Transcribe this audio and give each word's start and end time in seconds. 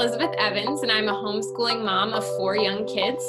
Elizabeth 0.00 0.34
Evans, 0.38 0.80
and 0.80 0.90
I'm 0.90 1.08
a 1.08 1.12
homeschooling 1.12 1.84
mom 1.84 2.14
of 2.14 2.24
four 2.38 2.56
young 2.56 2.86
kids. 2.86 3.22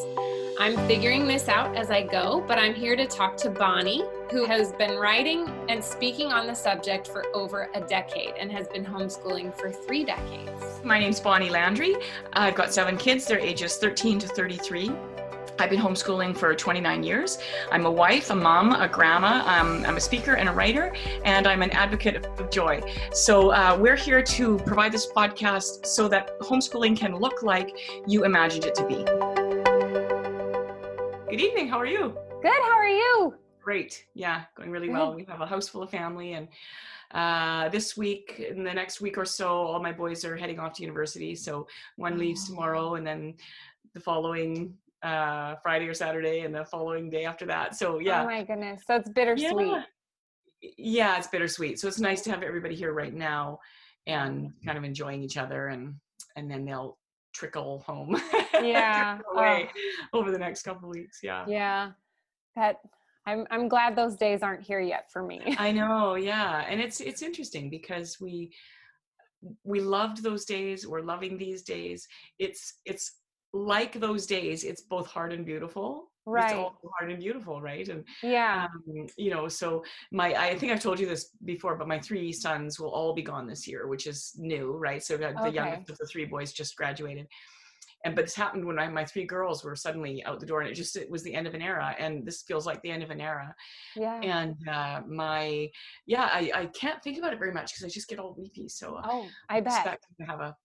I'm 0.57 0.77
figuring 0.87 1.27
this 1.27 1.49
out 1.49 1.75
as 1.75 1.91
I 1.91 2.01
go, 2.01 2.45
but 2.47 2.57
I'm 2.57 2.73
here 2.73 2.95
to 2.95 3.05
talk 3.05 3.35
to 3.37 3.49
Bonnie, 3.49 4.05
who 4.31 4.45
has 4.45 4.71
been 4.71 4.97
writing 4.97 5.49
and 5.67 5.83
speaking 5.83 6.31
on 6.31 6.47
the 6.47 6.53
subject 6.53 7.09
for 7.09 7.25
over 7.33 7.69
a 7.75 7.81
decade 7.81 8.35
and 8.39 8.49
has 8.53 8.69
been 8.69 8.85
homeschooling 8.85 9.53
for 9.59 9.69
three 9.69 10.05
decades. 10.05 10.81
My 10.81 10.97
name's 10.97 11.19
Bonnie 11.19 11.49
Landry. 11.49 11.97
I've 12.31 12.55
got 12.55 12.73
seven 12.73 12.95
kids. 12.95 13.25
They're 13.25 13.37
ages 13.37 13.75
13 13.75 14.19
to 14.19 14.27
33. 14.29 14.93
I've 15.61 15.69
been 15.69 15.79
homeschooling 15.79 16.35
for 16.35 16.55
29 16.55 17.03
years. 17.03 17.37
I'm 17.71 17.85
a 17.85 17.91
wife, 17.91 18.31
a 18.31 18.35
mom, 18.35 18.73
a 18.73 18.87
grandma. 18.87 19.43
Um, 19.45 19.85
I'm 19.85 19.95
a 19.95 20.01
speaker 20.01 20.33
and 20.33 20.49
a 20.49 20.51
writer, 20.51 20.91
and 21.23 21.45
I'm 21.45 21.61
an 21.61 21.69
advocate 21.69 22.25
of 22.25 22.49
joy. 22.49 22.81
So 23.13 23.51
uh, 23.51 23.77
we're 23.79 23.95
here 23.95 24.23
to 24.23 24.57
provide 24.65 24.91
this 24.91 25.11
podcast 25.15 25.85
so 25.85 26.07
that 26.07 26.39
homeschooling 26.39 26.97
can 26.97 27.15
look 27.15 27.43
like 27.43 27.77
you 28.07 28.25
imagined 28.25 28.65
it 28.65 28.73
to 28.73 28.87
be. 28.87 29.03
Good 31.29 31.39
evening. 31.39 31.67
How 31.67 31.77
are 31.77 31.85
you? 31.85 32.17
Good. 32.41 32.59
How 32.63 32.73
are 32.73 32.87
you? 32.87 33.35
Great. 33.61 34.07
Yeah, 34.15 34.45
going 34.55 34.71
really 34.71 34.89
well. 34.89 35.13
We 35.13 35.25
have 35.25 35.41
a 35.41 35.45
house 35.45 35.67
full 35.67 35.83
of 35.83 35.91
family, 35.91 36.33
and 36.33 36.47
uh, 37.11 37.69
this 37.69 37.95
week, 37.95 38.43
in 38.49 38.63
the 38.63 38.73
next 38.73 38.99
week 38.99 39.15
or 39.15 39.25
so, 39.25 39.49
all 39.49 39.79
my 39.79 39.91
boys 39.91 40.25
are 40.25 40.35
heading 40.35 40.57
off 40.57 40.73
to 40.77 40.81
university. 40.81 41.35
So 41.35 41.67
one 41.97 42.17
leaves 42.17 42.47
tomorrow, 42.47 42.95
and 42.95 43.05
then 43.05 43.35
the 43.93 43.99
following 43.99 44.73
uh, 45.03 45.55
Friday 45.63 45.87
or 45.87 45.93
Saturday, 45.93 46.41
and 46.41 46.53
the 46.53 46.65
following 46.65 47.09
day 47.09 47.25
after 47.25 47.45
that. 47.47 47.75
So 47.75 47.99
yeah. 47.99 48.23
Oh 48.23 48.25
my 48.25 48.43
goodness. 48.43 48.83
So 48.85 48.95
it's 48.95 49.09
bittersweet. 49.09 49.51
Yeah. 49.51 49.83
yeah, 50.77 51.17
it's 51.17 51.27
bittersweet. 51.27 51.79
So 51.79 51.87
it's 51.87 51.99
nice 51.99 52.21
to 52.23 52.31
have 52.31 52.43
everybody 52.43 52.75
here 52.75 52.93
right 52.93 53.13
now, 53.13 53.59
and 54.07 54.53
kind 54.65 54.77
of 54.77 54.83
enjoying 54.83 55.23
each 55.23 55.37
other, 55.37 55.67
and 55.67 55.95
and 56.35 56.49
then 56.49 56.65
they'll 56.65 56.97
trickle 57.33 57.83
home. 57.85 58.21
Yeah. 58.61 59.15
trickle 59.15 59.39
away 59.39 59.69
oh. 60.13 60.19
over 60.19 60.29
the 60.29 60.37
next 60.37 60.61
couple 60.61 60.87
of 60.87 60.95
weeks. 60.95 61.21
Yeah. 61.23 61.45
Yeah. 61.47 61.91
That 62.55 62.77
I'm 63.25 63.47
I'm 63.49 63.67
glad 63.67 63.95
those 63.95 64.15
days 64.15 64.43
aren't 64.43 64.61
here 64.61 64.79
yet 64.79 65.11
for 65.11 65.23
me. 65.23 65.55
I 65.57 65.71
know, 65.79 66.13
yeah. 66.13 66.65
And 66.69 66.79
it's 66.79 66.99
it's 66.99 67.23
interesting 67.23 67.71
because 67.71 68.19
we 68.19 68.53
we 69.63 69.79
loved 69.79 70.21
those 70.21 70.45
days, 70.45 70.87
we're 70.87 71.01
loving 71.01 71.37
these 71.37 71.63
days. 71.63 72.07
It's 72.37 72.81
it's 72.85 73.20
like 73.53 73.99
those 73.99 74.25
days, 74.25 74.63
it's 74.63 74.81
both 74.81 75.07
hard 75.07 75.33
and 75.33 75.45
beautiful. 75.45 76.07
Right. 76.25 76.45
It's 76.45 76.53
all 76.53 76.77
hard 76.99 77.11
and 77.11 77.19
beautiful, 77.19 77.61
right? 77.61 77.87
And 77.89 78.03
yeah, 78.21 78.67
um, 78.71 79.07
you 79.17 79.31
know, 79.31 79.47
so 79.47 79.83
my 80.11 80.35
I 80.35 80.55
think 80.55 80.71
I've 80.71 80.79
told 80.81 80.99
you 80.99 81.07
this 81.07 81.31
before, 81.45 81.75
but 81.75 81.87
my 81.87 81.99
three 81.99 82.31
sons 82.31 82.79
will 82.79 82.91
all 82.91 83.13
be 83.13 83.23
gone 83.23 83.47
this 83.47 83.67
year, 83.67 83.87
which 83.87 84.05
is 84.05 84.33
new, 84.37 84.73
right? 84.77 85.03
So 85.03 85.17
the, 85.17 85.29
Okay. 85.29 85.49
the 85.49 85.51
youngest 85.51 85.89
of 85.89 85.97
the 85.97 86.05
three 86.05 86.25
boys 86.25 86.53
just 86.53 86.75
graduated. 86.75 87.27
And 88.05 88.15
but 88.15 88.25
this 88.25 88.35
happened 88.35 88.65
when 88.65 88.79
I, 88.79 88.87
my 88.87 89.03
three 89.05 89.25
girls 89.25 89.63
were 89.63 89.75
suddenly 89.75 90.23
out 90.25 90.39
the 90.39 90.45
door, 90.45 90.61
and 90.61 90.69
it 90.69 90.75
just 90.75 90.95
it 90.95 91.09
was 91.09 91.23
the 91.23 91.33
end 91.33 91.47
of 91.47 91.55
an 91.55 91.61
era, 91.61 91.95
and 91.97 92.23
this 92.25 92.43
feels 92.43 92.65
like 92.67 92.81
the 92.83 92.91
end 92.91 93.01
of 93.03 93.09
an 93.09 93.19
era. 93.21 93.53
yeah. 93.95 94.19
And 94.21 94.55
uh, 94.67 95.01
my 95.07 95.69
yeah, 96.05 96.29
I, 96.31 96.51
I 96.53 96.65
can't 96.67 97.01
think 97.03 97.17
about 97.17 97.33
it 97.33 97.39
very 97.39 97.51
much 97.51 97.73
because 97.73 97.83
I 97.83 97.89
just 97.89 98.07
get 98.07 98.19
all 98.19 98.35
weepy. 98.37 98.69
So 98.69 98.95
uh, 98.95 99.01
oh, 99.05 99.27
I 99.49 99.59
bet. 99.59 99.73
expect 99.73 100.05
to 100.19 100.25
have 100.27 100.39
a, 100.39 100.55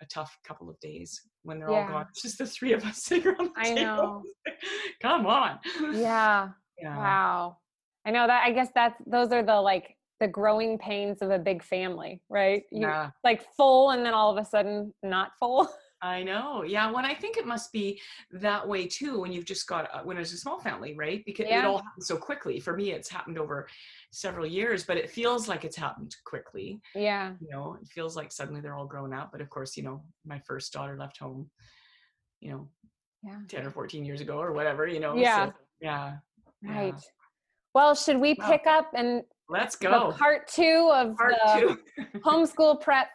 a 0.00 0.06
tough 0.06 0.36
couple 0.42 0.68
of 0.70 0.80
days 0.80 1.20
when 1.44 1.58
they're 1.58 1.70
Yeah. 1.70 1.86
all 1.86 1.88
gone. 1.88 2.06
It's 2.10 2.22
just 2.22 2.38
the 2.38 2.46
three 2.46 2.72
of 2.72 2.84
us 2.84 2.98
sitting 3.04 3.26
around 3.28 3.50
the 3.54 3.60
I 3.60 3.74
table. 3.74 3.82
know. 3.84 4.22
Come 5.02 5.26
on. 5.26 5.58
Yeah. 5.92 6.48
Yeah. 6.80 6.96
Wow. 6.96 7.58
I 8.04 8.10
know 8.10 8.26
that 8.26 8.42
I 8.44 8.50
guess 8.50 8.68
that's 8.74 9.00
those 9.06 9.30
are 9.30 9.44
the 9.44 9.60
like 9.60 9.96
the 10.18 10.26
growing 10.26 10.78
pains 10.78 11.22
of 11.22 11.30
a 11.30 11.38
big 11.38 11.62
family, 11.62 12.20
right? 12.28 12.64
You 12.72 12.88
Yeah. 12.88 13.10
like 13.22 13.46
full 13.56 13.90
and 13.90 14.04
then 14.04 14.14
all 14.14 14.36
of 14.36 14.36
a 14.36 14.44
sudden 14.44 14.92
not 15.04 15.30
full. 15.38 15.68
I 16.02 16.24
know. 16.24 16.64
Yeah. 16.64 16.90
When 16.90 17.04
I 17.04 17.14
think 17.14 17.36
it 17.36 17.46
must 17.46 17.72
be 17.72 18.00
that 18.32 18.66
way 18.66 18.86
too 18.88 19.20
when 19.20 19.32
you've 19.32 19.44
just 19.44 19.68
got, 19.68 19.88
uh, 19.94 20.02
when 20.02 20.16
it's 20.18 20.32
a 20.32 20.36
small 20.36 20.58
family, 20.58 20.94
right? 20.96 21.22
Because 21.24 21.46
it 21.48 21.64
all 21.64 21.78
happens 21.78 22.08
so 22.08 22.16
quickly. 22.16 22.58
For 22.58 22.76
me, 22.76 22.90
it's 22.90 23.08
happened 23.08 23.38
over 23.38 23.68
several 24.10 24.44
years, 24.44 24.84
but 24.84 24.96
it 24.96 25.08
feels 25.08 25.46
like 25.48 25.64
it's 25.64 25.76
happened 25.76 26.16
quickly. 26.24 26.80
yeah. 26.96 27.34
You 27.40 27.48
know, 27.50 27.76
it 27.80 27.86
feels 27.86 28.16
like 28.16 28.32
suddenly 28.32 28.60
they're 28.60 28.74
all 28.74 28.84
grown 28.86 29.14
up. 29.14 29.30
But 29.30 29.40
of 29.40 29.48
course, 29.48 29.76
you 29.76 29.84
know, 29.84 30.02
my 30.26 30.40
first 30.40 30.72
daughter 30.72 30.96
left 30.98 31.18
home, 31.18 31.48
you 32.40 32.50
know, 32.50 32.68
Yeah. 33.22 33.38
10 33.48 33.66
or 33.66 33.70
14 33.70 34.04
years 34.04 34.20
ago 34.20 34.38
or 34.38 34.52
whatever, 34.52 34.88
you 34.88 34.98
know. 34.98 35.14
Yeah. 35.14 35.46
So, 35.46 35.52
yeah. 35.80 36.12
yeah. 36.62 36.70
Right. 36.78 37.00
Well, 37.74 37.94
should 37.94 38.18
we 38.18 38.34
Wow. 38.38 38.50
pick 38.50 38.66
up 38.66 38.90
and 38.94 39.22
Let's 39.48 39.76
go. 39.76 40.10
part 40.12 40.48
two 40.48 40.90
of 40.92 41.16
Part 41.16 41.34
the 41.46 41.60
two. 41.60 42.18
homeschool 42.24 42.80
prep. 42.80 43.08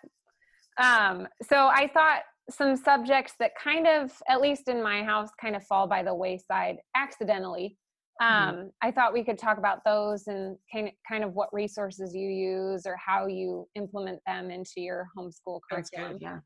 Um, 0.78 1.28
so 1.44 1.68
I 1.68 1.90
thought 1.94 2.22
some 2.50 2.76
subjects 2.76 3.34
that 3.40 3.52
kind 3.62 3.88
of, 3.88 4.12
at 4.30 4.42
least 4.42 4.68
in 4.68 4.82
my 4.82 5.04
house, 5.04 5.30
kind 5.40 5.56
of 5.56 5.64
fall 5.66 5.88
by 5.88 6.04
the 6.04 6.14
wayside 6.14 6.78
accidentally. 6.96 7.78
Um, 8.20 8.56
Mhm. 8.56 8.72
I 8.82 8.92
thought 8.92 9.14
we 9.14 9.24
could 9.24 9.38
talk 9.38 9.58
about 9.58 9.84
those 9.86 10.28
and 10.28 10.58
kind 10.74 10.88
of, 10.88 10.94
kind 11.08 11.24
of 11.24 11.34
what 11.34 11.54
resources 11.54 12.16
you 12.16 12.30
use 12.30 12.88
or 12.88 12.96
how 12.96 13.28
you 13.28 13.68
implement 13.76 14.22
them 14.26 14.50
into 14.50 14.82
your 14.82 15.08
homeschool 15.16 15.60
curriculum. 15.70 16.14
good. 16.14 16.22
Yeah. 16.22 16.40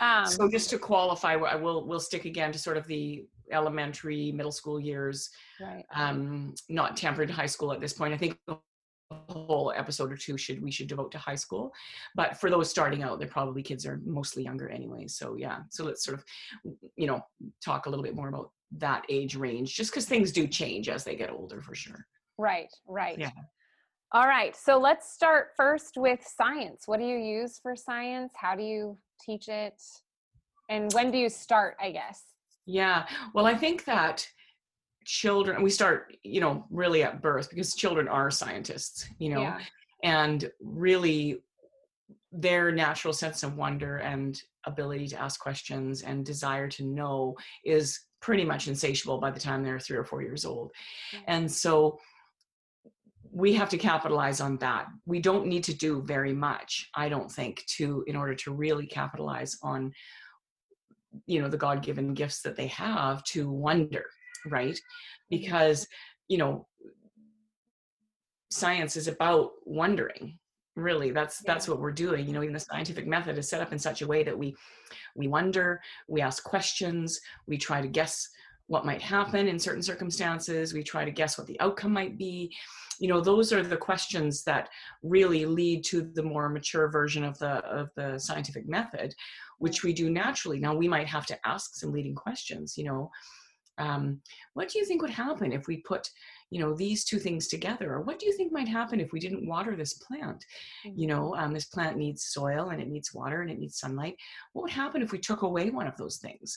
Um, 0.00 0.26
so 0.26 0.48
just 0.50 0.70
to 0.70 0.78
qualify, 0.78 1.34
I 1.34 1.56
will 1.56 1.86
we'll 1.86 2.00
stick 2.00 2.24
again 2.24 2.52
to 2.52 2.58
sort 2.58 2.76
of 2.76 2.86
the 2.86 3.26
elementary, 3.50 4.32
middle 4.32 4.52
school 4.52 4.78
years, 4.78 5.30
right. 5.60 5.84
um, 5.94 6.54
not 6.68 6.96
tempered 6.96 7.30
high 7.30 7.46
school 7.46 7.72
at 7.72 7.80
this 7.80 7.92
point. 7.92 8.14
I 8.14 8.16
think 8.16 8.38
whole 9.10 9.72
episode 9.76 10.12
or 10.12 10.16
two 10.16 10.36
should 10.36 10.62
we 10.62 10.70
should 10.70 10.86
devote 10.86 11.10
to 11.12 11.18
high 11.18 11.34
school, 11.34 11.72
but 12.14 12.36
for 12.36 12.50
those 12.50 12.70
starting 12.70 13.02
out, 13.02 13.18
they're 13.18 13.28
probably 13.28 13.62
kids 13.62 13.86
are 13.86 14.00
mostly 14.04 14.42
younger 14.42 14.68
anyway. 14.68 15.06
So 15.06 15.36
yeah, 15.36 15.60
so 15.70 15.84
let's 15.84 16.04
sort 16.04 16.18
of 16.18 16.24
you 16.96 17.06
know 17.06 17.20
talk 17.64 17.86
a 17.86 17.90
little 17.90 18.04
bit 18.04 18.14
more 18.14 18.28
about 18.28 18.50
that 18.78 19.04
age 19.08 19.34
range, 19.34 19.74
just 19.74 19.90
because 19.90 20.06
things 20.06 20.32
do 20.32 20.46
change 20.46 20.88
as 20.88 21.04
they 21.04 21.16
get 21.16 21.30
older, 21.30 21.60
for 21.60 21.74
sure. 21.74 22.06
Right, 22.36 22.68
right. 22.86 23.18
Yeah. 23.18 23.30
All 24.12 24.26
right. 24.26 24.56
So 24.56 24.78
let's 24.78 25.12
start 25.12 25.48
first 25.56 25.96
with 25.96 26.20
science. 26.24 26.84
What 26.86 26.98
do 26.98 27.04
you 27.04 27.18
use 27.18 27.58
for 27.62 27.76
science? 27.76 28.32
How 28.34 28.54
do 28.54 28.62
you 28.62 28.96
teach 29.20 29.48
it? 29.48 29.74
And 30.70 30.92
when 30.92 31.10
do 31.10 31.18
you 31.18 31.28
start, 31.28 31.76
I 31.80 31.90
guess? 31.90 32.22
Yeah. 32.66 33.06
Well, 33.34 33.46
I 33.46 33.54
think 33.54 33.84
that 33.84 34.26
children, 35.08 35.62
we 35.62 35.70
start, 35.70 36.14
you 36.22 36.38
know, 36.38 36.66
really 36.70 37.02
at 37.02 37.22
birth 37.22 37.48
because 37.48 37.74
children 37.74 38.06
are 38.08 38.30
scientists, 38.30 39.08
you 39.18 39.30
know, 39.30 39.40
Yeah. 39.40 39.58
and 40.04 40.50
really 40.60 41.42
their 42.30 42.70
natural 42.70 43.14
sense 43.14 43.42
of 43.42 43.56
wonder 43.56 43.96
and 43.96 44.42
ability 44.64 45.08
to 45.08 45.18
ask 45.18 45.40
questions 45.40 46.02
and 46.02 46.26
desire 46.26 46.68
to 46.68 46.84
know 46.84 47.34
is 47.64 47.98
pretty 48.20 48.44
much 48.44 48.68
insatiable 48.68 49.18
by 49.18 49.30
the 49.30 49.40
time 49.40 49.64
they're 49.64 49.80
three 49.80 49.96
or 49.96 50.04
four 50.04 50.20
years 50.20 50.44
old. 50.44 50.72
And 51.26 51.50
so 51.50 51.98
we 53.30 53.54
have 53.54 53.70
to 53.70 53.78
capitalize 53.78 54.42
on 54.42 54.58
that. 54.58 54.88
We 55.06 55.20
don't 55.20 55.46
need 55.46 55.64
to 55.64 55.74
do 55.74 56.02
very 56.02 56.34
much, 56.34 56.90
I 56.94 57.08
don't 57.08 57.32
think, 57.32 57.64
to 57.76 58.04
in 58.06 58.14
order 58.14 58.34
to 58.34 58.52
really 58.52 58.86
capitalize 58.86 59.56
on 59.62 59.92
you 61.26 61.40
know 61.40 61.48
the 61.48 61.56
god-given 61.56 62.12
gifts 62.12 62.42
that 62.42 62.54
they 62.54 62.66
have 62.66 63.24
to 63.24 63.50
wonder 63.50 64.04
right? 64.46 64.78
Because 65.30 65.86
you 66.28 66.38
know 66.38 66.66
science 68.50 68.96
is 68.96 69.08
about 69.08 69.52
wondering 69.64 70.38
really. 70.78 71.10
That's 71.10 71.40
that's 71.42 71.68
what 71.68 71.80
we're 71.80 71.92
doing 71.92 72.26
you 72.26 72.32
know 72.32 72.42
even 72.42 72.54
the 72.54 72.60
scientific 72.60 73.06
method 73.06 73.36
is 73.36 73.48
set 73.48 73.60
up 73.60 73.72
in 73.72 73.78
such 73.78 74.02
a 74.02 74.06
way 74.06 74.22
that 74.22 74.38
we 74.38 74.54
we 75.14 75.28
wonder 75.28 75.80
we 76.08 76.20
ask 76.20 76.42
questions 76.44 77.20
we 77.46 77.58
try 77.58 77.82
to 77.82 77.88
guess 77.88 78.28
what 78.68 78.86
might 78.86 79.00
happen 79.02 79.48
in 79.48 79.58
certain 79.58 79.82
circumstances 79.82 80.72
we 80.72 80.82
try 80.82 81.04
to 81.04 81.10
guess 81.10 81.36
what 81.36 81.46
the 81.46 81.58
outcome 81.60 81.92
might 81.92 82.16
be. 82.16 82.54
You 83.00 83.08
know 83.08 83.20
those 83.20 83.52
are 83.52 83.62
the 83.62 83.76
questions 83.76 84.44
that 84.44 84.68
really 85.02 85.44
lead 85.46 85.84
to 85.84 86.02
the 86.02 86.22
more 86.22 86.48
mature 86.48 86.88
version 86.88 87.24
of 87.24 87.38
the 87.38 87.64
of 87.66 87.90
the 87.96 88.18
scientific 88.18 88.68
method 88.68 89.14
which 89.58 89.82
we 89.82 89.92
do 89.92 90.08
naturally. 90.08 90.60
Now 90.60 90.74
we 90.74 90.86
might 90.86 91.08
have 91.08 91.26
to 91.26 91.38
ask 91.46 91.74
some 91.74 91.92
leading 91.92 92.14
questions 92.14 92.78
you 92.78 92.84
know 92.84 93.10
um, 93.78 94.20
what 94.54 94.68
do 94.68 94.78
you 94.78 94.84
think 94.84 95.02
would 95.02 95.10
happen 95.10 95.52
if 95.52 95.66
we 95.66 95.78
put 95.78 96.08
you 96.50 96.60
know 96.60 96.74
these 96.74 97.04
two 97.04 97.18
things 97.18 97.48
together? 97.48 97.92
Or 97.92 98.02
what 98.02 98.18
do 98.18 98.26
you 98.26 98.32
think 98.32 98.52
might 98.52 98.68
happen 98.68 99.00
if 99.00 99.12
we 99.12 99.20
didn't 99.20 99.46
water 99.46 99.76
this 99.76 99.94
plant? 99.94 100.44
You 100.84 101.06
know 101.06 101.34
um, 101.36 101.52
this 101.52 101.66
plant 101.66 101.96
needs 101.96 102.26
soil 102.26 102.70
and 102.70 102.80
it 102.80 102.88
needs 102.88 103.14
water 103.14 103.42
and 103.42 103.50
it 103.50 103.58
needs 103.58 103.78
sunlight. 103.78 104.16
What 104.52 104.62
would 104.62 104.70
happen 104.70 105.02
if 105.02 105.12
we 105.12 105.18
took 105.18 105.42
away 105.42 105.70
one 105.70 105.86
of 105.86 105.96
those 105.96 106.16
things? 106.18 106.56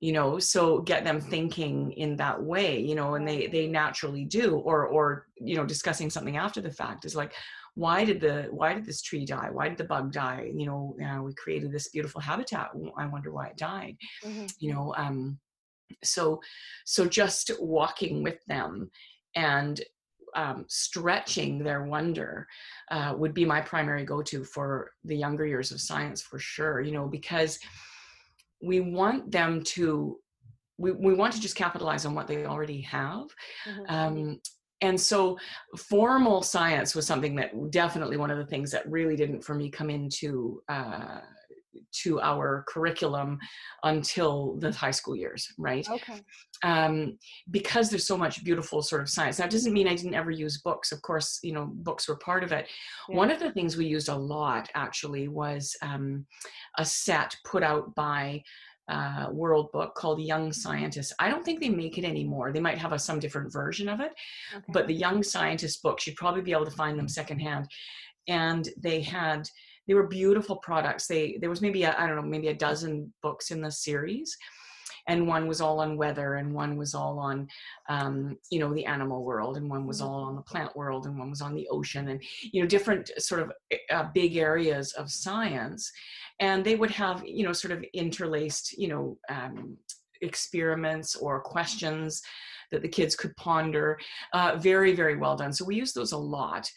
You 0.00 0.12
know 0.12 0.38
so 0.38 0.80
get 0.80 1.04
them 1.04 1.20
thinking 1.20 1.92
in 1.92 2.16
that 2.16 2.42
way 2.42 2.78
you 2.80 2.94
know 2.94 3.14
and 3.14 3.26
they 3.26 3.46
they 3.46 3.66
naturally 3.66 4.24
do. 4.24 4.56
Or 4.56 4.86
or 4.86 5.26
you 5.40 5.56
know 5.56 5.64
discussing 5.64 6.10
something 6.10 6.36
after 6.36 6.60
the 6.60 6.70
fact 6.72 7.04
is 7.04 7.16
like 7.16 7.34
why 7.74 8.06
did 8.06 8.22
the 8.22 8.48
why 8.50 8.72
did 8.72 8.86
this 8.86 9.02
tree 9.02 9.26
die? 9.26 9.50
Why 9.52 9.68
did 9.68 9.76
the 9.76 9.84
bug 9.84 10.10
die? 10.10 10.50
You 10.54 10.66
know 10.66 10.96
uh, 11.06 11.22
we 11.22 11.34
created 11.34 11.72
this 11.72 11.88
beautiful 11.90 12.22
habitat. 12.22 12.70
I 12.96 13.06
wonder 13.06 13.32
why 13.32 13.48
it 13.48 13.58
died. 13.58 13.96
Mhm. 14.24 14.50
you 14.58 14.72
know 14.72 14.94
um 14.96 15.38
so 16.02 16.40
so 16.84 17.06
just 17.06 17.50
walking 17.60 18.22
with 18.22 18.38
them 18.46 18.90
and 19.34 19.80
um, 20.34 20.66
stretching 20.68 21.58
their 21.58 21.84
wonder 21.84 22.46
uh, 22.90 23.14
would 23.16 23.32
be 23.32 23.44
my 23.44 23.60
primary 23.60 24.04
go-to 24.04 24.44
for 24.44 24.90
the 25.04 25.16
younger 25.16 25.46
years 25.46 25.72
of 25.72 25.80
science 25.80 26.20
for 26.20 26.38
sure 26.38 26.80
you 26.80 26.92
know 26.92 27.06
because 27.06 27.58
we 28.62 28.80
want 28.80 29.30
them 29.30 29.62
to 29.62 30.18
we, 30.78 30.92
we 30.92 31.14
want 31.14 31.32
to 31.32 31.40
just 31.40 31.56
capitalize 31.56 32.04
on 32.04 32.14
what 32.14 32.26
they 32.26 32.44
already 32.44 32.82
have 32.82 33.26
mm-hmm. 33.66 33.94
um, 33.94 34.40
and 34.82 35.00
so 35.00 35.38
formal 35.76 36.42
science 36.42 36.94
was 36.94 37.06
something 37.06 37.34
that 37.36 37.70
definitely 37.70 38.18
one 38.18 38.30
of 38.30 38.38
the 38.38 38.46
things 38.46 38.70
that 38.70 38.90
really 38.90 39.16
didn't 39.16 39.42
for 39.42 39.54
me 39.54 39.70
come 39.70 39.88
into 39.88 40.60
uh, 40.68 41.20
to 42.02 42.20
our 42.20 42.64
curriculum 42.68 43.38
until 43.84 44.56
the 44.58 44.70
high 44.72 44.90
school 44.90 45.16
years 45.16 45.48
right 45.58 45.88
okay 45.88 46.20
um, 46.62 47.18
because 47.50 47.90
there's 47.90 48.06
so 48.06 48.16
much 48.16 48.44
beautiful 48.44 48.82
sort 48.82 49.02
of 49.02 49.08
science 49.08 49.36
that 49.36 49.50
doesn't 49.50 49.72
mean 49.72 49.88
i 49.88 49.94
didn't 49.94 50.14
ever 50.14 50.30
use 50.30 50.60
books 50.62 50.92
of 50.92 51.00
course 51.02 51.38
you 51.42 51.52
know 51.52 51.70
books 51.74 52.08
were 52.08 52.16
part 52.16 52.42
of 52.44 52.52
it 52.52 52.66
yeah. 53.08 53.16
one 53.16 53.30
of 53.30 53.38
the 53.38 53.52
things 53.52 53.76
we 53.76 53.86
used 53.86 54.08
a 54.08 54.14
lot 54.14 54.68
actually 54.74 55.28
was 55.28 55.76
um, 55.82 56.24
a 56.78 56.84
set 56.84 57.34
put 57.44 57.62
out 57.62 57.94
by 57.94 58.42
uh, 58.88 59.26
world 59.32 59.70
book 59.72 59.94
called 59.94 60.20
Young 60.20 60.52
Scientist. 60.52 61.12
I 61.18 61.28
don't 61.28 61.44
think 61.44 61.60
they 61.60 61.68
make 61.68 61.98
it 61.98 62.04
anymore. 62.04 62.52
They 62.52 62.60
might 62.60 62.78
have 62.78 62.92
a, 62.92 62.98
some 62.98 63.18
different 63.18 63.52
version 63.52 63.88
of 63.88 64.00
it, 64.00 64.12
okay. 64.54 64.64
but 64.68 64.86
the 64.86 64.94
Young 64.94 65.22
Scientist 65.22 65.82
books, 65.82 66.06
you'd 66.06 66.16
probably 66.16 66.42
be 66.42 66.52
able 66.52 66.66
to 66.66 66.70
find 66.70 66.98
them 66.98 67.08
secondhand. 67.08 67.68
And 68.28 68.68
they 68.76 69.00
had, 69.00 69.48
they 69.86 69.94
were 69.94 70.06
beautiful 70.06 70.56
products. 70.56 71.06
They 71.06 71.38
there 71.40 71.50
was 71.50 71.60
maybe 71.60 71.86
I 71.86 72.06
don't 72.06 72.16
know 72.16 72.22
maybe 72.22 72.48
a 72.48 72.54
dozen 72.54 73.12
books 73.22 73.50
in 73.50 73.60
the 73.60 73.70
series, 73.70 74.36
and 75.08 75.26
one 75.26 75.46
was 75.46 75.60
all 75.60 75.80
on 75.80 75.96
weather 75.96 76.34
and 76.34 76.52
one 76.52 76.76
was 76.76 76.94
all 76.94 77.18
on 77.18 77.48
um, 77.88 78.36
you 78.50 78.58
know 78.58 78.72
the 78.74 78.84
animal 78.84 79.24
world 79.24 79.56
and 79.56 79.68
one 79.68 79.86
was 79.86 80.00
mm-hmm. 80.00 80.08
all 80.08 80.24
on 80.24 80.36
the 80.36 80.42
plant 80.42 80.74
world 80.76 81.06
and 81.06 81.18
one 81.18 81.30
was 81.30 81.40
on 81.40 81.54
the 81.54 81.68
ocean 81.68 82.08
and 82.08 82.22
you 82.40 82.60
know 82.60 82.68
different 82.68 83.10
sort 83.18 83.42
of 83.42 83.52
uh, 83.90 84.04
big 84.14 84.36
areas 84.36 84.92
of 84.92 85.10
science 85.10 85.90
and 86.40 86.64
they 86.64 86.76
would 86.76 86.90
have 86.90 87.22
you 87.24 87.44
know 87.44 87.52
sort 87.52 87.72
of 87.72 87.84
interlaced 87.94 88.76
you 88.76 88.88
know 88.88 89.18
um, 89.28 89.76
experiments 90.22 91.14
or 91.16 91.40
questions 91.40 92.22
that 92.72 92.82
the 92.82 92.88
kids 92.88 93.14
could 93.14 93.36
ponder 93.36 93.98
uh, 94.32 94.56
very 94.58 94.94
very 94.94 95.16
well 95.16 95.36
done 95.36 95.52
so 95.52 95.64
we 95.64 95.76
use 95.76 95.92
those 95.92 96.12
a 96.12 96.18
lot 96.18 96.70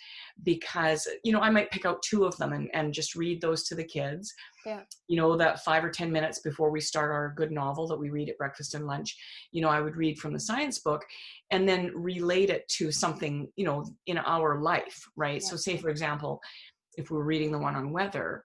because 0.44 1.08
you 1.24 1.32
know 1.32 1.40
i 1.40 1.50
might 1.50 1.72
pick 1.72 1.86
out 1.86 2.02
two 2.02 2.26
of 2.26 2.36
them 2.38 2.54
and, 2.54 2.70
and 2.74 2.94
just 2.94 3.16
read 3.16 3.42
those 3.42 3.64
to 3.64 3.76
the 3.76 3.84
kids 3.84 4.34
yeah. 4.66 4.82
you 5.08 5.18
know 5.18 5.36
that 5.36 5.64
five 5.64 5.84
or 5.84 5.90
ten 5.90 6.12
minutes 6.12 6.40
before 6.40 6.70
we 6.70 6.80
start 6.80 7.12
our 7.12 7.34
good 7.36 7.52
novel 7.52 7.88
that 7.88 8.00
we 8.00 8.10
read 8.10 8.30
at 8.30 8.38
breakfast 8.38 8.76
and 8.76 8.86
lunch 8.86 9.18
you 9.52 9.62
know 9.62 9.70
i 9.70 9.82
would 9.82 9.96
read 9.96 10.18
from 10.18 10.34
the 10.34 10.40
science 10.40 10.80
book 10.80 11.04
and 11.52 11.68
then 11.68 11.92
relate 11.96 12.50
it 12.50 12.68
to 12.68 12.92
something 12.92 13.48
you 13.56 13.66
know 13.66 13.84
in 14.08 14.18
our 14.20 14.62
life 14.62 15.04
right 15.16 15.42
yeah. 15.42 15.48
so 15.48 15.56
say 15.56 15.78
for 15.78 15.90
example 15.90 16.40
if 16.96 17.12
we're 17.12 17.24
reading 17.24 17.52
the 17.52 17.60
one 17.60 17.76
on 17.76 17.92
weather 17.92 18.44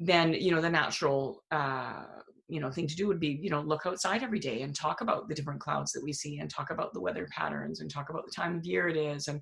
then 0.00 0.32
you 0.32 0.52
know 0.52 0.60
the 0.60 0.70
natural 0.70 1.42
uh, 1.50 2.04
you 2.48 2.60
know 2.60 2.70
thing 2.70 2.86
to 2.86 2.96
do 2.96 3.06
would 3.06 3.20
be 3.20 3.38
you 3.42 3.50
know 3.50 3.60
look 3.60 3.86
outside 3.86 4.22
every 4.22 4.38
day 4.38 4.62
and 4.62 4.74
talk 4.74 5.00
about 5.00 5.28
the 5.28 5.34
different 5.34 5.60
clouds 5.60 5.92
that 5.92 6.02
we 6.02 6.12
see 6.12 6.38
and 6.38 6.50
talk 6.50 6.70
about 6.70 6.92
the 6.94 7.00
weather 7.00 7.28
patterns 7.30 7.80
and 7.80 7.90
talk 7.90 8.10
about 8.10 8.24
the 8.24 8.32
time 8.32 8.56
of 8.56 8.64
year 8.64 8.88
it 8.88 8.96
is 8.96 9.28
and 9.28 9.40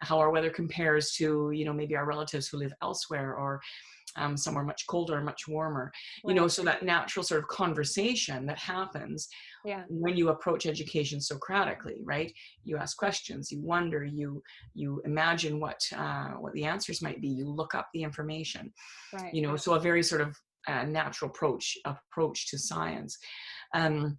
how 0.00 0.18
our 0.18 0.30
weather 0.30 0.50
compares 0.50 1.12
to 1.12 1.50
you 1.52 1.64
know 1.64 1.72
maybe 1.72 1.96
our 1.96 2.06
relatives 2.06 2.48
who 2.48 2.58
live 2.58 2.72
elsewhere 2.82 3.34
or 3.34 3.60
um, 4.16 4.36
somewhere 4.36 4.64
much 4.64 4.86
colder 4.86 5.16
and 5.16 5.26
much 5.26 5.46
warmer 5.46 5.92
right. 6.24 6.30
you 6.30 6.34
know 6.34 6.48
so 6.48 6.62
that 6.62 6.82
natural 6.82 7.22
sort 7.22 7.42
of 7.42 7.48
conversation 7.48 8.46
that 8.46 8.58
happens 8.58 9.28
yeah. 9.64 9.82
when 9.88 10.16
you 10.16 10.30
approach 10.30 10.64
education 10.64 11.20
socratically 11.20 12.00
right 12.04 12.32
you 12.64 12.76
ask 12.76 12.96
questions 12.96 13.52
you 13.52 13.60
wonder 13.60 14.04
you 14.04 14.42
you 14.74 15.02
imagine 15.04 15.60
what 15.60 15.80
uh, 15.94 16.30
what 16.38 16.52
the 16.54 16.64
answers 16.64 17.02
might 17.02 17.20
be 17.20 17.28
you 17.28 17.46
look 17.46 17.74
up 17.74 17.88
the 17.92 18.02
information 18.02 18.72
right. 19.12 19.34
you 19.34 19.42
know 19.42 19.56
so 19.56 19.74
a 19.74 19.80
very 19.80 20.02
sort 20.02 20.20
of 20.20 20.34
uh, 20.66 20.84
natural 20.84 21.30
approach 21.30 21.76
approach 21.84 22.48
to 22.50 22.58
science. 22.58 23.18
Um, 23.74 24.18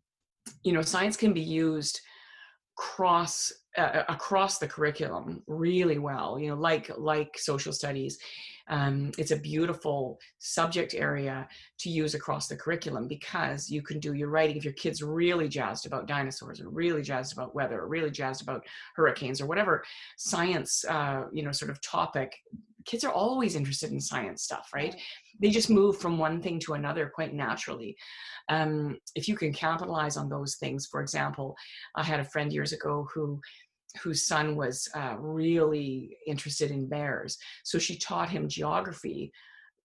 you 0.63 0.71
know, 0.71 0.81
science 0.81 1.17
can 1.17 1.33
be 1.33 1.41
used 1.41 1.99
cross 2.77 3.51
uh, 3.77 4.03
across 4.07 4.59
the 4.59 4.67
curriculum 4.67 5.43
really 5.47 5.99
well. 5.99 6.39
You 6.39 6.49
know, 6.49 6.55
like 6.55 6.91
like 6.97 7.37
social 7.37 7.73
studies. 7.73 8.17
Um, 8.69 9.11
it's 9.17 9.31
a 9.31 9.39
beautiful 9.39 10.19
subject 10.39 10.93
area 10.93 11.47
to 11.79 11.89
use 11.89 12.15
across 12.15 12.47
the 12.47 12.57
curriculum 12.57 13.07
because 13.07 13.69
you 13.69 13.81
can 13.81 13.97
do 13.99 14.13
your 14.13 14.29
writing 14.29 14.57
if 14.57 14.65
your 14.65 14.73
kid's 14.73 15.01
really 15.01 15.47
jazzed 15.47 15.85
about 15.85 16.05
dinosaurs 16.05 16.59
or 16.59 16.69
really 16.69 17.01
jazzed 17.01 17.31
about 17.31 17.55
weather 17.55 17.79
or 17.79 17.87
really 17.87 18.11
jazzed 18.11 18.41
about 18.41 18.65
hurricanes 18.95 19.39
or 19.39 19.45
whatever 19.45 19.85
science 20.17 20.83
uh, 20.89 21.23
you 21.31 21.43
know 21.43 21.51
sort 21.53 21.71
of 21.71 21.79
topic 21.81 22.35
kids 22.87 23.03
are 23.03 23.11
always 23.11 23.55
interested 23.55 23.91
in 23.91 23.99
science 23.99 24.41
stuff 24.43 24.69
right? 24.73 24.95
They 25.39 25.51
just 25.51 25.69
move 25.69 25.99
from 25.99 26.17
one 26.17 26.41
thing 26.41 26.59
to 26.61 26.73
another 26.73 27.11
quite 27.13 27.33
naturally. 27.33 27.95
Um, 28.49 28.97
if 29.13 29.27
you 29.27 29.35
can 29.35 29.53
capitalize 29.53 30.17
on 30.17 30.29
those 30.29 30.55
things, 30.55 30.87
for 30.89 31.01
example, 31.01 31.55
I 31.95 32.03
had 32.03 32.19
a 32.19 32.25
friend 32.25 32.51
years 32.51 32.73
ago 32.73 33.07
who 33.13 33.39
whose 34.01 34.27
son 34.27 34.55
was 34.55 34.87
uh, 34.95 35.15
really 35.17 36.17
interested 36.27 36.71
in 36.71 36.89
bears, 36.89 37.37
so 37.63 37.79
she 37.79 37.97
taught 37.97 38.29
him 38.29 38.47
geography 38.49 39.31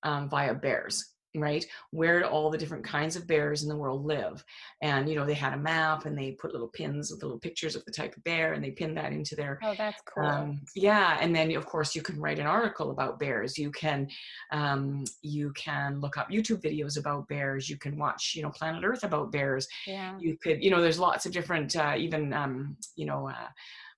um, 0.02 0.28
via 0.28 0.54
bears 0.54 1.11
right? 1.34 1.64
Where 1.90 2.20
do 2.20 2.26
all 2.26 2.50
the 2.50 2.58
different 2.58 2.84
kinds 2.84 3.16
of 3.16 3.26
bears 3.26 3.62
in 3.62 3.68
the 3.68 3.76
world 3.76 4.04
live? 4.04 4.44
And 4.82 5.08
you 5.08 5.14
know 5.14 5.24
they 5.24 5.34
had 5.34 5.52
a 5.52 5.58
map 5.58 6.06
and 6.06 6.16
they 6.16 6.32
put 6.32 6.52
little 6.52 6.68
pins 6.68 7.10
with 7.10 7.22
little 7.22 7.38
pictures 7.38 7.74
of 7.76 7.84
the 7.84 7.92
type 7.92 8.16
of 8.16 8.24
bear 8.24 8.52
and 8.52 8.62
they 8.62 8.70
pinned 8.70 8.96
that 8.96 9.12
into 9.12 9.34
their 9.34 9.58
oh 9.62 9.74
that's 9.76 10.02
cool. 10.02 10.24
um, 10.26 10.60
yeah 10.74 11.18
and 11.20 11.34
then 11.34 11.54
of 11.56 11.66
course 11.66 11.94
you 11.94 12.02
can 12.02 12.20
write 12.20 12.38
an 12.38 12.46
article 12.46 12.90
about 12.90 13.18
bears. 13.18 13.56
You 13.56 13.70
can 13.70 14.08
um, 14.50 15.04
you 15.22 15.52
can 15.52 16.00
look 16.00 16.16
up 16.16 16.30
youtube 16.30 16.62
videos 16.62 16.98
about 16.98 17.28
bears. 17.28 17.68
You 17.68 17.76
can 17.76 17.98
watch 17.98 18.34
you 18.34 18.42
know 18.42 18.50
planet 18.50 18.84
earth 18.84 19.04
about 19.04 19.32
bears. 19.32 19.66
Yeah. 19.86 20.18
You 20.18 20.36
could 20.36 20.62
you 20.62 20.70
know 20.70 20.80
there's 20.80 20.98
lots 20.98 21.26
of 21.26 21.32
different 21.32 21.76
uh, 21.76 21.94
even 21.96 22.32
um, 22.32 22.76
you 22.96 23.06
know 23.06 23.28
uh, 23.28 23.48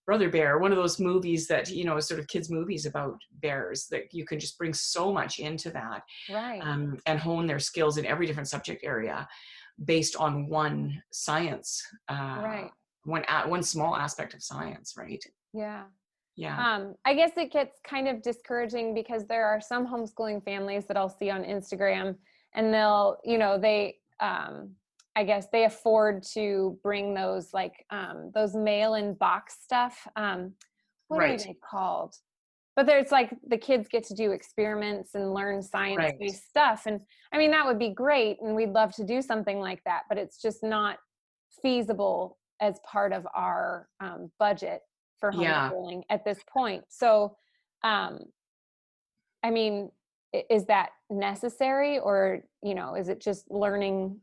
Brother 0.06 0.29
Bear, 0.29 0.59
one 0.59 0.71
of 0.71 0.77
those 0.77 1.01
movies 1.01 1.47
that, 1.49 1.71
you 1.71 1.85
know, 1.85 1.99
sort 2.01 2.21
of 2.21 2.29
kids' 2.29 2.51
movies 2.51 2.85
about 2.85 3.19
bears 3.41 3.87
that 3.91 4.12
you 4.12 4.25
can 4.25 4.39
just 4.39 4.59
bring 4.59 4.75
so 4.75 5.12
much 5.12 5.39
into 5.39 5.71
that. 5.71 6.03
Right. 6.31 6.61
Um, 6.62 6.99
and 7.06 7.19
hone 7.19 7.47
their 7.47 7.59
skills 7.59 7.97
in 7.97 8.05
every 8.05 8.27
different 8.27 8.49
subject 8.49 8.85
area 8.85 9.27
based 9.85 10.17
on 10.17 10.49
one 10.49 11.03
science. 11.12 11.83
Uh, 12.09 12.41
right. 12.43 12.71
One, 13.05 13.25
one 13.47 13.62
small 13.62 13.97
aspect 13.97 14.35
of 14.35 14.43
science, 14.43 14.95
right? 14.97 15.23
Yeah. 15.53 15.85
Yeah. 16.37 16.59
Um, 16.59 16.95
I 17.05 17.15
guess 17.15 17.33
it 17.37 17.53
gets 17.53 17.79
kind 17.85 18.09
of 18.09 18.21
discouraging 18.21 18.93
because 18.93 19.27
there 19.27 19.47
are 19.47 19.61
some 19.61 19.87
homeschooling 19.87 20.45
families 20.45 20.87
that 20.87 20.97
I'll 20.97 21.09
see 21.09 21.31
on 21.31 21.45
Instagram 21.45 22.17
and 22.55 22.75
they'll, 22.75 23.19
you 23.25 23.38
know, 23.38 23.59
they, 23.59 23.99
um, 24.21 24.71
I 25.16 25.25
guess 25.25 25.47
they 25.52 25.64
afford 25.64 26.25
to 26.35 26.78
bring 26.83 27.14
those 27.14 27.52
like 27.52 27.85
um, 27.90 28.33
those 28.35 28.54
mail 28.54 28.94
in 28.94 29.14
box 29.14 29.56
stuff. 29.62 30.06
Um, 30.16 30.54
what 31.09 31.18
right. 31.18 31.40
are 31.40 31.44
they 31.44 31.56
called? 31.68 32.14
But 32.76 32.87
there's 32.87 33.12
like 33.12 33.30
the 33.47 33.59
kids 33.59 33.87
get 33.88 34.04
to 34.04 34.14
do 34.14 34.33
experiments 34.33 35.14
and 35.14 35.33
learn 35.33 35.62
science 35.62 36.14
based 36.18 36.35
right. 36.35 36.42
stuff. 36.50 36.87
And 36.87 37.00
I 37.33 37.38
mean, 37.38 37.52
that 37.52 37.64
would 37.64 37.78
be 37.78 37.90
great. 37.90 38.38
And 38.42 38.56
we'd 38.56 38.73
love 38.73 38.92
to 38.97 39.04
do 39.04 39.23
something 39.23 39.61
like 39.61 39.83
that, 39.85 40.02
but 40.09 40.18
it's 40.18 40.42
just 40.42 40.64
not 40.64 40.99
feasible 41.62 42.38
as 42.61 42.80
part 42.85 43.12
of 43.12 43.26
our 43.35 43.88
um, 44.00 44.30
budget 44.40 44.80
for 45.21 45.30
homeschooling 45.30 46.02
yeah. 46.09 46.14
at 46.14 46.25
this 46.25 46.40
point. 46.52 46.83
So, 46.88 47.37
um, 47.85 48.21
I 49.44 49.50
mean, 49.50 49.90
is 50.50 50.64
that 50.66 50.90
necessary 51.11 51.99
or, 52.00 52.40
you 52.62 52.75
know, 52.75 52.97
is 52.97 53.09
it 53.09 53.21
just 53.21 53.49
learning 53.50 54.18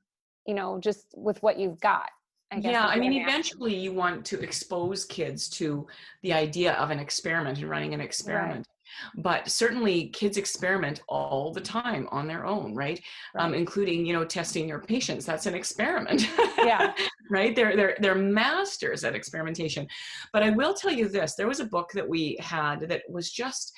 you 0.45 0.53
know 0.53 0.79
just 0.79 1.05
with 1.15 1.41
what 1.43 1.59
you've 1.59 1.79
got 1.79 2.09
I 2.51 2.57
yeah 2.57 2.85
i 2.85 2.97
mean 2.97 3.13
eventually 3.13 3.75
you 3.75 3.93
want 3.93 4.25
to 4.25 4.39
expose 4.41 5.05
kids 5.05 5.49
to 5.49 5.87
the 6.21 6.33
idea 6.33 6.73
of 6.73 6.91
an 6.91 6.99
experiment 6.99 7.59
and 7.59 7.69
running 7.69 7.93
an 7.93 8.01
experiment. 8.01 8.67
Right. 9.15 9.23
but 9.23 9.49
certainly 9.49 10.09
kids 10.09 10.37
experiment 10.37 11.01
all 11.07 11.53
the 11.53 11.61
time 11.61 12.07
on 12.11 12.27
their 12.27 12.45
own 12.45 12.75
right, 12.75 12.99
um, 13.35 13.41
right. 13.41 13.45
Um, 13.45 13.53
including 13.53 14.05
you 14.05 14.13
know 14.13 14.25
testing 14.25 14.67
your 14.67 14.79
patients 14.79 15.25
that's 15.25 15.45
an 15.45 15.55
experiment 15.55 16.27
yeah. 16.57 16.93
right? 17.31 17.55
They're 17.55 17.75
they're 17.75 17.97
they're 17.99 18.15
masters 18.15 19.03
at 19.03 19.15
experimentation. 19.15 19.87
But 20.33 20.43
i 20.43 20.49
will 20.49 20.73
tell 20.73 20.91
you 20.91 21.07
this 21.07 21.35
there 21.35 21.47
was 21.47 21.61
a 21.61 21.65
book 21.65 21.89
that 21.93 22.07
we 22.07 22.37
had 22.39 22.81
that 22.81 23.03
was 23.09 23.31
just 23.31 23.71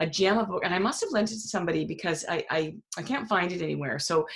a 0.00 0.06
gem 0.06 0.36
of 0.36 0.48
a 0.48 0.52
book 0.52 0.64
and 0.64 0.74
i 0.74 0.78
must 0.78 1.00
have 1.00 1.10
lent 1.10 1.30
it 1.30 1.36
to 1.36 1.48
somebody 1.48 1.86
because 1.86 2.24
i 2.28 2.44
i, 2.50 2.74
I 2.98 3.02
can't 3.02 3.28
find 3.28 3.52
it 3.52 3.62
anywhere. 3.62 3.98
So 3.98 4.26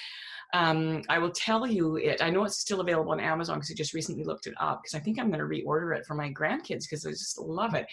um, 0.52 1.02
I 1.08 1.18
will 1.18 1.30
tell 1.30 1.66
you 1.66 1.96
it. 1.96 2.22
I 2.22 2.30
know 2.30 2.44
it's 2.44 2.58
still 2.58 2.80
available 2.80 3.12
on 3.12 3.20
Amazon 3.20 3.56
because 3.56 3.70
I 3.70 3.74
just 3.74 3.94
recently 3.94 4.24
looked 4.24 4.46
it 4.46 4.54
up 4.58 4.82
because 4.82 4.94
I 4.94 5.02
think 5.02 5.18
I'm 5.18 5.30
going 5.30 5.40
to 5.40 5.46
reorder 5.46 5.96
it 5.96 6.06
for 6.06 6.14
my 6.14 6.32
grandkids 6.32 6.84
because 6.84 7.06
I 7.06 7.10
just 7.10 7.38
love 7.38 7.74
it. 7.74 7.86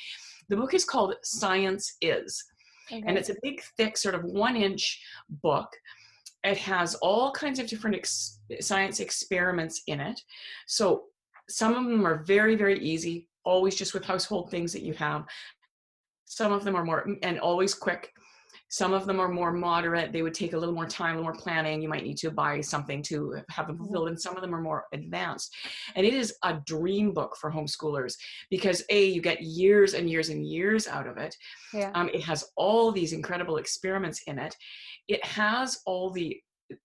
The 0.49 0.57
book 0.57 0.73
is 0.73 0.85
called 0.85 1.15
Science 1.23 1.97
Is, 2.01 2.43
okay. 2.91 3.03
and 3.05 3.17
it's 3.17 3.29
a 3.29 3.35
big, 3.43 3.61
thick, 3.77 3.97
sort 3.97 4.15
of 4.15 4.23
one 4.23 4.55
inch 4.55 5.01
book. 5.43 5.69
It 6.43 6.57
has 6.57 6.95
all 6.95 7.31
kinds 7.31 7.59
of 7.59 7.67
different 7.67 7.95
ex- 7.95 8.39
science 8.59 8.99
experiments 8.99 9.83
in 9.87 9.99
it. 9.99 10.21
So 10.67 11.05
some 11.49 11.75
of 11.75 11.85
them 11.85 12.05
are 12.07 12.23
very, 12.23 12.55
very 12.55 12.79
easy, 12.79 13.27
always 13.43 13.75
just 13.75 13.93
with 13.93 14.05
household 14.05 14.49
things 14.49 14.73
that 14.73 14.83
you 14.83 14.93
have. 14.93 15.25
Some 16.25 16.51
of 16.51 16.63
them 16.63 16.75
are 16.75 16.83
more, 16.83 17.07
and 17.23 17.39
always 17.39 17.73
quick 17.73 18.13
some 18.69 18.93
of 18.93 19.05
them 19.05 19.19
are 19.19 19.29
more 19.29 19.53
moderate. 19.53 20.11
They 20.11 20.21
would 20.21 20.33
take 20.33 20.53
a 20.53 20.57
little 20.57 20.75
more 20.75 20.85
time, 20.87 21.11
a 21.15 21.17
little 21.19 21.31
more 21.31 21.41
planning. 21.41 21.81
You 21.81 21.89
might 21.89 22.03
need 22.03 22.17
to 22.17 22.31
buy 22.31 22.59
something 22.61 23.01
to 23.03 23.41
have 23.49 23.67
them 23.67 23.75
Mm-hmm. 23.77 23.85
fulfilled. 23.85 24.09
And 24.09 24.21
some 24.21 24.35
of 24.35 24.41
them 24.41 24.53
are 24.53 24.61
more 24.61 24.85
advanced. 24.93 25.55
And 25.95 26.05
it 26.05 26.13
is 26.13 26.35
a 26.43 26.59
dream 26.65 27.13
book 27.13 27.37
for 27.39 27.51
homeschoolers 27.51 28.15
because 28.49 28.83
A, 28.89 29.05
you 29.05 29.21
get 29.21 29.41
years 29.41 29.93
and 29.93 30.09
years 30.09 30.29
and 30.29 30.45
years 30.45 30.87
out 30.87 31.07
of 31.07 31.17
it. 31.17 31.35
Yeah. 31.73 31.91
Um, 31.95 32.09
it 32.13 32.23
has 32.23 32.43
all 32.55 32.91
these 32.91 33.13
incredible 33.13 33.57
experiments 33.57 34.21
in 34.27 34.39
it. 34.39 34.55
It 35.07 35.23
has 35.23 35.79
all 35.85 36.09
the 36.09 36.37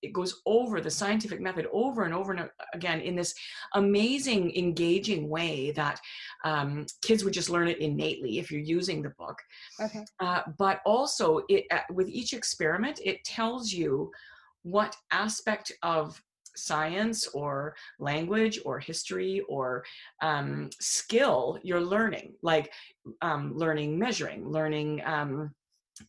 it 0.02 0.12
goes 0.12 0.42
over 0.46 0.80
the 0.80 0.90
scientific 0.90 1.40
method 1.40 1.66
over 1.72 2.04
and 2.04 2.14
over 2.14 2.32
and 2.32 2.48
again 2.74 3.00
in 3.00 3.16
this 3.16 3.34
amazing 3.74 4.54
engaging 4.56 5.28
way 5.28 5.70
that 5.72 6.00
um, 6.44 6.86
kids 7.02 7.24
would 7.24 7.32
just 7.32 7.50
learn 7.50 7.68
it 7.68 7.78
innately 7.78 8.38
if 8.38 8.50
you're 8.50 8.60
using 8.60 9.02
the 9.02 9.12
book 9.18 9.38
Okay. 9.80 10.04
uh, 10.20 10.42
but 10.58 10.80
also 10.86 11.42
it 11.48 11.64
uh, 11.70 11.80
with 11.92 12.08
each 12.08 12.32
experiment 12.32 13.00
it 13.04 13.22
tells 13.24 13.72
you 13.72 14.10
what 14.62 14.96
aspect 15.10 15.72
of 15.82 16.20
science 16.54 17.26
or 17.28 17.74
language 17.98 18.60
or 18.64 18.78
history 18.78 19.42
or 19.48 19.84
um, 20.20 20.68
skill 20.80 21.58
you're 21.62 21.80
learning 21.80 22.34
like 22.42 22.70
um, 23.22 23.56
learning 23.56 23.98
measuring 23.98 24.48
learning 24.48 25.02
um, 25.04 25.50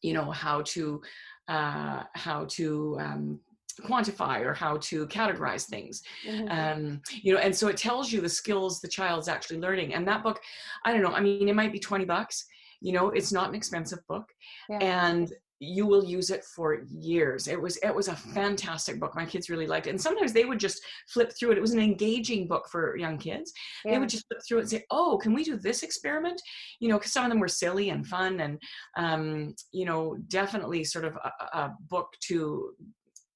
you 0.02 0.14
know 0.14 0.32
how 0.32 0.62
to 0.62 1.02
uh, 1.48 2.04
how 2.14 2.46
to 2.46 2.98
um, 3.00 3.40
quantify 3.82 4.42
or 4.42 4.54
how 4.54 4.78
to 4.78 5.08
categorize 5.08 5.66
things. 5.68 6.04
Mhm. 6.28 6.50
um, 6.52 7.02
you 7.22 7.34
know 7.34 7.40
and 7.40 7.56
so 7.56 7.68
it 7.68 7.78
tells 7.78 8.12
you 8.12 8.22
the 8.22 8.30
skills 8.30 8.80
the 8.82 8.88
child's 8.88 9.28
actually 9.28 9.60
learning. 9.60 9.94
And 9.94 10.08
that 10.08 10.24
book 10.24 10.40
i 10.86 10.92
don't 10.92 11.02
know 11.02 11.12
i 11.14 11.20
mean 11.20 11.48
it 11.50 11.56
might 11.56 11.72
be 11.72 11.80
20 11.80 12.06
bucks 12.06 12.46
you 12.82 12.92
know 12.94 13.10
it's 13.10 13.32
not 13.32 13.50
an 13.50 13.56
expensive 13.56 14.00
book 14.08 14.28
Yeah. 14.70 14.80
and 14.80 15.32
you 15.60 15.86
will 15.86 16.04
use 16.04 16.30
it 16.30 16.44
for 16.44 16.84
years. 16.92 17.48
It 17.48 17.62
was 17.62 17.78
it 17.78 17.96
was 17.96 18.10
a 18.10 18.16
fantastic 18.18 19.00
book. 19.00 19.16
My 19.16 19.26
kids 19.26 19.50
really 19.50 19.66
liked 19.66 19.88
it. 19.88 19.92
And 19.92 20.02
sometimes 20.02 20.34
they 20.34 20.44
would 20.44 20.60
just 20.60 20.82
flip 21.08 21.32
through 21.32 21.52
it. 21.52 21.58
It 21.58 21.62
was 21.62 21.72
an 21.72 21.80
engaging 21.80 22.50
book 22.50 22.68
for 22.70 22.98
young 22.98 23.18
kids. 23.18 23.54
They 23.86 23.98
would 23.98 24.10
just 24.10 24.28
flip 24.28 24.42
through 24.46 24.58
it 24.58 24.62
and 24.62 24.70
say 24.70 24.84
oh 24.92 25.18
can 25.24 25.34
we 25.34 25.46
do 25.46 25.56
this 25.56 25.82
experiment? 25.84 26.42
You 26.82 26.90
know 26.90 26.98
because 26.98 27.14
some 27.14 27.24
of 27.24 27.30
them 27.32 27.40
were 27.40 27.48
silly 27.48 27.92
and 27.92 28.06
fun 28.06 28.42
and 28.42 28.62
um, 28.98 29.56
you 29.72 29.86
know 29.86 30.18
definitely 30.28 30.84
sort 30.84 31.06
of 31.06 31.16
a, 31.16 31.32
a 31.58 31.74
book 31.90 32.10
to 32.28 32.74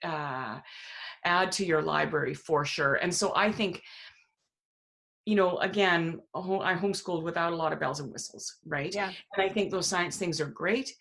uh, 0.03 0.59
add 1.25 1.51
to 1.51 1.65
your 1.65 1.81
library 1.81 2.33
for 2.33 2.63
sure 2.65 2.95
and 2.95 3.13
so 3.13 3.33
i 3.35 3.51
think 3.51 3.81
you 5.25 5.35
know 5.35 5.57
again 5.57 6.19
i 6.35 6.73
homeschooled 6.73 7.23
without 7.23 7.53
a 7.53 7.55
lot 7.55 7.73
of 7.73 7.79
bells 7.79 7.99
and 7.99 8.11
whistles 8.11 8.57
right 8.65 8.93
Yeah. 8.93 9.11
and 9.35 9.41
i 9.43 9.49
think 9.51 9.71
those 9.71 9.87
science 9.87 10.17
things 10.17 10.39
are 10.39 10.47
great 10.47 10.93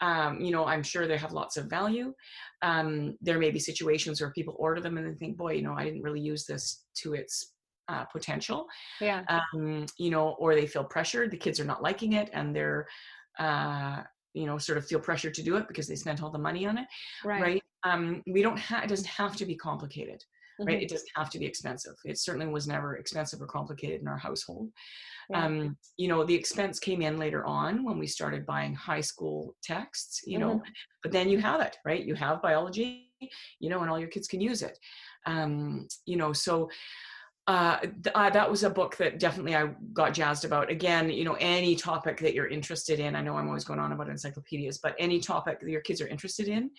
um, 0.00 0.40
you 0.40 0.50
know 0.50 0.64
i'm 0.66 0.82
sure 0.82 1.06
they 1.06 1.16
have 1.16 1.32
lots 1.32 1.56
of 1.56 1.66
value 1.66 2.12
um, 2.62 3.16
there 3.20 3.38
may 3.38 3.50
be 3.50 3.58
situations 3.58 4.20
where 4.20 4.30
people 4.32 4.56
order 4.58 4.80
them 4.80 4.98
and 4.98 5.06
they 5.06 5.18
think 5.18 5.36
boy 5.36 5.52
you 5.52 5.62
know 5.62 5.74
i 5.74 5.84
didn't 5.84 6.02
really 6.02 6.20
use 6.20 6.44
this 6.44 6.84
to 6.94 7.14
its 7.14 7.54
uh, 7.88 8.04
potential 8.06 8.66
Yeah. 9.00 9.22
um, 9.28 9.86
you 9.98 10.10
know, 10.10 10.30
or 10.38 10.54
they 10.54 10.66
feel 10.66 10.84
pressured. 10.84 11.30
The 11.30 11.36
kids 11.36 11.60
are 11.60 11.64
not 11.64 11.82
liking 11.82 12.14
it, 12.14 12.30
and 12.32 12.54
they're, 12.54 12.86
uh, 13.38 14.02
you 14.32 14.46
know, 14.46 14.58
sort 14.58 14.78
of 14.78 14.86
feel 14.86 15.00
pressured 15.00 15.34
to 15.34 15.42
do 15.42 15.56
it 15.56 15.68
because 15.68 15.86
they 15.86 15.96
spent 15.96 16.22
all 16.22 16.30
the 16.30 16.38
money 16.38 16.66
on 16.66 16.78
it, 16.78 16.86
Right. 17.24 17.42
right? 17.42 17.63
Um, 17.84 18.22
we 18.26 18.42
don't 18.42 18.58
have. 18.58 18.84
It 18.84 18.88
doesn't 18.88 19.06
have 19.08 19.36
to 19.36 19.44
be 19.46 19.54
complicated, 19.54 20.22
right? 20.60 20.78
Mhm. 20.78 20.82
It 20.82 20.88
doesn't 20.88 21.08
have 21.16 21.30
to 21.30 21.38
be 21.38 21.46
expensive. 21.46 21.94
It 22.04 22.18
certainly 22.18 22.46
was 22.46 22.66
never 22.66 22.96
expensive 22.96 23.40
or 23.42 23.46
complicated 23.46 24.00
in 24.00 24.08
our 24.08 24.16
household. 24.18 24.70
Yeah. 25.30 25.44
Um, 25.44 25.76
you 25.96 26.08
know, 26.08 26.24
the 26.24 26.34
expense 26.34 26.78
came 26.78 27.02
in 27.02 27.18
later 27.18 27.44
on 27.46 27.84
when 27.84 27.98
we 27.98 28.06
started 28.06 28.44
buying 28.46 28.74
high 28.74 29.00
school 29.02 29.56
texts. 29.62 30.22
You 30.26 30.38
know, 30.38 30.54
Mm-hmm. 30.56 30.70
but 31.02 31.12
then 31.12 31.28
you 31.28 31.38
have 31.38 31.60
it, 31.60 31.76
right? 31.84 32.04
You 32.04 32.14
have 32.14 32.40
biology, 32.42 33.10
you 33.60 33.68
know, 33.70 33.80
and 33.80 33.90
all 33.90 33.98
your 33.98 34.08
kids 34.08 34.28
can 34.28 34.40
use 34.40 34.62
it. 34.62 34.78
Um, 35.26 35.88
you 36.06 36.16
know, 36.16 36.32
so 36.32 36.70
uh, 37.46 37.78
th- 37.80 38.14
uh, 38.14 38.30
that 38.30 38.50
was 38.50 38.62
a 38.62 38.70
book 38.70 38.96
that 38.96 39.18
definitely 39.18 39.54
I 39.54 39.74
got 39.92 40.14
jazzed 40.14 40.46
about. 40.46 40.70
Again, 40.70 41.10
you 41.10 41.24
know, 41.24 41.36
any 41.40 41.76
topic 41.76 42.18
that 42.20 42.32
you're 42.32 42.46
interested 42.48 43.00
in. 43.00 43.14
I 43.14 43.20
know 43.20 43.36
I'm 43.36 43.48
always 43.48 43.64
going 43.64 43.80
on 43.80 43.92
about 43.92 44.08
encyclopedias, 44.08 44.78
but 44.78 44.94
any 44.98 45.20
topic 45.20 45.60
that 45.60 45.68
your 45.68 45.82
kids 45.82 46.00
are 46.00 46.06
interested 46.08 46.48
in, 46.48 46.70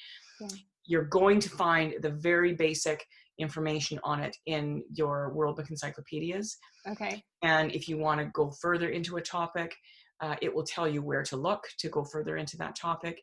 Yeah. 0.42 0.48
You're 0.86 1.06
going 1.06 1.40
to 1.40 1.50
find 1.50 1.96
the 2.02 2.10
very 2.10 2.54
basic 2.54 3.06
information 3.38 4.00
on 4.04 4.22
it 4.22 4.36
in 4.46 4.84
your 4.94 5.34
World 5.34 5.58
Book 5.58 5.70
encyclopedias. 5.70 6.58
Okay. 6.88 7.24
And 7.42 7.72
if 7.74 7.90
you 7.90 7.98
want 7.98 8.20
to 8.22 8.28
go 8.28 8.52
further 8.62 8.90
into 8.90 9.18
a 9.18 9.22
topic, 9.22 9.76
uh, 10.22 10.36
it 10.42 10.54
will 10.54 10.64
tell 10.64 10.88
you 10.88 11.02
where 11.02 11.24
to 11.24 11.36
look 11.36 11.64
to 11.80 11.90
go 11.90 12.06
further 12.06 12.38
into 12.38 12.56
that 12.58 12.76
topic. 12.76 13.22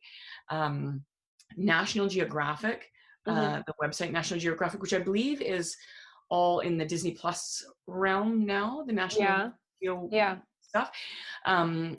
Um, 0.51 1.05
National 1.57 2.09
Geographic, 2.09 2.91
uh, 3.27 3.33
Mhm. 3.33 3.65
the 3.67 3.75
website 3.83 4.11
National 4.11 4.41
Geographic, 4.41 4.81
which 4.83 4.95
I 4.95 4.99
believe 4.99 5.41
is 5.41 5.77
all 6.29 6.61
in 6.61 6.77
the 6.79 6.85
Disney 6.85 7.13
Plus 7.13 7.65
realm 7.87 8.45
now, 8.45 8.83
the 8.87 8.93
National 8.93 9.23
Yeah. 9.23 9.51
Geo 9.83 10.09
Yeah. 10.11 10.39
stuff. 10.63 10.91
Um, 11.47 11.97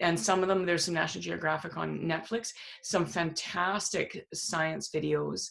and 0.00 0.18
some 0.18 0.42
of 0.42 0.48
them, 0.48 0.66
there's 0.66 0.84
some 0.84 0.94
National 0.94 1.22
Geographic 1.22 1.76
on 1.76 2.00
Netflix, 2.00 2.52
some 2.82 3.06
fantastic 3.06 4.26
science 4.34 4.90
videos. 4.94 5.50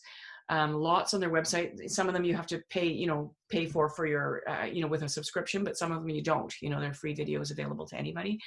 Um, 0.49 0.73
lots 0.75 1.15
on 1.15 1.19
their 1.19 1.31
website. 1.31 1.89
Some 1.89 2.07
of 2.07 2.13
them 2.13 2.23
you 2.23 2.35
have 2.35 2.45
to 2.47 2.61
pay, 2.69 2.85
you 2.85 3.07
know, 3.07 3.33
pay 3.49 3.65
for 3.65 3.89
for 3.89 4.05
your, 4.05 4.47
uh, 4.47 4.65
you 4.65 4.81
know, 4.81 4.87
with 4.87 5.01
a 5.01 5.09
subscription, 5.09 5.63
but 5.63 5.75
some 5.77 5.91
of 5.91 6.01
them 6.01 6.09
you 6.09 6.21
don't. 6.21 6.53
You 6.61 6.69
know, 6.69 6.79
they're 6.79 6.93
free 6.93 7.15
videos 7.15 7.51
available 7.51 7.87
to 7.87 7.97
anybody. 7.97 8.39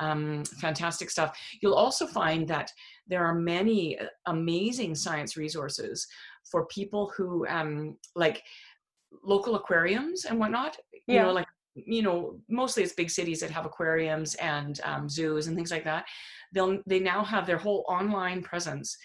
Um, 0.00 0.44
fantastic 0.60 1.10
stuff. 1.10 1.38
You'll 1.62 1.74
also 1.74 2.06
find 2.06 2.46
that 2.48 2.70
there 3.06 3.24
are 3.24 3.34
many 3.34 3.98
uh, 3.98 4.06
amazing 4.26 4.94
science 4.94 5.36
resources 5.36 6.06
for 6.50 6.66
people 6.66 7.12
who 7.16 7.46
um, 7.46 7.96
like 8.14 8.42
local 9.24 9.54
aquariums 9.54 10.26
and 10.26 10.38
whatnot. 10.38 10.76
You 10.92 11.14
Yeah. 11.16 11.22
know, 11.24 11.32
like 11.32 11.48
you 11.86 12.02
know, 12.02 12.40
mostly 12.48 12.82
it's 12.82 12.92
big 12.92 13.10
cities 13.10 13.40
that 13.40 13.50
have 13.50 13.66
aquariums 13.66 14.34
and 14.36 14.80
um, 14.84 15.08
zoos 15.08 15.46
and 15.46 15.56
things 15.56 15.70
like 15.70 15.84
that. 15.84 16.04
They'll 16.52 16.78
they 16.86 17.00
now 17.00 17.24
have 17.24 17.46
their 17.46 17.58
whole 17.58 17.84
online 17.88 18.42
presence. 18.42 18.96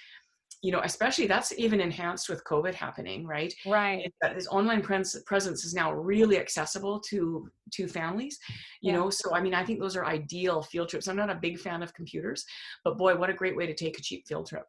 You 0.62 0.72
know, 0.72 0.82
especially 0.84 1.28
that's 1.28 1.54
even 1.60 1.80
enhanced 1.80 2.28
with 2.28 2.44
COVID 2.46 2.74
happening, 2.74 3.28
right? 3.28 3.54
Right. 3.68 4.12
This 4.34 4.48
online 4.48 4.82
pres- 4.82 5.22
presence 5.28 5.64
is 5.64 5.76
now 5.76 5.94
really 5.94 6.40
accessible 6.40 7.00
to 7.10 7.48
to 7.74 7.88
families 7.88 8.40
you 8.82 8.92
Yeah. 8.92 8.98
know 9.00 9.10
so 9.10 9.34
i 9.36 9.42
mean 9.42 9.54
i 9.56 9.64
think 9.66 9.80
those 9.80 9.96
are 9.96 10.06
ideal 10.06 10.62
field 10.62 10.88
trips 10.90 11.08
i'm 11.08 11.16
not 11.16 11.32
a 11.32 11.36
big 11.36 11.60
fan 11.60 11.82
of 11.82 11.94
computers 11.96 12.46
but 12.84 12.98
boy 12.98 13.16
what 13.16 13.30
a 13.30 13.34
great 13.34 13.56
way 13.58 13.66
to 13.66 13.74
take 13.74 13.98
a 13.98 14.02
cheap 14.02 14.28
field 14.28 14.48
trip 14.48 14.66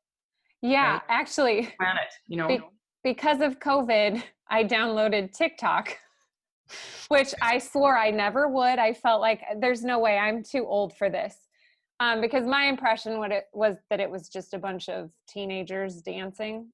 Yeah. 0.62 0.92
Right. 0.94 1.02
Actually, 1.08 1.58
plan 1.78 1.96
it 1.96 2.12
you 2.26 2.36
know 2.38 2.48
Be- 2.48 2.60
because 3.04 3.40
of 3.40 3.60
COVID, 3.60 4.20
I 4.48 4.64
downloaded 4.64 5.32
TikTok, 5.32 5.96
which 7.08 7.35
I 7.42 7.58
swore 7.58 7.96
I 7.96 8.11
never 8.11 8.49
would. 8.49 8.78
I 8.78 8.92
felt 8.92 9.20
like 9.20 9.42
there's 9.61 9.85
no 9.85 9.99
way 9.99 10.18
I'm 10.18 10.42
too 10.42 10.66
old 10.66 10.96
for 10.96 11.08
this. 11.11 11.37
Um, 11.99 12.20
because 12.20 12.46
my 12.46 12.64
impression 12.64 13.18
what 13.18 13.32
it 13.32 13.44
was 13.54 13.76
that 13.88 14.00
it 14.00 14.11
was 14.11 14.28
just 14.28 14.52
a 14.52 14.58
bunch 14.58 14.88
of 14.88 15.11
teenagers 15.28 16.02
dancing, 16.02 16.70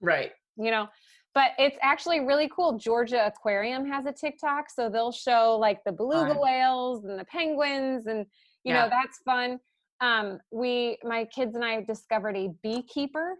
right 0.00 0.32
you 0.56 0.70
know. 0.70 0.88
But 1.34 1.50
it's 1.58 1.76
actually 1.82 2.20
really 2.20 2.50
cool. 2.54 2.78
Georgia 2.78 3.26
Aquarium 3.26 3.86
has 3.86 4.06
a 4.06 4.12
TikTok, 4.12 4.70
so 4.70 4.88
they'll 4.88 5.12
show 5.12 5.58
like 5.60 5.84
the 5.84 5.92
beluga 5.92 6.32
Fun. 6.32 6.40
whales 6.42 7.04
and 7.04 7.18
the 7.18 7.24
penguins, 7.24 8.06
and 8.06 8.26
you 8.64 8.72
Yeah. 8.72 8.84
know 8.84 8.88
that's 8.90 9.18
fun. 9.18 9.60
Um, 10.00 10.40
we, 10.50 10.98
my 11.04 11.24
kids 11.26 11.54
and 11.54 11.64
I 11.64 11.82
discovered 11.82 12.36
a 12.36 12.48
beekeeper, 12.62 13.36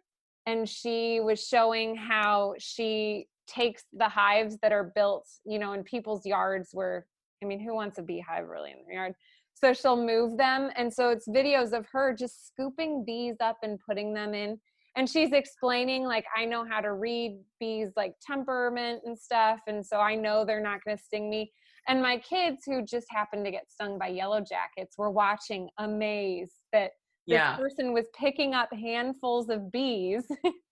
and 0.46 0.68
she 0.68 1.20
was 1.20 1.46
showing 1.46 1.96
how 1.96 2.54
she 2.58 3.28
takes 3.46 3.84
the 3.92 4.08
hives 4.08 4.58
that 4.62 4.72
are 4.72 4.92
built, 4.94 5.26
you 5.44 5.58
know, 5.58 5.72
in 5.72 5.82
people's 5.82 6.26
yards. 6.26 6.70
Where 6.72 7.06
I 7.42 7.46
mean, 7.46 7.60
who 7.60 7.74
wants 7.74 7.98
a 7.98 8.02
beehive 8.02 8.48
really 8.48 8.70
in 8.70 8.78
their 8.86 8.96
yard? 8.96 9.14
So 9.54 9.72
she'll 9.72 9.96
move 9.96 10.36
them, 10.36 10.70
and 10.76 10.92
so 10.92 11.10
it's 11.10 11.28
videos 11.28 11.72
of 11.72 11.86
her 11.92 12.14
just 12.14 12.48
scooping 12.48 13.04
bees 13.04 13.36
up 13.40 13.58
and 13.62 13.78
putting 13.86 14.12
them 14.12 14.34
in 14.34 14.58
and 14.96 15.08
she's 15.08 15.32
explaining 15.32 16.04
like 16.04 16.24
i 16.36 16.44
know 16.44 16.64
how 16.68 16.80
to 16.80 16.94
read 16.94 17.38
bees 17.60 17.90
like 17.96 18.14
temperament 18.20 19.00
and 19.04 19.16
stuff 19.16 19.60
and 19.66 19.84
so 19.84 19.98
i 19.98 20.14
know 20.14 20.44
they're 20.44 20.60
not 20.60 20.82
going 20.84 20.96
to 20.96 21.02
sting 21.02 21.30
me 21.30 21.52
and 21.88 22.02
my 22.02 22.18
kids 22.18 22.62
who 22.66 22.82
just 22.82 23.06
happened 23.10 23.44
to 23.44 23.50
get 23.50 23.70
stung 23.70 23.98
by 23.98 24.08
yellow 24.08 24.40
jackets 24.40 24.98
were 24.98 25.10
watching 25.10 25.68
amazed 25.78 26.60
that 26.72 26.90
this 27.26 27.36
yeah 27.36 27.56
person 27.56 27.92
was 27.92 28.06
picking 28.18 28.54
up 28.54 28.68
handfuls 28.72 29.48
of 29.48 29.70
bees 29.70 30.24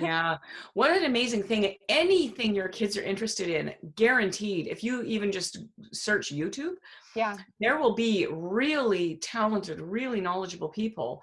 yeah. 0.00 0.36
What 0.74 0.90
an 0.90 1.04
amazing 1.04 1.42
thing. 1.42 1.74
Anything 1.88 2.54
your 2.54 2.68
kids 2.68 2.96
are 2.96 3.02
interested 3.02 3.48
in 3.48 3.74
guaranteed 3.96 4.66
if 4.68 4.84
you 4.84 5.02
even 5.02 5.32
just 5.32 5.58
search 5.92 6.32
youtube 6.32 6.74
yeah. 7.14 7.36
there 7.60 7.78
will 7.78 7.94
be 7.94 8.26
really 8.30 9.16
talented 9.16 9.80
really 9.80 10.20
knowledgeable 10.20 10.68
people 10.68 11.22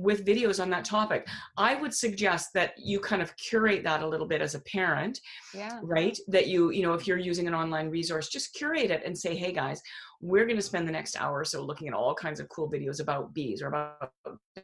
with 0.00 0.24
videos 0.24 0.60
on 0.62 0.70
that 0.70 0.84
topic. 0.84 1.26
I 1.58 1.74
would 1.74 1.92
suggest 1.94 2.50
that 2.54 2.72
you 2.78 3.00
kind 3.00 3.20
of 3.22 3.36
curate 3.36 3.84
that 3.84 4.02
a 4.02 4.08
little 4.08 4.26
bit 4.26 4.40
as 4.40 4.54
a 4.54 4.60
parent, 4.60 5.20
Yeah. 5.54 5.78
right? 5.82 6.16
That 6.28 6.46
you, 6.46 6.70
you 6.70 6.82
know, 6.82 6.94
if 6.94 7.06
you're 7.06 7.18
using 7.18 7.46
an 7.46 7.54
online 7.54 7.90
resource, 7.90 8.28
just 8.28 8.54
curate 8.54 8.90
it 8.90 9.02
and 9.04 9.16
say, 9.16 9.36
hey 9.36 9.52
guys, 9.52 9.80
we're 10.20 10.44
going 10.46 10.56
to 10.56 10.62
spend 10.62 10.88
the 10.88 10.92
next 10.92 11.20
hour 11.20 11.38
or 11.40 11.44
so 11.44 11.62
looking 11.62 11.88
at 11.88 11.94
all 11.94 12.14
kinds 12.14 12.40
of 12.40 12.48
cool 12.48 12.70
videos 12.70 13.00
about 13.00 13.34
bees 13.34 13.60
or 13.62 13.68
about 13.68 14.12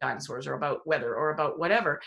dinosaurs 0.00 0.46
or 0.46 0.54
about 0.54 0.86
weather 0.86 1.14
or 1.14 1.30
about 1.30 1.58
whatever, 1.58 2.00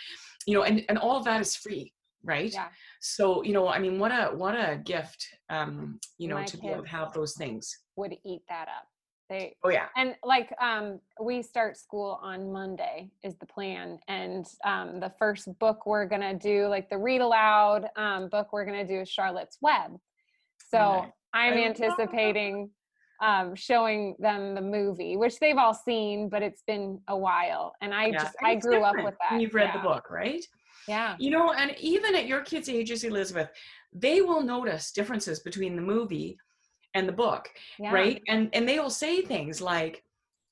you 0.48 0.53
know, 0.55 0.63
and, 0.63 0.83
and 0.89 0.98
all 0.98 1.15
of 1.17 1.24
that 1.25 1.39
is 1.39 1.55
free 1.55 1.93
right 2.25 2.51
Yeah. 2.53 2.67
so 3.00 3.41
you 3.43 3.53
know 3.53 3.69
i 3.69 3.79
mean 3.79 3.98
what 3.98 4.12
a 4.12 4.25
what 4.36 4.53
a 4.53 4.81
gift 4.83 5.25
um 5.50 5.98
you 6.17 6.27
know 6.27 6.36
My 6.36 6.43
to 6.43 6.57
be 6.57 6.67
able 6.67 6.83
to 6.83 6.89
have 6.89 7.13
those 7.13 7.33
things 7.38 7.74
Would 7.95 8.12
eat 8.25 8.41
that 8.50 8.67
up. 8.67 8.88
They 9.29 9.55
oh 9.63 9.69
yeah 9.69 9.88
and 9.95 10.15
like 10.24 10.51
um 10.59 11.00
we 11.21 11.41
start 11.43 11.77
school 11.77 12.19
on 12.24 12.51
Monday 12.51 13.12
is 13.24 13.36
the 13.38 13.45
plan 13.45 14.00
and 14.07 14.45
um 14.65 15.00
the 15.00 15.12
first 15.19 15.48
book 15.59 15.86
we're 15.86 16.05
going 16.05 16.21
to 16.21 16.33
do 16.33 16.67
like 16.67 16.89
the 16.89 16.98
read 16.98 17.21
aloud 17.21 17.88
um 17.95 18.27
book 18.29 18.48
we're 18.51 18.65
going 18.65 18.86
to 18.86 18.91
do 18.91 19.01
is 19.01 19.09
Charlotte's 19.09 19.57
Web. 19.62 19.91
So. 20.69 21.05
I'm 21.31 21.53
I 21.53 21.63
anticipating 21.63 22.71
um 23.21 23.53
showing 23.53 24.15
them 24.17 24.55
the 24.55 24.62
movie 24.62 25.15
which 25.15 25.38
they've 25.38 25.57
all 25.57 25.75
seen 25.75 26.27
but 26.27 26.41
it's 26.41 26.63
been 26.65 27.00
a 27.07 27.15
while 27.15 27.74
and 27.81 27.93
I 27.93 28.07
yeah. 28.07 28.24
just 28.24 28.36
And 28.39 28.48
I 28.48 28.55
grew 28.55 28.81
up 28.81 28.95
with 28.95 29.13
that. 29.21 29.33
when 29.33 29.39
you've 29.41 29.53
read 29.53 29.69
yeah. 29.75 29.81
the 29.81 29.88
book 29.88 30.09
right 30.09 30.43
Yeah. 30.88 31.15
you 31.19 31.29
know 31.29 31.53
and 31.53 31.75
even 31.79 32.15
at 32.15 32.25
your 32.25 32.41
kids 32.41 32.67
ages 32.67 33.03
elizabeth 33.03 33.50
they 33.93 34.21
will 34.21 34.41
notice 34.41 34.91
differences 34.91 35.39
between 35.41 35.75
the 35.75 35.83
movie 35.83 36.39
and 36.96 37.08
the 37.08 37.12
book 37.13 37.50
Yeah. 37.77 37.93
right 37.93 38.22
and 38.27 38.50
and 38.53 38.67
they 38.67 38.79
will 38.79 38.89
say 38.89 39.22
things 39.22 39.62
like 39.62 40.03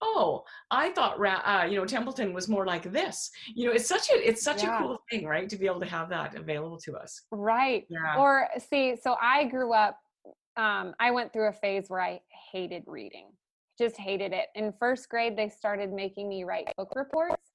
oh 0.02 0.44
i 0.70 0.90
thought 0.92 1.18
Ra- 1.20 1.42
uh, 1.46 1.66
you 1.66 1.76
know 1.76 1.86
templeton 1.86 2.32
was 2.34 2.48
more 2.48 2.66
like 2.68 2.92
this 2.92 3.32
you 3.56 3.66
know 3.68 3.74
it's 3.74 3.88
such 3.88 4.10
a 4.12 4.30
it's 4.30 4.44
such 4.44 4.62
Yeah. 4.64 4.78
a 4.78 4.82
cool 4.84 5.00
thing 5.10 5.26
right 5.26 5.50
to 5.50 5.56
be 5.58 5.66
able 5.66 5.80
to 5.80 5.88
have 5.88 6.10
that 6.10 6.36
available 6.36 6.78
to 6.82 6.96
us 6.96 7.22
Right. 7.32 7.86
yeah 7.90 8.16
Or 8.18 8.48
see, 8.70 8.96
so 9.02 9.16
I 9.22 9.46
grew 9.46 9.74
up, 9.74 9.98
um, 10.56 10.94
I 11.00 11.10
went 11.12 11.34
through 11.34 11.48
a 11.48 11.54
phase 11.54 11.86
where 11.88 12.02
I 12.02 12.20
hated 12.52 12.84
reading, 12.88 13.28
just 13.80 13.96
hated 13.98 14.34
it. 14.34 14.48
In 14.56 14.74
first 14.80 15.08
grade, 15.10 15.36
they 15.38 15.50
started 15.50 15.92
making 15.92 16.28
me 16.30 16.44
write 16.44 16.68
book 16.78 16.94
reports. 16.96 17.46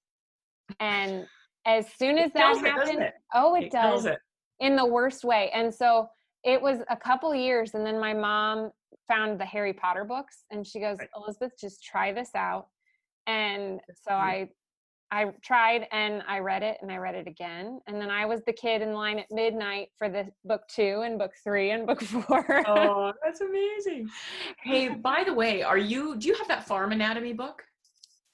And 0.80 1.26
as 1.66 1.86
soon 1.98 2.16
as 2.18 2.32
that 2.32 2.40
it, 2.40 2.54
doesn't 2.54 2.64
happened, 2.66 3.02
it? 3.02 3.14
oh, 3.34 3.54
it, 3.56 3.64
It 3.64 3.72
does 3.72 4.06
it. 4.06 4.18
in 4.60 4.76
the 4.76 4.86
worst 4.86 5.24
way. 5.24 5.50
And 5.52 5.72
so 5.74 6.08
it 6.44 6.60
was 6.60 6.78
a 6.90 6.96
couple 6.96 7.34
years. 7.34 7.74
And 7.74 7.86
then 7.86 7.98
my 8.00 8.14
mom 8.14 8.70
found 9.08 9.40
the 9.40 9.44
Harry 9.44 9.72
Potter 9.72 10.04
books 10.04 10.44
and 10.50 10.66
she 10.66 10.80
goes. 10.80 10.98
Elizabeth, 11.16 11.52
just 11.60 11.82
try 11.82 12.12
this 12.12 12.30
out. 12.34 12.66
And 13.26 13.80
so. 14.06 14.12
I 14.14 14.48
I 15.14 15.26
tried 15.42 15.88
and 15.92 16.22
I 16.26 16.38
read 16.38 16.62
it 16.62 16.78
and 16.80 16.90
I 16.90 16.96
read 16.96 17.14
it 17.14 17.26
again. 17.26 17.80
And 17.86 18.00
then 18.00 18.08
I 18.08 18.24
was 18.24 18.40
the 18.46 18.52
kid 18.54 18.80
in 18.80 18.94
line 18.94 19.18
at 19.18 19.26
midnight 19.30 19.88
for 19.98 20.08
the 20.08 20.26
book 20.46 20.62
two 20.68 21.02
and 21.04 21.18
book 21.18 21.32
three 21.44 21.72
and 21.72 21.86
book 21.86 22.00
four. 22.02 22.64
oh 22.66 23.12
that's 23.22 23.42
amazing 23.42 24.08
hey 24.62 24.88
by 24.88 25.22
the 25.22 25.34
way 25.34 25.62
are 25.62 25.76
you 25.76 26.16
do 26.16 26.28
you 26.28 26.34
have 26.36 26.48
that 26.48 26.66
farm 26.66 26.92
anatomy 26.92 27.34
book 27.34 27.62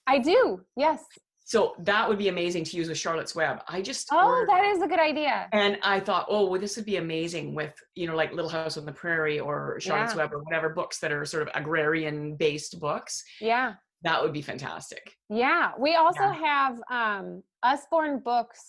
I 0.09 0.19
do. 0.19 0.62
Yes. 0.75 1.05
So 1.50 1.75
that 1.78 2.07
would 2.07 2.19
be 2.19 2.28
amazing 2.28 2.62
to 2.62 2.76
use 2.76 2.88
with 2.88 2.99
charlotte's 2.99 3.35
web 3.35 3.62
i 3.69 3.81
just 3.81 4.07
Oh, 4.12 4.26
ordered- 4.26 4.49
that 4.50 4.64
is 4.67 4.83
a 4.83 4.87
good 4.87 5.00
idea. 5.00 5.49
and 5.52 5.78
i 5.83 5.99
thought 5.99 6.26
oh 6.28 6.47
well 6.49 6.61
this 6.61 6.76
would 6.76 6.85
be 6.85 6.97
amazing 6.97 7.55
with 7.55 7.75
you 7.95 8.07
know 8.07 8.14
like 8.14 8.33
little 8.33 8.50
house 8.50 8.76
on 8.76 8.85
the 8.85 8.93
prairie 8.93 9.40
or 9.40 9.81
charlotte's 9.81 10.12
Yeah. 10.14 10.19
web 10.23 10.35
or 10.35 10.40
whatever 10.43 10.69
books 10.69 10.99
that 11.00 11.11
are 11.11 11.25
sort 11.25 11.43
of 11.45 11.49
agrarian 11.55 12.37
based 12.37 12.78
books 12.81 13.25
Yeah. 13.40 13.75
that 14.02 14.23
would 14.23 14.33
be 14.33 14.43
fantastic 14.43 15.05
Yeah. 15.31 15.73
We 15.78 15.95
also 15.95 16.21
Yeah. 16.23 16.35
have 16.50 16.75
um 16.90 17.43
Usborne 17.62 18.19
books. 18.21 18.61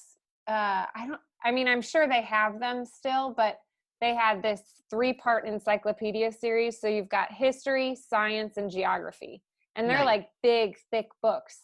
Uh 0.48 0.86
I 1.00 1.05
don't 1.07 1.21
I 1.43 1.51
mean 1.51 1.67
I'm 1.67 1.81
sure 1.91 2.07
they 2.07 2.21
have 2.24 2.59
them 2.59 2.86
still, 2.86 3.33
but 3.41 3.59
they 4.01 4.13
had 4.15 4.41
this 4.41 4.62
three 4.89 5.13
part 5.13 5.45
encyclopedia 5.45 6.31
series. 6.31 6.79
So 6.81 6.88
you've 6.88 7.09
got 7.19 7.31
history, 7.45 7.93
science, 7.95 8.57
and 8.57 8.71
geography. 8.71 9.43
And 9.75 9.88
they're 9.88 9.98
Nice. 10.05 10.13
like 10.13 10.29
big, 10.41 10.77
thick 10.91 11.09
books. 11.21 11.55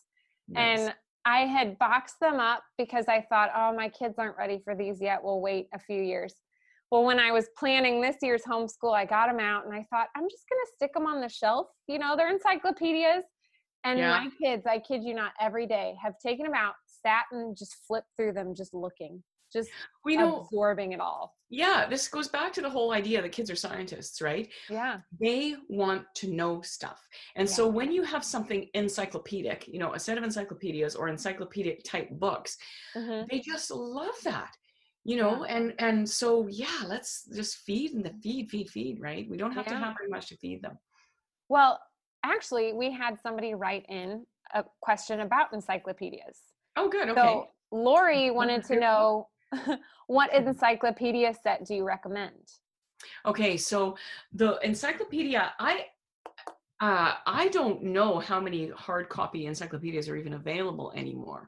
Nice. 0.48 0.80
And 0.82 0.96
I 1.26 1.40
had 1.40 1.78
boxed 1.80 2.20
them 2.22 2.40
up 2.40 2.64
because 2.78 3.06
I 3.08 3.22
thought, 3.22 3.50
oh, 3.56 3.76
my 3.76 3.90
kids 3.90 4.16
aren't 4.20 4.38
ready 4.38 4.62
for 4.64 4.76
these 4.76 5.02
yet. 5.02 5.24
We'll 5.24 5.42
wait 5.42 5.68
a 5.74 5.80
few 5.80 6.02
years. 6.02 6.36
Well, 6.92 7.04
when 7.04 7.20
I 7.20 7.32
was 7.32 7.48
planning 7.58 8.00
this 8.00 8.18
year's 8.22 8.44
homeschool, 8.44 8.94
I 8.94 9.06
got 9.06 9.28
them 9.28 9.40
out 9.40 9.66
and 9.66 9.74
I 9.74 9.86
thought, 9.90 10.08
I'm 10.16 10.30
just 10.30 10.46
going 10.48 10.62
to 10.64 10.72
stick 10.76 10.94
them 10.94 11.08
on 11.08 11.22
the 11.22 11.30
shelf. 11.30 11.68
You 11.88 11.98
know, 11.98 12.16
they're 12.16 12.30
encyclopedias. 12.30 13.24
And 13.84 14.00
Yeah. 14.00 14.12
my 14.12 14.30
kids, 14.42 14.66
I 14.68 14.80
kid 14.80 15.04
you 15.04 15.14
not, 15.16 15.34
every 15.40 15.66
day 15.66 15.96
have 16.02 16.14
taken 16.20 16.46
them 16.46 16.56
out, 16.56 16.76
sat 16.86 17.26
and 17.32 17.58
just 17.58 17.76
flipped 17.88 18.10
through 18.16 18.34
them, 18.34 18.54
just 18.56 18.74
looking, 18.74 19.24
just 19.52 19.70
we 20.04 20.18
know 20.18 20.42
absorbing 20.42 20.92
it 20.92 21.00
all. 21.00 21.36
yeah 21.50 21.86
this 21.90 22.08
goes 22.08 22.28
back 22.28 22.52
to 22.54 22.62
the 22.62 22.70
whole 22.70 22.92
idea 22.92 23.22
that 23.22 23.32
kids 23.32 23.50
are 23.50 23.56
scientists 23.56 24.22
right? 24.22 24.50
Yeah. 24.70 25.00
they 25.20 25.56
want 25.70 26.04
to 26.16 26.28
know 26.32 26.62
stuff. 26.62 27.08
And 27.36 27.50
so 27.50 27.68
when 27.68 27.92
you 27.92 28.04
have 28.04 28.24
something 28.24 28.68
encyclopedic 28.74 29.68
you 29.68 29.80
know 29.80 29.94
a 29.94 30.00
set 30.00 30.18
of 30.18 30.24
encyclopedias 30.24 30.96
or 30.96 31.08
encyclopedic 31.08 31.84
type 31.84 32.10
books 32.12 32.58
hmm 32.94 33.22
they 33.30 33.40
just 33.40 33.72
love 33.72 34.16
that 34.24 34.52
you 35.08 35.18
know? 35.18 35.44
And 35.44 35.74
and 35.80 36.10
so 36.10 36.48
yeah 36.48 36.82
let's 36.88 37.30
just 37.34 37.58
feed 37.58 37.94
and 37.94 38.04
the 38.04 38.14
feed 38.24 38.50
feed 38.50 38.70
feed 38.70 39.00
right? 39.00 39.30
We 39.30 39.38
don't 39.38 39.52
have 39.52 39.68
to 39.68 39.76
have 39.76 39.96
very 39.98 40.10
much 40.10 40.28
to 40.30 40.38
feed 40.38 40.64
them. 40.64 40.80
Well, 41.48 41.80
actually, 42.24 42.74
we 42.74 42.92
had 42.92 43.20
somebody 43.22 43.54
write 43.54 43.86
in 43.88 44.26
a 44.56 44.64
question 44.82 45.20
about 45.20 45.54
encyclopedias. 45.54 46.40
oh 46.76 46.90
good 46.90 47.10
okay. 47.10 47.22
So 47.22 47.48
Lori 47.72 48.32
wanted 48.32 48.64
to 48.66 48.80
know 48.80 49.28
what 50.08 50.34
encyclopedia 50.34 51.34
set 51.42 51.66
do 51.66 51.76
you 51.76 51.86
recommend? 51.86 52.34
Okay, 53.26 53.58
so 53.58 53.98
the 54.34 54.60
encyclopedia, 54.64 55.54
I 55.60 55.86
uh, 56.82 57.14
I 57.26 57.48
don't 57.50 57.84
know 57.84 58.20
how 58.20 58.40
many 58.40 58.70
hard 58.70 59.08
copy 59.08 59.46
encyclopedias 59.46 60.10
are 60.10 60.18
even 60.18 60.34
available 60.34 60.92
anymore. 60.96 61.48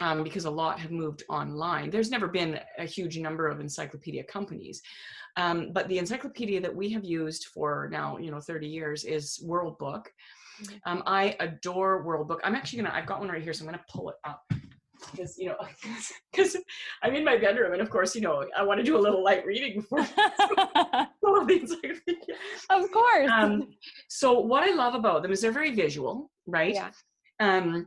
Um, 0.00 0.24
because 0.24 0.44
a 0.44 0.50
lot 0.50 0.80
have 0.80 0.90
moved 0.90 1.22
online. 1.28 1.88
There's 1.88 2.10
never 2.10 2.26
been 2.26 2.58
a 2.78 2.84
huge 2.84 3.16
number 3.16 3.46
of 3.46 3.60
encyclopedia 3.60 4.24
companies. 4.24 4.82
Um, 5.36 5.70
but 5.72 5.86
the 5.86 5.98
encyclopedia 5.98 6.60
that 6.62 6.74
we 6.74 6.90
have 6.90 7.04
used 7.04 7.46
for 7.46 7.88
now, 7.92 8.18
you 8.18 8.32
know, 8.32 8.40
30 8.40 8.66
years 8.66 9.04
is 9.04 9.40
World 9.44 9.78
Book. 9.78 10.12
Mhm. 10.60 10.80
Um, 10.84 11.02
I 11.06 11.36
adore 11.38 12.02
World 12.02 12.26
Book. 12.26 12.40
I'm 12.42 12.56
actually 12.56 12.82
gonna, 12.82 12.92
I've 12.92 13.06
got 13.06 13.20
one 13.20 13.28
right 13.28 13.42
here, 13.42 13.52
so 13.52 13.64
I'm 13.64 13.70
gonna 13.70 13.84
pull 13.88 14.10
it 14.10 14.16
up 14.24 14.42
because, 15.10 15.38
you 15.38 15.48
know, 15.48 15.56
because 16.32 16.56
I'm 17.02 17.14
in 17.14 17.24
my 17.24 17.36
bedroom 17.36 17.72
and 17.72 17.82
of 17.82 17.90
course, 17.90 18.14
you 18.14 18.20
know, 18.20 18.44
I 18.56 18.62
want 18.62 18.78
to 18.78 18.84
do 18.84 18.96
a 18.96 19.00
little 19.00 19.22
light 19.22 19.44
reading 19.46 19.80
before 19.80 20.00
all 21.24 21.40
of 21.40 21.48
the 21.48 21.60
encyclopedia. 21.60 22.34
of 22.70 22.90
course. 22.90 23.30
Um, 23.30 23.68
so 24.08 24.40
what 24.40 24.62
I 24.62 24.74
love 24.74 24.94
about 24.94 25.22
them 25.22 25.32
is 25.32 25.40
they're 25.40 25.52
very 25.52 25.74
visual, 25.74 26.30
right? 26.46 26.74
Yeah. 26.74 26.90
Um, 27.40 27.86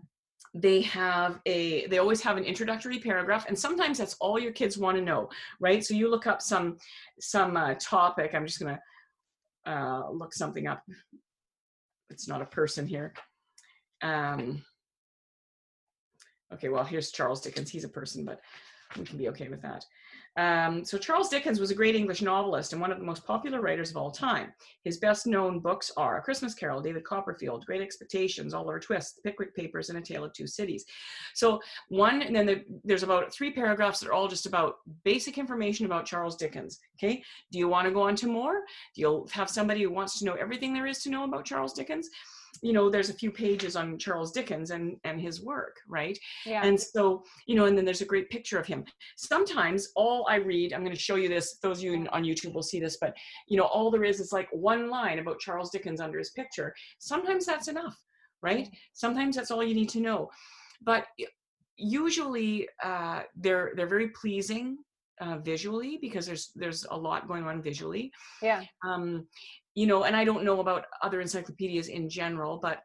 they 0.53 0.81
have 0.81 1.39
a 1.45 1.85
they 1.87 1.99
always 1.99 2.21
have 2.21 2.37
an 2.37 2.43
introductory 2.43 2.99
paragraph 2.99 3.45
and 3.47 3.57
sometimes 3.57 3.97
that's 3.97 4.15
all 4.19 4.39
your 4.39 4.51
kids 4.51 4.77
want 4.77 4.97
to 4.97 5.03
know 5.03 5.29
right 5.59 5.83
so 5.83 5.93
you 5.93 6.09
look 6.09 6.25
up 6.25 6.41
some 6.41 6.77
some 7.19 7.55
uh, 7.57 7.75
topic 7.79 8.33
i'm 8.33 8.45
just 8.45 8.59
gonna 8.59 8.79
uh, 9.65 10.09
look 10.09 10.33
something 10.33 10.67
up 10.67 10.81
it's 12.09 12.27
not 12.27 12.41
a 12.41 12.45
person 12.45 12.87
here 12.87 13.13
um 14.01 14.63
okay 16.53 16.69
well 16.69 16.83
here's 16.83 17.11
charles 17.11 17.41
dickens 17.41 17.69
he's 17.69 17.83
a 17.83 17.89
person 17.89 18.23
but 18.23 18.39
we 18.97 19.05
can 19.05 19.17
be 19.17 19.29
okay 19.29 19.47
with 19.49 19.61
that 19.61 19.85
um, 20.37 20.85
so 20.85 20.97
charles 20.97 21.29
dickens 21.29 21.59
was 21.59 21.71
a 21.71 21.75
great 21.75 21.95
english 21.95 22.21
novelist 22.21 22.73
and 22.73 22.81
one 22.81 22.91
of 22.91 22.99
the 22.99 23.05
most 23.05 23.25
popular 23.25 23.61
writers 23.61 23.89
of 23.89 23.97
all 23.97 24.11
time 24.11 24.53
his 24.87 24.99
best 24.99 25.27
known 25.27 25.59
books 25.59 25.91
are 25.97 26.17
A 26.17 26.21
Christmas 26.21 26.53
Carol, 26.53 26.81
David 26.81 27.03
Copperfield, 27.03 27.65
Great 27.65 27.81
Expectations, 27.81 28.53
Oliver 28.53 28.79
Twist, 28.79 29.17
The 29.17 29.21
Pickwick 29.21 29.53
Papers, 29.53 29.89
and 29.89 29.97
A 29.97 30.01
Tale 30.01 30.23
of 30.23 30.31
Two 30.31 30.47
Cities. 30.47 30.85
So, 31.33 31.59
one, 31.89 32.21
and 32.21 32.33
then 32.33 32.45
the, 32.45 32.63
there's 32.85 33.03
about 33.03 33.33
three 33.33 33.51
paragraphs 33.51 33.99
that 33.99 34.07
are 34.07 34.13
all 34.13 34.29
just 34.29 34.45
about 34.45 34.77
basic 35.03 35.37
information 35.37 35.85
about 35.85 36.05
Charles 36.05 36.37
Dickens. 36.37 36.79
Okay. 36.97 37.21
Do 37.51 37.59
you 37.59 37.67
want 37.67 37.85
to 37.85 37.93
go 37.93 38.03
on 38.03 38.15
to 38.15 38.27
more? 38.27 38.61
Do 38.95 39.01
you 39.01 39.27
have 39.31 39.49
somebody 39.49 39.83
who 39.83 39.91
wants 39.91 40.19
to 40.19 40.25
know 40.25 40.35
everything 40.35 40.73
there 40.73 40.87
is 40.87 41.03
to 41.03 41.09
know 41.09 41.25
about 41.25 41.43
Charles 41.43 41.73
Dickens? 41.73 42.09
You 42.61 42.73
know, 42.73 42.89
there's 42.89 43.09
a 43.09 43.13
few 43.13 43.31
pages 43.31 43.75
on 43.75 43.97
Charles 43.97 44.31
Dickens 44.31 44.71
and, 44.71 44.97
and 45.03 45.19
his 45.19 45.41
work, 45.41 45.77
right? 45.87 46.17
yeah. 46.45 46.65
And 46.65 46.79
so, 46.79 47.23
you 47.45 47.55
know, 47.55 47.65
and 47.65 47.77
then 47.77 47.85
there's 47.85 48.01
a 48.01 48.05
great 48.05 48.29
picture 48.29 48.59
of 48.59 48.65
him. 48.65 48.83
Sometimes 49.15 49.89
all 49.95 50.25
I 50.29 50.35
read, 50.35 50.73
I'm 50.73 50.83
going 50.83 50.95
to 50.95 50.99
show 51.01 51.15
you 51.15 51.29
this, 51.29 51.57
those 51.61 51.79
of 51.79 51.83
you 51.83 52.07
on 52.11 52.23
YouTube 52.23 52.53
will 52.53 52.63
see 52.63 52.79
this, 52.79 52.97
but, 52.99 53.15
you 53.47 53.57
know, 53.57 53.65
all 53.65 53.91
there 53.91 54.03
is 54.03 54.19
is 54.19 54.31
like 54.31 54.47
one 54.51 54.89
line 54.89 55.19
about 55.19 55.39
Charles 55.39 55.69
Dickens 55.69 56.01
under 56.01 56.17
his 56.17 56.31
picture. 56.31 56.73
Sometimes 56.99 57.45
that's 57.45 57.67
enough, 57.67 57.97
right? 58.41 58.69
Sometimes 58.93 59.35
that's 59.35 59.51
all 59.51 59.63
you 59.63 59.75
need 59.75 59.89
to 59.89 59.99
know. 59.99 60.29
But 60.81 61.05
usually 61.77 62.67
uh, 62.83 63.21
they're, 63.35 63.73
they're 63.75 63.87
very 63.87 64.09
pleasing 64.09 64.77
uh, 65.21 65.37
visually 65.37 65.97
because 66.01 66.25
there's, 66.25 66.51
there's 66.55 66.85
a 66.91 66.97
lot 66.97 67.27
going 67.27 67.43
on 67.43 67.61
visually 67.61 68.11
yeah. 68.41 68.63
um, 68.85 69.27
you 69.77 69.85
know, 69.85 70.05
and 70.05 70.15
I 70.15 70.25
don't 70.25 70.43
know 70.43 70.59
about 70.59 70.85
other 71.03 71.21
encyclopedias 71.21 71.87
in 71.87 72.09
general, 72.09 72.57
but 72.57 72.81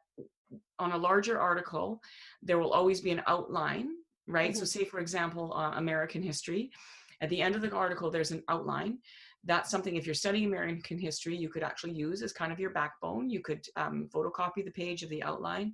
on 0.79 0.93
a 0.93 0.97
larger 0.99 1.41
article, 1.41 2.03
there 2.43 2.59
will 2.59 2.75
always 2.75 3.01
be 3.01 3.13
an 3.13 3.23
outline, 3.27 3.89
right? 4.27 4.51
Mm-hmm. 4.51 4.59
So, 4.59 4.67
say 4.67 4.85
for 4.85 5.01
example, 5.01 5.55
uh, 5.55 5.71
American 5.77 6.23
history. 6.23 6.71
At 7.23 7.31
the 7.31 7.41
end 7.41 7.55
of 7.55 7.63
the 7.63 7.71
article, 7.71 8.11
there's 8.11 8.31
an 8.31 8.43
outline. 8.51 8.99
That's 9.43 9.71
something, 9.71 9.97
if 9.97 10.05
you're 10.05 10.15
studying 10.15 10.45
American 10.45 10.99
history, 10.99 11.35
you 11.35 11.49
could 11.49 11.63
actually 11.63 11.95
use 11.95 12.21
as 12.21 12.35
kind 12.35 12.53
of 12.53 12.61
your 12.61 12.73
backbone. 12.73 13.31
You 13.31 13.41
could 13.41 13.65
um, 13.77 14.11
photocopy 14.15 14.63
the 14.63 14.71
page 14.71 15.03
of 15.03 15.09
the 15.09 15.23
outline 15.23 15.73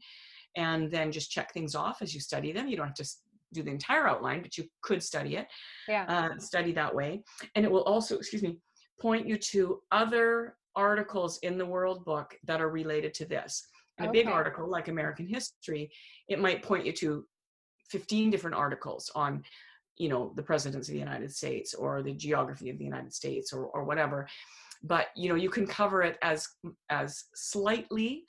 and 0.54 0.88
then 0.88 1.10
just 1.10 1.32
check 1.32 1.52
things 1.52 1.74
off 1.74 2.00
as 2.00 2.14
you 2.14 2.20
study 2.20 2.52
them. 2.52 2.68
You 2.68 2.76
don't 2.76 2.86
have 2.86 2.94
to 2.94 3.10
do 3.52 3.62
the 3.62 3.70
entire 3.70 4.06
outline, 4.06 4.42
but 4.42 4.56
you 4.58 4.64
could 4.82 5.02
study 5.02 5.36
it, 5.36 5.46
yeah. 5.88 6.04
Uh, 6.08 6.38
study 6.38 6.72
that 6.72 6.94
way. 6.94 7.22
And 7.54 7.64
it 7.64 7.70
will 7.70 7.82
also, 7.82 8.16
excuse 8.16 8.42
me, 8.42 8.58
point 9.00 9.26
you 9.26 9.36
to 9.38 9.80
other 9.92 10.56
articles 10.76 11.38
in 11.42 11.58
the 11.58 11.66
World 11.66 12.04
Book 12.04 12.36
that 12.44 12.60
are 12.60 12.70
related 12.70 13.14
to 13.14 13.26
this. 13.26 13.66
In 13.98 14.04
a 14.04 14.12
big 14.12 14.28
article 14.28 14.70
like 14.70 14.86
American 14.86 15.26
history, 15.26 15.90
it 16.28 16.38
might 16.38 16.62
point 16.62 16.86
you 16.86 16.92
to 16.92 17.26
15 17.90 18.30
different 18.30 18.54
articles 18.54 19.10
on 19.14 19.42
you 19.96 20.08
know 20.08 20.32
the 20.36 20.42
presidents 20.42 20.88
of 20.88 20.92
the 20.92 20.98
united 20.98 21.34
states 21.34 21.74
or 21.74 22.02
the 22.02 22.12
geography 22.12 22.70
of 22.70 22.78
the 22.78 22.84
united 22.84 23.12
states 23.12 23.52
or, 23.52 23.64
or 23.66 23.84
whatever 23.84 24.28
but 24.82 25.06
you 25.16 25.28
know 25.28 25.34
you 25.34 25.50
can 25.50 25.66
cover 25.66 26.02
it 26.02 26.16
as 26.22 26.48
as 26.90 27.24
slightly 27.34 28.24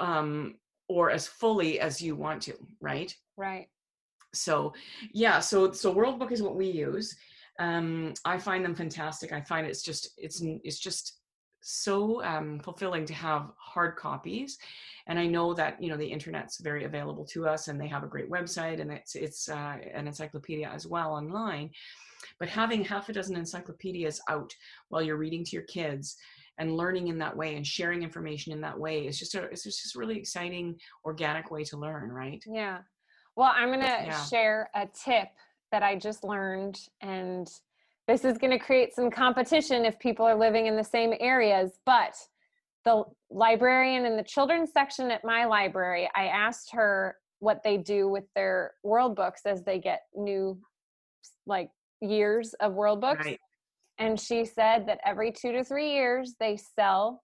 um 0.00 0.54
or 0.88 1.10
as 1.10 1.26
fully 1.26 1.80
as 1.80 2.02
you 2.02 2.16
want 2.16 2.42
to 2.42 2.54
right 2.80 3.14
right 3.36 3.68
so 4.34 4.72
yeah 5.12 5.40
so 5.40 5.72
so 5.72 5.90
world 5.90 6.18
book 6.18 6.32
is 6.32 6.42
what 6.42 6.56
we 6.56 6.66
use. 6.66 7.16
Um 7.58 8.14
i 8.24 8.38
find 8.38 8.64
them 8.64 8.74
fantastic. 8.74 9.32
I 9.32 9.40
find 9.40 9.66
it's 9.66 9.82
just 9.82 10.10
it's 10.16 10.42
it's 10.64 10.78
just 10.78 11.18
so 11.60 12.22
um, 12.22 12.60
fulfilling 12.60 13.04
to 13.06 13.14
have 13.14 13.50
hard 13.58 13.96
copies. 13.96 14.58
And 15.06 15.18
i 15.18 15.26
know 15.26 15.54
that 15.54 15.82
you 15.82 15.88
know 15.88 15.96
the 15.96 16.06
internet's 16.06 16.60
very 16.60 16.84
available 16.84 17.24
to 17.26 17.48
us 17.48 17.68
and 17.68 17.80
they 17.80 17.88
have 17.88 18.04
a 18.04 18.08
great 18.08 18.30
website 18.30 18.80
and 18.80 18.92
it's 18.92 19.14
it's 19.14 19.48
uh, 19.48 19.76
an 19.94 20.06
encyclopedia 20.06 20.68
as 20.68 20.86
well 20.86 21.12
online. 21.12 21.70
But 22.38 22.48
having 22.48 22.84
half 22.84 23.08
a 23.08 23.12
dozen 23.12 23.36
encyclopedias 23.36 24.20
out 24.28 24.52
while 24.88 25.02
you're 25.02 25.16
reading 25.16 25.44
to 25.44 25.52
your 25.52 25.62
kids 25.62 26.16
and 26.58 26.76
learning 26.76 27.08
in 27.08 27.18
that 27.18 27.36
way 27.36 27.56
and 27.56 27.66
sharing 27.66 28.02
information 28.02 28.52
in 28.52 28.60
that 28.60 28.78
way 28.78 29.06
is 29.06 29.18
just 29.18 29.34
a 29.34 29.44
it's 29.44 29.64
just 29.64 29.96
a 29.96 29.98
really 29.98 30.18
exciting 30.18 30.76
organic 31.04 31.50
way 31.50 31.64
to 31.64 31.76
learn 31.76 32.10
right? 32.10 32.42
Yeah 32.46 32.78
well 33.38 33.52
i'm 33.54 33.68
going 33.68 33.80
to 33.80 33.86
yeah. 33.86 34.24
share 34.24 34.68
a 34.74 34.86
tip 34.86 35.28
that 35.70 35.82
i 35.82 35.94
just 35.94 36.24
learned 36.24 36.78
and 37.00 37.48
this 38.08 38.24
is 38.24 38.36
going 38.36 38.50
to 38.50 38.58
create 38.58 38.94
some 38.94 39.10
competition 39.10 39.84
if 39.84 39.98
people 39.98 40.26
are 40.26 40.34
living 40.34 40.66
in 40.66 40.76
the 40.76 40.84
same 40.84 41.14
areas 41.20 41.78
but 41.86 42.14
the 42.84 43.04
librarian 43.30 44.04
in 44.04 44.16
the 44.16 44.22
children's 44.22 44.72
section 44.72 45.10
at 45.10 45.24
my 45.24 45.44
library 45.44 46.10
i 46.16 46.26
asked 46.26 46.70
her 46.72 47.16
what 47.38 47.62
they 47.62 47.76
do 47.76 48.08
with 48.08 48.24
their 48.34 48.72
world 48.82 49.14
books 49.14 49.42
as 49.46 49.62
they 49.62 49.78
get 49.78 50.00
new 50.16 50.58
like 51.46 51.70
years 52.00 52.54
of 52.60 52.74
world 52.74 53.00
books 53.00 53.24
right. 53.24 53.40
and 53.98 54.18
she 54.18 54.44
said 54.44 54.84
that 54.86 54.98
every 55.06 55.30
2 55.30 55.52
to 55.52 55.62
3 55.62 55.92
years 55.92 56.34
they 56.40 56.56
sell 56.56 57.22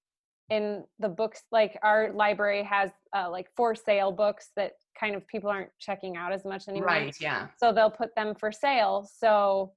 in 0.51 0.85
the 0.99 1.09
books 1.09 1.43
like 1.53 1.79
our 1.83 2.13
library 2.13 2.63
has 2.63 2.91
uh, 3.17 3.31
like 3.31 3.49
for 3.57 3.75
sale 3.75 4.13
books 4.13 4.51
that 4.57 4.73
kind 4.99 5.15
of 5.15 5.27
people 5.27 5.49
aren't 5.49 5.71
checking 5.79 6.17
out 6.17 6.33
as 6.33 6.45
much 6.45 6.69
anymore 6.69 6.87
right 6.87 7.17
yeah 7.21 7.47
so 7.59 7.73
they'll 7.73 7.91
put 7.91 8.15
them 8.15 8.35
for 8.35 8.53
sale 8.53 9.09
so 9.19 9.73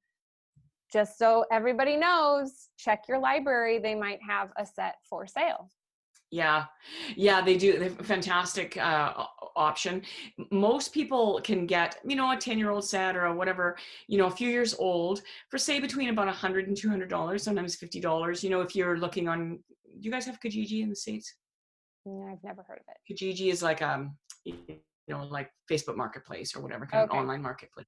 just 0.91 1.17
so 1.17 1.45
everybody 1.51 1.97
knows, 1.97 2.69
check 2.77 3.03
your 3.07 3.19
library. 3.19 3.79
They 3.79 3.95
might 3.95 4.19
have 4.27 4.49
a 4.57 4.65
set 4.65 4.95
for 5.09 5.27
sale. 5.27 5.69
Yeah, 6.29 6.65
yeah, 7.15 7.41
they 7.41 7.55
do. 7.55 7.79
They 7.79 7.87
fantastic 7.87 8.75
uh, 8.75 9.13
option. 9.55 10.01
Most 10.51 10.93
people 10.93 11.39
can 11.41 11.65
get, 11.65 11.99
you 12.05 12.17
know, 12.17 12.31
a 12.31 12.35
10 12.35 12.57
year 12.57 12.69
old 12.69 12.83
set 12.83 13.15
or 13.15 13.25
a 13.25 13.33
whatever, 13.33 13.77
you 14.07 14.17
know, 14.17 14.25
a 14.25 14.31
few 14.31 14.49
years 14.49 14.75
old 14.77 15.21
for 15.49 15.57
say 15.57 15.79
between 15.79 16.09
about 16.09 16.27
a 16.27 16.33
hundred 16.33 16.67
and 16.67 16.75
two 16.75 16.89
hundred 16.89 17.09
dollars, 17.09 17.43
sometimes 17.43 17.75
fifty 17.75 18.01
dollars. 18.01 18.43
You 18.43 18.49
know, 18.49 18.59
if 18.59 18.75
you're 18.75 18.97
looking 18.97 19.29
on, 19.29 19.59
you 19.99 20.11
guys 20.11 20.25
have 20.25 20.39
Kijiji 20.39 20.81
in 20.81 20.89
the 20.89 20.95
states? 20.95 21.35
No, 22.05 22.27
I've 22.31 22.43
never 22.43 22.63
heard 22.63 22.79
of 22.79 22.85
it. 22.87 23.13
Kijiji 23.13 23.51
is 23.51 23.61
like 23.61 23.81
um, 23.81 24.17
you 25.07 25.15
know, 25.15 25.23
like 25.23 25.49
Facebook 25.71 25.95
Marketplace 25.95 26.55
or 26.55 26.61
whatever 26.61 26.85
kind 26.85 27.03
okay. 27.03 27.17
of 27.17 27.21
online 27.21 27.41
marketplace, 27.41 27.87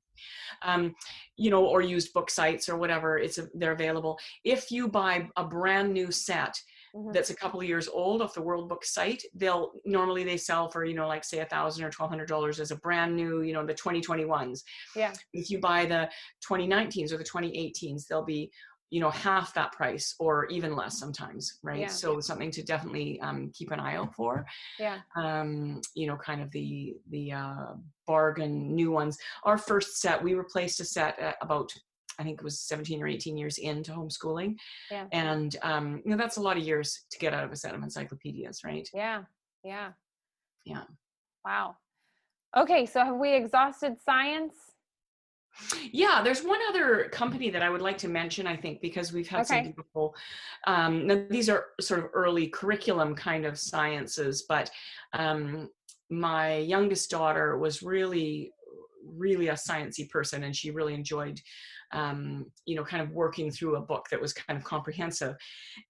um, 0.62 0.96
you 1.36 1.50
know, 1.50 1.66
or 1.66 1.82
used 1.82 2.14
book 2.14 2.30
sites 2.30 2.70
or 2.70 2.78
whatever. 2.78 3.18
It's 3.18 3.38
a, 3.38 3.48
they're 3.54 3.74
available. 3.74 4.18
If 4.46 4.72
you 4.72 4.88
buy 4.88 5.28
a 5.36 5.44
brand 5.44 5.94
new 5.94 6.12
set 6.12 6.56
mm-hmm. 6.96 7.12
that's 7.12 7.30
a 7.30 7.36
couple 7.36 7.60
of 7.60 7.68
years 7.68 7.90
old 7.90 8.22
off 8.22 8.34
the 8.34 8.42
World 8.42 8.70
Book 8.70 8.86
site, 8.86 9.22
they'll 9.36 9.74
normally 9.86 10.24
they 10.24 10.38
sell 10.38 10.70
for 10.70 10.86
you 10.86 10.96
know 10.96 11.08
like 11.08 11.26
say 11.26 11.40
a 11.40 11.46
thousand 11.46 11.84
or 11.84 11.90
twelve 11.90 12.10
hundred 12.10 12.30
dollars 12.30 12.60
as 12.62 12.72
a 12.72 12.78
brand 12.78 13.16
new, 13.16 13.42
you 13.42 13.54
know, 13.54 13.66
the 13.66 13.74
2021s. 13.74 14.62
Yeah. 14.96 15.14
If 15.34 15.50
you 15.50 15.60
buy 15.60 15.86
the 15.86 16.10
2019s 16.50 17.12
or 17.12 17.18
the 17.18 17.24
2018s, 17.26 18.08
they'll 18.08 18.24
be 18.24 18.50
you 18.90 19.00
know 19.00 19.10
half 19.10 19.54
that 19.54 19.72
price 19.72 20.16
or 20.20 20.46
even 20.48 20.76
less 20.76 21.00
sometimes 21.00 21.60
right 21.64 21.82
yeah. 21.82 21.88
so 21.88 22.20
something 22.20 22.52
to 22.52 22.64
definitely 22.64 23.20
um, 23.22 23.52
keep 23.54 23.72
an 23.72 23.80
eye 23.80 23.96
out 23.96 24.14
for 24.16 24.46
yeah 24.80 25.00
um, 25.16 25.82
you 25.96 26.08
know 26.08 26.16
kind 26.16 26.42
of 26.42 26.52
the 26.52 26.96
the 27.10 27.32
uh, 27.32 27.74
bargain 28.08 28.76
new 28.76 28.92
ones 28.92 29.18
our 29.44 29.58
first 29.58 30.00
set 30.02 30.24
we 30.24 30.34
replaced 30.34 30.80
a 30.80 30.86
set 30.86 31.38
about 31.42 31.72
I 32.18 32.24
think 32.24 32.40
it 32.40 32.44
was 32.44 32.60
17 32.60 33.02
or 33.02 33.08
18 33.08 33.38
years 33.38 33.60
into 33.60 33.94
homeschooling. 33.94 34.58
Yeah. 34.92 35.06
And 35.14 35.56
um, 35.62 36.02
you 36.04 36.12
know, 36.12 36.18
that's 36.18 36.36
a 36.36 36.42
lot 36.42 36.58
of 36.58 36.64
years 36.64 37.06
to 37.12 37.18
get 37.18 37.34
out 37.34 37.46
of 37.46 37.52
a 37.54 37.56
set 37.56 37.74
of 37.74 37.82
encyclopedias, 37.82 38.60
right? 38.66 38.86
Yeah. 38.94 39.24
Yeah. 39.64 39.92
Yeah. 40.66 40.84
Wow. 41.46 41.78
Okay, 42.58 42.86
so 42.86 43.04
have 43.06 43.16
we 43.16 43.34
exhausted 43.34 43.96
science? 44.04 44.54
Yeah, 45.92 46.22
there's 46.24 46.44
one 46.44 46.60
other 46.70 47.10
company 47.10 47.50
that 47.50 47.62
I 47.62 47.70
would 47.70 47.82
like 47.82 47.98
to 48.00 48.08
mention, 48.08 48.48
I 48.48 48.56
think, 48.56 48.82
because 48.82 49.14
we've 49.14 49.28
had 49.28 49.42
okay. 49.42 49.64
some 49.64 49.74
people. 49.74 50.16
um, 50.68 51.08
now 51.08 51.24
these 51.30 51.50
are 51.50 51.68
sort 51.80 52.00
of 52.00 52.10
early 52.14 52.48
curriculum 52.48 53.16
kind 53.16 53.46
of 53.46 53.58
sciences, 53.58 54.46
but 54.48 54.70
um, 55.14 55.70
my 56.10 56.58
youngest 56.58 57.10
daughter 57.10 57.58
was 57.58 57.84
really, 57.84 58.52
really 59.06 59.50
a 59.50 59.54
sciencey 59.54 60.10
person 60.10 60.44
and 60.44 60.56
she 60.56 60.72
really 60.72 60.94
enjoyed 60.94 61.40
um, 61.92 62.46
you 62.66 62.76
know, 62.76 62.84
kind 62.84 63.02
of 63.02 63.12
working 63.12 63.52
through 63.52 63.76
a 63.76 63.82
book 63.82 64.08
that 64.12 64.22
was 64.22 64.34
kind 64.34 64.58
of 64.58 64.64
comprehensive. 64.64 65.36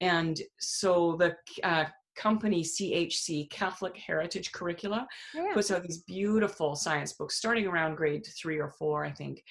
And 0.02 0.40
so 0.58 1.18
the 1.18 1.36
uh, 1.64 1.86
company 2.20 2.64
CHC 2.64 3.50
Catholic 3.50 3.96
Heritage 3.96 4.52
Curricula 4.52 5.08
yeah. 5.34 5.54
puts 5.54 5.72
out 5.72 5.84
these 5.84 6.00
beautiful 6.00 6.76
science 6.76 7.14
books 7.14 7.38
starting 7.38 7.66
around 7.66 7.96
grade 7.96 8.28
three 8.38 8.60
or 8.60 8.70
four, 8.70 9.06
I 9.06 9.12
think. 9.12 9.44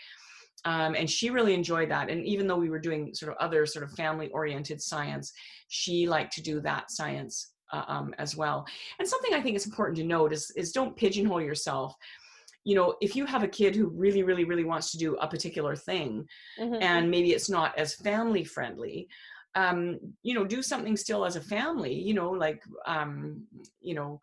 Um, 0.64 0.94
and 0.94 1.09
she 1.09 1.31
really 1.31 1.54
enjoyed 1.54 1.90
that. 1.90 2.11
And 2.11 2.24
even 2.26 2.46
though 2.46 2.59
we 2.59 2.68
were 2.68 2.78
doing 2.78 3.14
sort 3.14 3.33
of 3.33 3.38
other 3.38 3.64
sort 3.64 3.85
of 3.85 3.92
family 3.92 4.28
oriented 4.28 4.83
science, 4.83 5.33
she 5.68 6.07
liked 6.07 6.33
to 6.35 6.42
do 6.42 6.61
that 6.61 6.90
science 6.90 7.52
uh, 7.72 7.85
um, 7.88 8.14
as 8.18 8.37
well. 8.37 8.66
And 8.98 9.09
something 9.09 9.33
I 9.35 9.40
think 9.40 9.57
is 9.57 9.66
important 9.66 9.96
to 9.98 10.04
note 10.04 10.33
is, 10.33 10.50
is 10.57 10.72
don't 10.72 10.96
pigeonhole 10.96 11.40
yourself. 11.40 11.94
You 12.64 12.74
know, 12.74 12.96
if 13.00 13.16
you 13.16 13.24
have 13.24 13.44
a 13.44 13.48
kid 13.48 13.76
who 13.76 13.88
really, 13.88 14.24
really, 14.24 14.44
really 14.44 14.64
wants 14.64 14.90
to 14.90 14.98
do 14.98 15.16
a 15.16 15.28
particular 15.28 15.74
thing, 15.74 16.28
mm-hmm. 16.61 16.83
and 16.83 17.11
maybe 17.11 17.33
it's 17.33 17.48
not 17.48 17.78
as 17.78 17.94
family 17.94 18.44
friendly, 18.44 19.09
um, 19.59 19.99
you 20.23 20.35
know, 20.35 20.44
do 20.44 20.62
something 20.62 20.97
still 20.97 21.25
as 21.25 21.35
a 21.35 21.40
family, 21.40 21.92
you 21.92 22.14
know, 22.14 22.31
like, 22.31 22.62
um, 22.87 23.42
you 23.81 23.94
know, 23.94 24.21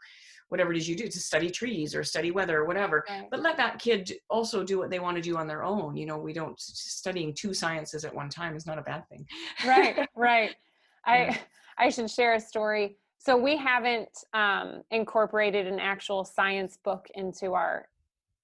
whatever 0.47 0.71
it 0.71 0.77
is 0.77 0.87
you 0.87 0.95
do 0.95 1.09
to 1.09 1.19
study 1.19 1.49
trees 1.49 1.93
or 1.93 2.05
study 2.05 2.31
weather 2.31 2.59
or 2.59 2.65
whatever. 2.65 3.03
Right. 3.09 3.27
But 3.29 3.41
let 3.41 3.57
that 3.57 3.77
kid 3.77 4.13
also 4.29 4.63
do 4.63 4.79
what 4.79 4.89
they 4.89 4.99
want 4.99 5.17
to 5.17 5.21
do 5.21 5.35
on 5.35 5.45
their 5.45 5.63
own. 5.63 5.97
You 5.97 6.05
know, 6.05 6.17
we 6.17 6.31
don't, 6.31 6.57
studying 6.57 7.33
two 7.33 7.53
sciences 7.53 8.05
at 8.05 8.15
one 8.15 8.29
time 8.29 8.55
is 8.55 8.65
not 8.65 8.77
a 8.77 8.81
bad 8.81 9.03
thing. 9.09 9.25
right, 9.65 10.07
right. 10.15 10.55
I, 11.05 11.37
I 11.77 11.89
should 11.89 12.09
share 12.09 12.35
a 12.35 12.39
story. 12.39 12.95
So 13.17 13.35
we 13.35 13.57
haven't 13.57 14.17
um, 14.33 14.83
incorporated 14.91 15.67
an 15.67 15.79
actual 15.79 16.23
science 16.23 16.77
book 16.81 17.07
into 17.15 17.53
our 17.53 17.89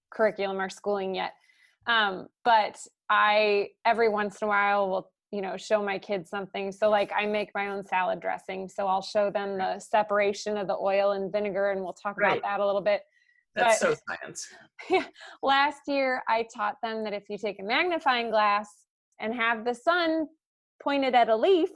curriculum, 0.09 0.59
our 0.59 0.69
schooling 0.69 1.15
yet. 1.15 1.35
Um, 1.87 2.27
but 2.43 2.77
I 3.09 3.69
every 3.85 4.09
once 4.09 4.41
in 4.41 4.47
a 4.47 4.49
while 4.49 4.89
will 4.89 5.10
you 5.31 5.41
know 5.41 5.57
show 5.57 5.83
my 5.83 5.97
kids 5.97 6.29
something. 6.29 6.71
So 6.71 6.89
like 6.89 7.11
i 7.15 7.25
make 7.25 7.51
my 7.55 7.69
own 7.69 7.85
salad 7.85 8.19
dressing. 8.19 8.67
So 8.69 8.87
i'll 8.87 9.01
show 9.01 9.29
them 9.29 9.57
the 9.57 9.79
separation 9.79 10.57
of 10.57 10.67
the 10.67 10.75
oil 10.75 11.11
and 11.11 11.31
vinegar 11.31 11.71
and 11.71 11.81
we'll 11.81 11.93
talk 11.93 12.17
right. 12.17 12.37
about 12.37 12.43
that 12.43 12.59
a 12.59 12.65
little 12.65 12.81
bit. 12.81 13.01
That's 13.55 13.81
but, 13.81 13.97
so 13.97 14.01
science. 14.07 14.47
last 15.43 15.81
year 15.87 16.23
i 16.27 16.45
taught 16.53 16.77
them 16.81 17.03
that 17.03 17.13
if 17.13 17.29
you 17.29 17.37
take 17.37 17.59
a 17.59 17.63
magnifying 17.63 18.29
glass 18.29 18.69
and 19.19 19.33
have 19.33 19.65
the 19.65 19.73
sun 19.73 20.27
pointed 20.81 21.15
at 21.15 21.29
a 21.29 21.35
leaf 21.35 21.69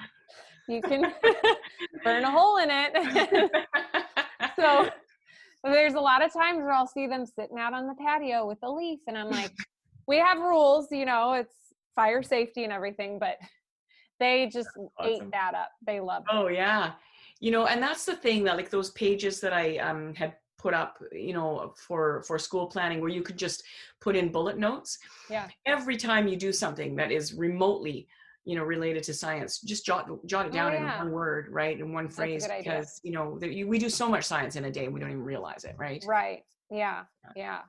you 0.68 0.80
can 0.80 1.12
burn 2.04 2.24
a 2.24 2.30
hole 2.30 2.56
in 2.58 2.68
it. 2.70 3.50
So 4.56 4.88
there's 5.64 5.94
a 5.94 6.00
lot 6.00 6.24
of 6.24 6.32
times 6.32 6.58
where 6.58 6.72
i'll 6.72 6.86
see 6.86 7.06
them 7.06 7.24
sitting 7.24 7.58
out 7.58 7.72
on 7.72 7.86
the 7.86 7.94
patio 7.94 8.46
with 8.46 8.58
a 8.62 8.70
leaf 8.70 8.98
and 9.06 9.16
i'm 9.16 9.30
like 9.30 9.52
we 10.08 10.18
have 10.18 10.38
rules 10.38 10.88
you 10.90 11.04
know 11.04 11.34
it's 11.34 11.54
fire 11.94 12.22
safety 12.22 12.64
and 12.64 12.72
everything, 12.72 13.18
but 13.18 13.36
they 14.20 14.48
just 14.52 14.68
awesome. 14.98 15.12
ate 15.26 15.30
that 15.32 15.54
up. 15.54 15.70
They 15.86 16.00
loved 16.00 16.26
it. 16.30 16.34
Oh 16.34 16.48
yeah. 16.48 16.92
you 17.40 17.50
know 17.50 17.66
and 17.66 17.82
that's 17.82 18.04
the 18.04 18.14
thing 18.16 18.44
that 18.44 18.56
like 18.56 18.70
those 18.70 18.90
pages 18.90 19.40
that 19.40 19.52
i 19.52 19.76
um, 19.78 20.14
had 20.14 20.34
put 20.58 20.74
up 20.74 21.02
you 21.10 21.32
know 21.32 21.74
for 21.76 22.22
for 22.22 22.38
school 22.38 22.66
planning 22.68 23.00
where 23.00 23.10
you 23.10 23.20
could 23.22 23.36
just 23.36 23.64
put 24.00 24.14
in 24.14 24.30
bullet 24.30 24.56
notes 24.58 24.98
yeah 25.28 25.48
every 25.66 25.96
time 25.96 26.28
you 26.28 26.36
do 26.36 26.52
something 26.52 26.94
that 26.94 27.10
is 27.10 27.34
remotely 27.34 28.06
you 28.44 28.54
know 28.56 28.62
related 28.62 29.02
to 29.02 29.12
science 29.12 29.60
just 29.60 29.84
jot 29.84 30.06
jot 30.24 30.46
it 30.46 30.50
Oh, 30.50 30.52
down 30.52 30.72
yeah. 30.72 30.92
in 30.94 30.98
one 31.06 31.10
word 31.12 31.48
right 31.50 31.80
in 31.80 31.92
one 31.92 32.08
phrase 32.08 32.46
good 32.46 32.52
idea. 32.52 32.72
because 32.72 33.00
you 33.02 33.10
know 33.10 33.38
there, 33.40 33.50
you, 33.50 33.66
we 33.66 33.78
do 33.80 33.88
so 33.88 34.08
much 34.08 34.24
science 34.24 34.54
in 34.54 34.64
a 34.66 34.70
day 34.70 34.86
we 34.86 35.00
don't 35.00 35.10
even 35.10 35.24
realize 35.24 35.64
it 35.64 35.74
right 35.78 36.04
Right. 36.06 36.42
Yeah. 36.70 37.04
Yeah. 37.34 37.60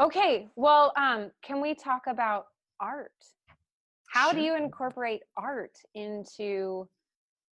Okay. 0.00 0.48
Well, 0.56 0.92
um, 0.96 1.30
can 1.42 1.60
we 1.60 1.74
talk 1.74 2.02
about 2.08 2.46
art? 2.80 3.12
How 4.12 4.32
do 4.32 4.40
you 4.40 4.56
incorporate 4.56 5.22
art 5.36 5.76
into 5.94 6.88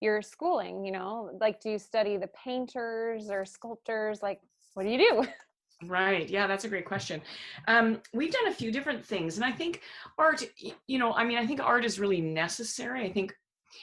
your 0.02 0.22
schooling? 0.22 0.86
You 0.86 0.92
know, 0.92 1.32
like 1.40 1.62
do 1.62 1.70
you 1.72 1.80
study 1.80 2.18
the 2.18 2.30
painters 2.44 3.30
or 3.30 3.46
sculptors? 3.46 4.22
Like, 4.22 4.42
what 4.74 4.84
do 4.84 4.90
you 4.90 4.98
do? 4.98 5.28
Right. 5.86 6.30
Yeah, 6.30 6.46
that's 6.46 6.66
a 6.66 6.68
great 6.68 6.84
question. 6.84 7.22
Um, 7.70 8.02
we've 8.14 8.34
done 8.34 8.48
a 8.48 8.54
few 8.54 8.70
different 8.70 9.06
things, 9.06 9.38
and 9.38 9.46
I 9.46 9.52
think 9.54 9.82
art. 10.18 10.44
You 10.88 11.00
know, 11.00 11.14
I 11.14 11.24
mean, 11.24 11.38
I 11.38 11.48
think 11.48 11.62
art 11.62 11.86
is 11.86 12.02
really 12.02 12.20
necessary. 12.20 13.06
I 13.06 13.14
think 13.14 13.34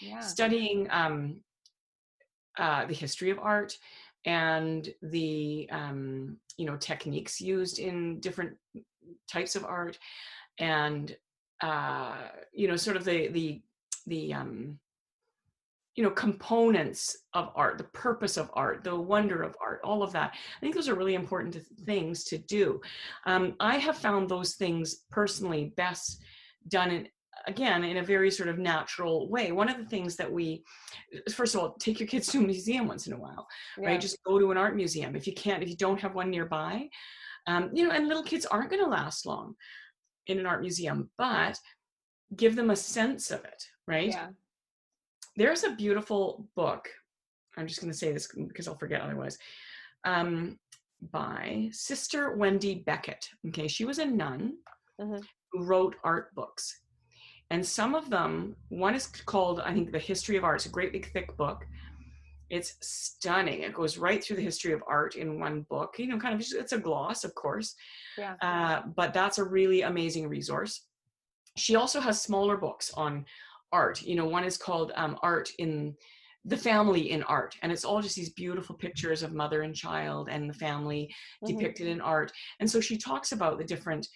Yeah. 0.03 0.21
studying 0.21 0.89
um, 0.91 1.43
uh, 2.59 2.85
the 2.85 2.93
history 2.93 3.31
of 3.31 3.39
art 3.39 3.79
and 4.27 4.93
the 5.01 5.69
um, 5.73 6.37
you 6.59 6.67
know 6.67 6.77
techniques 6.77 7.41
used 7.41 7.79
in 7.79 8.21
different 8.21 8.59
types 9.31 9.57
of 9.57 9.65
art, 9.65 9.99
and 10.59 11.17
uh, 11.63 12.17
you 12.53 12.69
know, 12.69 12.77
sort 12.77 12.97
of 12.97 13.05
the 13.05 13.29
the 13.29 13.63
the 14.07 14.35
um, 14.35 14.79
you 15.95 16.03
know 16.05 16.11
components 16.11 17.17
of 17.33 17.51
art 17.57 17.79
the 17.79 17.85
purpose 17.85 18.37
of 18.37 18.51
art 18.53 18.85
the 18.85 18.95
wonder 18.95 19.43
of 19.43 19.57
art 19.61 19.81
all 19.83 20.03
of 20.03 20.13
that. 20.13 20.33
I 20.35 20.61
think 20.61 20.75
those 20.75 20.89
are 20.89 20.95
really 20.95 21.15
important 21.15 21.55
to- 21.55 21.61
things 21.85 22.25
to 22.25 22.39
do. 22.39 22.81
Um, 23.25 23.55
i 23.61 23.77
have 23.79 23.97
found 23.97 24.29
those 24.29 24.55
things 24.55 25.05
personally 25.11 25.73
best 25.77 26.23
done 26.69 26.91
in 26.91 27.09
again 27.47 27.85
in 27.85 27.99
a 27.99 28.03
very 28.03 28.31
sort 28.31 28.49
of 28.49 28.59
natural 28.59 29.29
way. 29.31 29.53
One 29.53 29.69
of 29.69 29.79
the 29.79 29.85
things 29.87 30.17
that 30.17 30.31
we 30.31 30.65
first 31.33 31.55
of 31.55 31.61
all 31.61 31.75
take 31.79 32.01
your 32.01 32.09
kids 32.09 32.27
to 32.29 32.39
a 32.39 32.43
museum 32.43 32.87
once 32.89 33.07
in 33.07 33.13
a 33.13 33.19
while 33.19 33.47
Yeah. 33.79 33.89
right 33.89 34.01
just 34.01 34.23
go 34.25 34.39
to 34.39 34.51
an 34.51 34.59
art 34.59 34.77
museum. 34.77 35.17
If 35.17 35.27
you 35.27 35.33
can't 35.35 35.63
if 35.63 35.69
you 35.69 35.77
don't 35.77 36.01
have 36.01 36.15
one 36.15 36.31
nearby 36.31 36.89
um, 37.47 37.71
you 37.73 37.85
know 37.87 37.93
and 37.95 38.09
little 38.09 38.23
kids 38.25 38.45
aren't 38.47 38.71
going 38.71 38.83
to 38.85 38.91
last 38.91 39.25
long 39.27 39.55
in 40.27 40.39
an 40.39 40.47
art 40.47 40.61
museum 40.61 41.09
but 41.19 41.59
give 42.37 42.57
them 42.57 42.71
a 42.71 42.77
sense 42.77 43.31
of 43.31 43.45
it 43.45 43.63
right? 43.87 44.09
Yeah. 44.11 44.29
there's 45.37 45.65
a 45.65 45.75
beautiful 45.77 46.47
book 46.57 46.89
i'm 47.57 47.67
just 47.67 47.81
going 47.81 47.93
to 47.93 47.97
say 47.99 48.13
this 48.13 48.29
because 48.35 48.67
i'll 48.69 48.79
forget 48.79 49.01
otherwise 49.01 49.39
um, 50.05 50.59
by 51.13 51.69
sister 51.73 52.35
wendy 52.37 52.77
beckett 52.87 53.29
okay? 53.49 53.69
She 53.69 53.85
was 53.85 53.99
a 53.99 54.05
nun 54.07 54.55
Mhm. 55.01 55.23
who 55.53 55.63
wrote 55.65 55.95
art 56.05 56.35
books. 56.35 56.81
And 57.51 57.65
some 57.65 57.95
of 57.95 58.09
them 58.09 58.57
one 58.71 58.95
is 58.95 59.07
called 59.07 59.61
i 59.61 59.73
think 59.75 59.93
the 59.93 59.99
history 59.99 60.37
of 60.39 60.45
art. 60.45 60.57
It's 60.57 60.67
a 60.67 60.71
great 60.71 60.93
big 60.93 61.13
thick 61.13 61.37
book 61.37 61.67
it's 62.51 62.77
stunning 62.81 63.63
it 63.63 63.75
goes 63.75 63.99
right 63.99 64.23
through 64.23 64.37
the 64.37 64.43
history 64.43 64.73
of 64.73 64.83
art 64.87 65.17
in 65.17 65.41
one 65.41 65.63
book 65.63 65.95
you 65.99 66.07
know 66.07 66.19
kind 66.19 66.35
of 66.35 66.41
it's 66.41 66.73
a 66.73 66.79
gloss 66.79 67.25
of 67.25 67.35
course 67.35 67.75
Yeah. 68.17 68.35
uh, 68.41 68.83
but 68.95 69.13
that's 69.13 69.39
a 69.39 69.45
really 69.45 69.83
amazing 69.83 70.29
resource. 70.29 70.87
She 71.57 71.77
also 71.77 72.01
has 72.01 72.21
smaller 72.23 72.57
books 72.57 72.93
on 72.95 73.25
art. 73.73 74.03
You 74.03 74.15
know, 74.15 74.27
one 74.27 74.45
is 74.45 74.57
called 74.59 74.93
um, 74.95 75.19
Art 75.23 75.51
in 75.59 75.95
the 76.45 76.57
Family 76.57 77.11
in 77.11 77.23
Art, 77.25 77.57
and 77.63 77.73
it's 77.73 77.85
all 77.85 78.01
just 78.03 78.17
these 78.17 78.31
beautiful 78.31 78.77
pictures 78.77 79.23
of 79.23 79.33
mother 79.33 79.63
and 79.63 79.75
child 79.75 80.29
and 80.31 80.49
the 80.49 80.55
family 80.55 81.15
Mhm. 81.43 81.49
depicted 81.49 81.89
in 81.89 82.01
art. 82.01 82.33
And 82.61 82.71
so 82.71 82.81
she 82.81 82.97
talks 82.97 83.33
about 83.33 83.59
the 83.59 83.65
different 83.65 84.07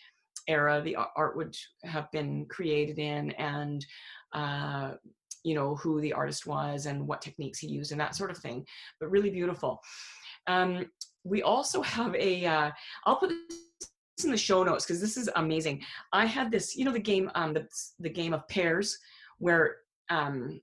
era 0.48 0.80
the 0.82 0.96
art 1.16 1.36
would 1.36 1.56
have 1.84 2.10
been 2.10 2.46
created 2.46 2.98
in 2.98 3.30
and 3.32 3.84
uh, 4.32 4.94
you 5.44 5.54
know 5.54 5.74
who 5.76 6.00
the 6.00 6.12
artist 6.12 6.46
was 6.46 6.86
and 6.86 7.06
what 7.06 7.22
techniques 7.22 7.58
he 7.58 7.66
used 7.68 7.92
and 7.92 8.00
that 8.00 8.14
sort 8.14 8.30
of 8.30 8.38
thing 8.38 8.64
but 9.00 9.10
really 9.10 9.30
beautiful. 9.30 9.80
Um, 10.46 10.86
we 11.24 11.42
also 11.42 11.82
have 11.82 12.14
a 12.14 12.46
uh, 12.46 12.70
i'll 13.04 13.16
put 13.16 13.30
this 14.16 14.24
in 14.24 14.30
the 14.30 14.36
show 14.36 14.62
notes 14.62 14.84
because 14.86 15.00
this 15.00 15.16
is 15.16 15.28
amazing. 15.36 15.82
I 16.12 16.26
had 16.26 16.50
this 16.50 16.76
you 16.76 16.84
know 16.84 16.92
the 16.92 16.98
game 16.98 17.30
um 17.34 17.54
the, 17.54 17.66
the 17.98 18.10
game 18.10 18.32
of 18.34 18.46
pairs 18.48 18.98
where 19.38 19.76
um 20.10 20.60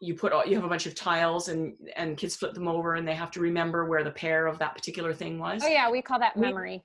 you 0.00 0.14
put 0.14 0.32
all 0.32 0.46
you 0.46 0.54
have 0.56 0.64
a 0.64 0.68
bunch 0.68 0.86
of 0.86 0.94
tiles 0.94 1.48
and 1.48 1.74
and 1.96 2.16
kids 2.16 2.34
flip 2.36 2.54
them 2.54 2.68
over 2.68 2.94
and 2.94 3.06
they 3.06 3.14
have 3.14 3.30
to 3.32 3.40
remember 3.40 3.84
where 3.84 4.02
the 4.04 4.10
pair 4.10 4.46
of 4.46 4.58
that 4.58 4.74
particular 4.74 5.12
thing 5.12 5.38
was. 5.38 5.62
Oh 5.64 5.68
yeah, 5.68 5.90
we 5.90 6.02
call 6.02 6.18
that 6.20 6.36
We- 6.36 6.46
memory. 6.46 6.82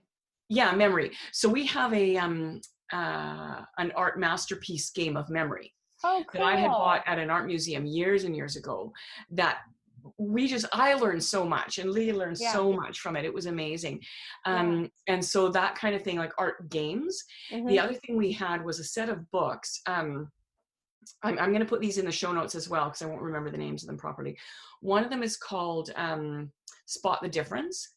yeah 0.49 0.71
memory. 0.73 1.11
So 1.31 1.47
we 1.49 1.65
have 1.67 1.93
a 1.93 2.17
um 2.17 2.61
uh 2.93 3.61
an 3.77 3.91
art 3.95 4.19
masterpiece 4.19 4.89
game 4.91 5.15
of 5.17 5.29
memory 5.29 5.73
Oh, 6.03 6.23
cool. 6.29 6.41
that 6.41 6.47
i 6.47 6.55
had 6.55 6.67
bought 6.69 7.03
at 7.05 7.19
an 7.19 7.29
art 7.29 7.45
museum 7.47 7.85
years 7.85 8.23
and 8.25 8.35
years 8.35 8.55
ago 8.55 8.91
that 9.31 9.59
we 10.17 10.47
just 10.47 10.65
i 10.73 10.93
learned 10.93 11.23
so 11.23 11.45
much 11.45 11.77
and 11.79 11.89
lee 11.91 12.11
learned 12.13 12.37
Yeah. 12.39 12.53
so 12.53 12.71
much 12.71 12.99
from 12.99 13.15
it 13.15 13.25
it 13.25 13.33
was 13.33 13.45
amazing 13.47 14.01
Yeah. 14.45 14.59
um 14.59 14.91
and 15.07 15.23
so 15.23 15.49
that 15.49 15.75
kind 15.75 15.95
of 15.95 16.03
thing 16.03 16.17
like 16.17 16.33
art 16.37 16.69
games 16.69 17.23
Mhm. 17.51 17.67
the 17.67 17.79
other 17.79 17.93
thing 17.93 18.15
we 18.17 18.31
had 18.31 18.63
was 18.63 18.79
a 18.79 18.83
set 18.83 19.09
of 19.09 19.29
books 19.31 19.81
um 19.87 20.29
i'm, 21.23 21.39
I'm 21.39 21.49
going 21.49 21.59
to 21.61 21.65
put 21.65 21.81
these 21.81 21.97
in 21.97 22.05
the 22.05 22.11
show 22.11 22.31
notes 22.31 22.55
as 22.55 22.69
well 22.69 22.85
because 22.85 23.01
i 23.01 23.05
won't 23.07 23.21
remember 23.21 23.49
the 23.49 23.57
names 23.57 23.83
of 23.83 23.87
them 23.87 23.97
properly 23.97 24.37
one 24.81 25.03
of 25.03 25.09
them 25.09 25.23
is 25.23 25.37
called 25.37 25.91
um 25.95 26.51
spot 26.85 27.19
the 27.21 27.29
difference 27.29 27.93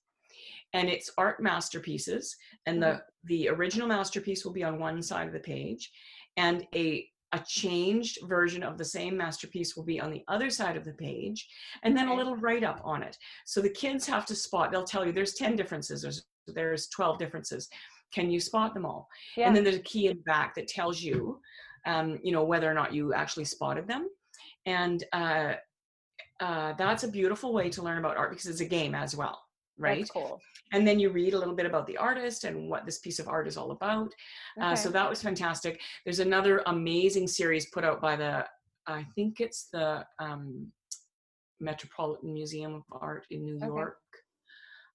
and 0.72 0.88
it's 0.88 1.10
art 1.18 1.42
masterpieces 1.42 2.34
and 2.66 2.82
the 2.82 3.02
the 3.24 3.48
original 3.48 3.86
masterpiece 3.88 4.44
will 4.44 4.52
be 4.52 4.64
on 4.64 4.78
one 4.78 5.02
side 5.02 5.26
of 5.26 5.32
the 5.34 5.40
page 5.40 5.90
and 6.38 6.66
a 6.74 7.06
a 7.32 7.40
changed 7.46 8.18
version 8.26 8.62
of 8.62 8.78
the 8.78 8.84
same 8.84 9.16
masterpiece 9.16 9.76
will 9.76 9.84
be 9.84 10.00
on 10.00 10.10
the 10.10 10.24
other 10.28 10.48
side 10.48 10.76
of 10.76 10.84
the 10.84 10.92
page 10.92 11.46
and 11.82 11.96
then 11.96 12.08
a 12.08 12.14
little 12.14 12.36
write 12.36 12.64
up 12.64 12.80
on 12.84 13.02
it. 13.02 13.18
So 13.44 13.60
the 13.60 13.70
kids 13.70 14.06
have 14.06 14.24
to 14.26 14.34
spot 14.34 14.70
they'll 14.70 14.84
tell 14.84 15.06
you 15.06 15.12
there's 15.12 15.34
10 15.34 15.56
differences 15.56 16.02
there's 16.02 16.24
there's 16.46 16.88
12 16.88 17.18
differences. 17.18 17.68
Can 18.14 18.30
you 18.30 18.40
spot 18.40 18.72
them 18.72 18.86
all? 18.86 19.08
Yeah. 19.36 19.46
and 19.46 19.56
then 19.56 19.64
there's 19.64 19.76
a 19.76 19.80
key 19.80 20.06
in 20.06 20.16
the 20.16 20.22
back 20.22 20.54
that 20.54 20.68
tells 20.68 21.02
you 21.02 21.40
um, 21.86 22.18
you 22.22 22.32
know 22.32 22.44
whether 22.44 22.70
or 22.70 22.74
not 22.74 22.94
you 22.94 23.12
actually 23.12 23.44
spotted 23.44 23.86
them. 23.86 24.08
And 24.64 25.04
uh, 25.12 25.54
uh, 26.40 26.72
that's 26.78 27.04
a 27.04 27.08
beautiful 27.08 27.52
way 27.52 27.68
to 27.70 27.82
learn 27.82 27.98
about 27.98 28.16
art 28.16 28.30
because 28.30 28.46
it's 28.46 28.60
a 28.60 28.66
game 28.66 28.94
as 28.94 29.14
well 29.14 29.47
right 29.78 29.98
That's 30.00 30.10
cool. 30.10 30.40
and 30.72 30.86
then 30.86 30.98
you 30.98 31.10
read 31.10 31.34
a 31.34 31.38
little 31.38 31.54
bit 31.54 31.66
about 31.66 31.86
the 31.86 31.96
artist 31.96 32.44
and 32.44 32.68
what 32.68 32.84
this 32.84 32.98
piece 32.98 33.18
of 33.18 33.28
art 33.28 33.46
is 33.46 33.56
all 33.56 33.70
about 33.70 34.10
uh, 34.60 34.74
so 34.74 34.88
that 34.90 35.08
was 35.08 35.22
fantastic 35.22 35.80
there's 36.04 36.18
another 36.20 36.62
amazing 36.66 37.26
series 37.26 37.66
put 37.70 37.84
out 37.84 38.00
by 38.00 38.16
the 38.16 38.44
i 38.86 39.04
think 39.14 39.40
it's 39.40 39.68
the 39.72 40.04
um, 40.18 40.66
metropolitan 41.60 42.32
museum 42.32 42.74
of 42.74 42.82
art 42.92 43.26
in 43.30 43.44
new 43.44 43.56
Okay. 43.56 43.66
york 43.66 43.98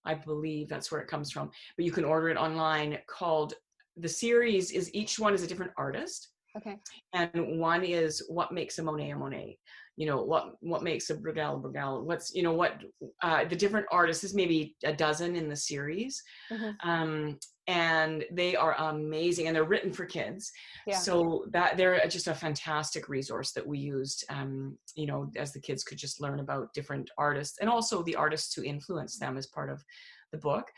i 0.05 0.13
believe 0.13 0.67
that's 0.69 0.91
where 0.91 1.01
it 1.01 1.07
comes 1.07 1.31
from 1.31 1.49
but 1.77 1.85
you 1.85 1.91
can 1.91 2.05
order 2.05 2.29
it 2.29 2.37
online 2.37 2.97
called 3.07 3.53
the 3.97 4.09
series 4.09 4.71
is 4.71 4.93
each 4.93 5.19
one 5.19 5.33
is 5.33 5.43
a 5.43 5.47
different 5.47 5.71
artist 5.77 6.29
okay. 6.57 6.77
and 7.13 7.59
one 7.59 7.83
is 7.83 8.23
what 8.27 8.51
makes 8.51 8.79
a 8.79 8.83
Monet 8.83 9.11
a 9.11 9.15
Monet. 9.15 9.57
You 9.95 10.07
know 10.07 10.23
what 10.23 10.55
what 10.61 10.81
makes 10.81 11.09
a 11.11 11.15
Bruegel 11.15 11.61
Bruegel. 11.61 12.03
What's 12.03 12.33
you 12.33 12.41
know 12.41 12.53
what 12.53 12.81
uh, 13.21 13.45
the 13.45 13.55
different 13.55 13.85
artists 13.91 14.23
is 14.23 14.33
maybe 14.33 14.75
a 14.83 14.91
dozen 14.93 15.35
in 15.35 15.47
the 15.47 15.55
series, 15.55 16.21
Mhm. 16.51 16.75
um, 16.83 17.39
and 17.67 18.25
they 18.31 18.55
are 18.55 18.75
amazing 18.77 19.47
and 19.47 19.55
they're 19.55 19.63
written 19.63 19.93
for 19.93 20.05
kids. 20.05 20.51
Yeah. 20.87 20.97
So 20.97 21.45
that 21.51 21.77
they're 21.77 22.05
just 22.07 22.27
a 22.27 22.33
fantastic 22.33 23.07
resource 23.07 23.51
that 23.51 23.65
we 23.65 23.77
used. 23.77 24.25
Um, 24.29 24.77
you 24.95 25.05
know, 25.05 25.31
as 25.35 25.53
the 25.53 25.61
kids 25.61 25.83
could 25.83 25.99
just 25.99 26.19
learn 26.19 26.39
about 26.39 26.73
different 26.73 27.11
artists 27.17 27.59
and 27.59 27.69
also 27.69 28.01
the 28.03 28.15
artists 28.15 28.53
who 28.55 28.63
influenced 28.63 29.19
them 29.19 29.37
as 29.37 29.45
part 29.47 29.69
of 29.69 29.83
the 30.31 30.39
book. 30.39 30.71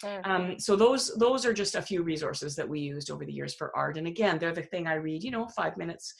Sure. 0.00 0.20
Um, 0.24 0.60
so 0.60 0.76
those 0.76 1.12
those 1.16 1.44
are 1.44 1.54
just 1.54 1.74
a 1.74 1.82
few 1.82 2.02
resources 2.02 2.54
that 2.56 2.68
we 2.68 2.80
used 2.80 3.10
over 3.10 3.24
the 3.24 3.32
years 3.32 3.54
for 3.54 3.74
art. 3.76 3.96
And 3.96 4.06
again, 4.06 4.38
they're 4.38 4.52
the 4.52 4.62
thing 4.62 4.86
I 4.86 4.94
read, 4.94 5.24
you 5.24 5.30
know, 5.30 5.48
five 5.48 5.76
minutes 5.76 6.14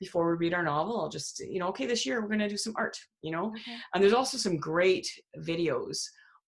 before 0.00 0.30
we 0.30 0.36
read 0.36 0.54
our 0.54 0.62
novel. 0.62 1.00
I'll 1.00 1.08
just, 1.08 1.40
you 1.40 1.58
know, 1.58 1.68
okay, 1.68 1.86
this 1.86 2.06
year 2.06 2.20
we're 2.20 2.28
gonna 2.28 2.48
do 2.48 2.56
some 2.56 2.74
art, 2.76 2.96
you 3.22 3.32
know. 3.32 3.48
Okay. 3.48 3.76
And 3.94 4.02
there's 4.02 4.12
also 4.12 4.38
some 4.38 4.56
great 4.56 5.08
videos 5.38 5.98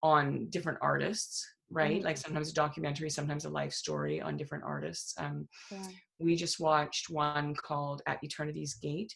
on 0.02 0.48
different 0.50 0.78
artists, 0.80 1.46
right? 1.70 2.00
Mhm. 2.00 2.04
Like 2.04 2.16
sometimes 2.16 2.50
a 2.50 2.54
documentary, 2.54 3.10
sometimes 3.10 3.44
a 3.44 3.50
life 3.50 3.72
story 3.72 4.20
on 4.20 4.36
different 4.36 4.64
artists. 4.64 5.14
Um, 5.18 5.48
Yeah. 5.70 5.86
we 6.18 6.36
just 6.36 6.60
watched 6.60 7.10
one 7.10 7.54
called 7.54 8.02
At 8.06 8.22
Eternity's 8.22 8.74
Gate 8.74 9.14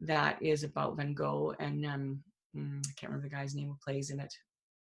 that 0.00 0.42
is 0.42 0.64
about 0.64 0.96
Van 0.96 1.14
Gogh 1.14 1.54
and 1.58 1.86
um, 1.86 2.24
mm, 2.56 2.78
I 2.86 2.92
can't 2.96 3.10
remember 3.12 3.28
the 3.28 3.34
guy's 3.34 3.54
name 3.54 3.68
who 3.68 3.78
plays 3.84 4.10
in 4.10 4.20
it. 4.20 4.34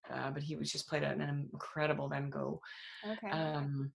Uh, 0.10 0.32
but 0.32 0.44
he 0.44 0.56
was 0.58 0.70
just 0.72 0.88
played 0.90 1.04
an 1.04 1.22
incredible 1.54 2.10
Van 2.10 2.30
Gogh 2.30 2.60
Okay. 3.08 3.30
um, 3.30 3.92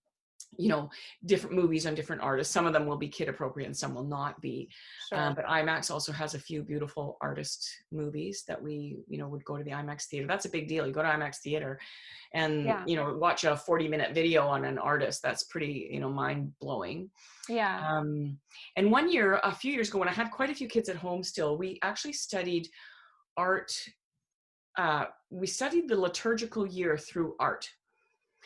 you 0.57 0.67
know 0.67 0.89
different 1.25 1.55
movies 1.55 1.85
on 1.85 1.93
different 1.93 2.21
artists 2.21 2.53
some 2.53 2.65
of 2.65 2.73
them 2.73 2.85
will 2.85 2.97
be 2.97 3.07
kid 3.07 3.29
appropriate 3.29 3.67
and 3.67 3.77
some 3.77 3.93
will 3.93 4.03
not 4.03 4.39
be 4.41 4.67
Sure. 5.09 5.19
um, 5.19 5.35
but 5.35 5.45
imax 5.45 5.91
also 5.91 6.11
has 6.11 6.33
a 6.33 6.39
few 6.39 6.63
beautiful 6.63 7.17
artist 7.21 7.69
movies 7.91 8.43
that 8.47 8.61
we 8.61 8.97
you 9.07 9.17
know 9.17 9.27
would 9.27 9.45
go 9.45 9.57
to 9.57 9.63
the 9.63 9.71
imax 9.71 10.05
theater 10.05 10.27
that's 10.27 10.45
a 10.45 10.49
big 10.49 10.67
deal 10.67 10.87
you 10.87 10.93
go 10.93 11.03
to 11.03 11.07
imax 11.07 11.37
theater 11.37 11.79
and 12.33 12.65
Yeah. 12.65 12.83
you 12.87 12.95
know 12.95 13.13
watch 13.15 13.43
a 13.43 13.55
40 13.55 13.87
minute 13.87 14.13
video 14.13 14.47
on 14.47 14.65
an 14.65 14.77
artist 14.79 15.21
that's 15.21 15.43
pretty 15.43 15.89
you 15.91 15.99
know 15.99 16.09
mind 16.09 16.51
blowing 16.59 17.09
yeah. 17.47 17.97
um, 17.97 18.37
and 18.75 18.91
one 18.91 19.11
year 19.11 19.39
a 19.43 19.53
few 19.53 19.71
years 19.71 19.89
ago 19.89 19.99
when 19.99 20.09
i 20.09 20.13
had 20.13 20.31
quite 20.31 20.49
a 20.49 20.55
few 20.55 20.67
kids 20.67 20.89
at 20.89 20.95
home 20.95 21.23
still 21.23 21.57
we 21.57 21.79
actually 21.83 22.13
studied 22.13 22.67
art 23.37 23.71
uh, 24.77 25.05
we 25.29 25.45
studied 25.45 25.87
the 25.89 25.95
liturgical 25.95 26.65
year 26.65 26.97
through 26.97 27.35
art 27.39 27.69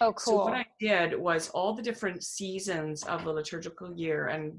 oh, 0.01 0.13
so 0.17 0.36
what 0.36 0.53
I 0.53 0.65
did 0.79 1.17
was 1.17 1.49
all 1.49 1.73
the 1.73 1.82
different 1.82 2.23
seasons 2.23 3.03
of 3.03 3.23
the 3.23 3.32
liturgical 3.32 3.93
year 3.95 4.27
and 4.27 4.53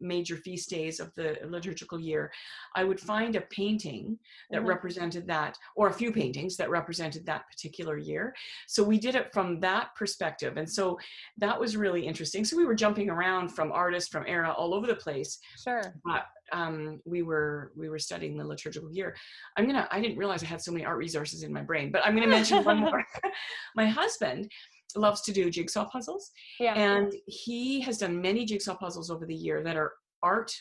major 0.00 0.36
feast 0.36 0.70
days 0.70 1.00
of 1.00 1.14
the 1.14 1.38
liturgical 1.44 1.98
year, 1.98 2.32
I 2.74 2.84
would 2.84 3.00
find 3.00 3.36
a 3.36 3.40
painting 3.42 4.18
that 4.50 4.62
Mhm. 4.62 4.68
represented 4.68 5.26
that, 5.28 5.58
or 5.76 5.88
a 5.88 5.92
few 5.92 6.12
paintings 6.12 6.56
that 6.56 6.70
represented 6.70 7.26
that 7.26 7.48
particular 7.48 7.96
year. 7.96 8.34
So 8.66 8.82
we 8.82 8.98
did 8.98 9.14
it 9.14 9.32
from 9.32 9.60
that 9.60 9.94
perspective, 9.94 10.56
and 10.56 10.70
so 10.70 10.98
that 11.38 11.58
was 11.58 11.76
really 11.76 12.06
interesting. 12.06 12.44
So 12.44 12.56
we 12.56 12.64
were 12.66 12.74
jumping 12.74 13.10
around 13.10 13.50
from 13.50 13.72
artist, 13.72 14.10
from 14.10 14.26
era, 14.26 14.52
all 14.52 14.74
over 14.74 14.86
the 14.86 14.96
place, 14.96 15.38
sure. 15.62 15.94
but 16.04 16.26
um, 16.52 17.00
we 17.04 17.22
were 17.22 17.72
we 17.76 17.88
were 17.88 17.98
studying 17.98 18.36
the 18.36 18.44
liturgical 18.44 18.92
year. 18.92 19.16
I'm 19.56 19.66
gonna. 19.66 19.88
I 19.90 20.00
didn't 20.00 20.18
realize 20.18 20.42
I 20.42 20.46
had 20.46 20.60
so 20.62 20.72
many 20.72 20.84
art 20.84 20.98
resources 20.98 21.42
in 21.42 21.52
my 21.52 21.62
brain, 21.62 21.90
but 21.92 22.02
I'm 22.04 22.14
gonna 22.14 22.26
mention 22.26 22.64
one 22.64 22.78
more. 22.86 23.04
my 23.76 23.86
husband 23.86 24.50
loves 24.96 25.20
to 25.22 25.32
do 25.32 25.50
jigsaw 25.50 25.88
puzzles, 25.88 26.30
Yeah. 26.58 26.74
and 26.74 27.12
he 27.26 27.80
has 27.82 27.98
done 27.98 28.20
many 28.20 28.44
jigsaw 28.44 28.74
puzzles 28.76 29.10
over 29.10 29.26
the 29.26 29.34
year 29.34 29.62
that 29.62 29.76
are 29.76 29.92
art 30.22 30.52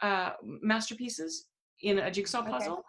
uh, 0.00 0.30
masterpieces 0.42 1.46
in 1.82 1.98
a 1.98 2.10
jigsaw 2.10 2.40
Okay. 2.40 2.50
puzzle, 2.50 2.84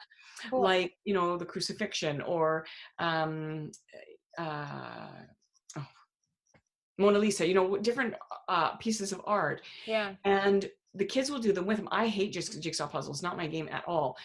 Cool. 0.49 0.61
like 0.61 0.93
you 1.05 1.13
know 1.13 1.37
the 1.37 1.45
crucifixion 1.45 2.21
or 2.21 2.65
um, 2.99 3.71
uh, 4.37 5.07
oh, 5.77 5.85
Mona 6.97 7.19
Lisa. 7.19 7.47
You 7.47 7.53
know 7.53 7.77
different 7.77 8.13
uh, 8.47 8.75
pieces 8.77 9.11
of 9.11 9.21
art 9.25 9.61
yeah. 9.85 10.13
and 10.23 10.69
the 10.97 11.05
kids 11.05 11.29
will 11.29 11.39
do 11.39 11.51
them 11.53 11.65
with 11.65 11.77
him. 11.79 11.87
I 11.91 12.07
hate 12.07 12.33
just 12.33 12.61
jigsaw 12.61 12.87
puzzles, 12.87 13.23
not 13.23 13.37
my 13.37 13.47
game 13.47 13.69
at 13.71 13.83
all. 13.87 14.17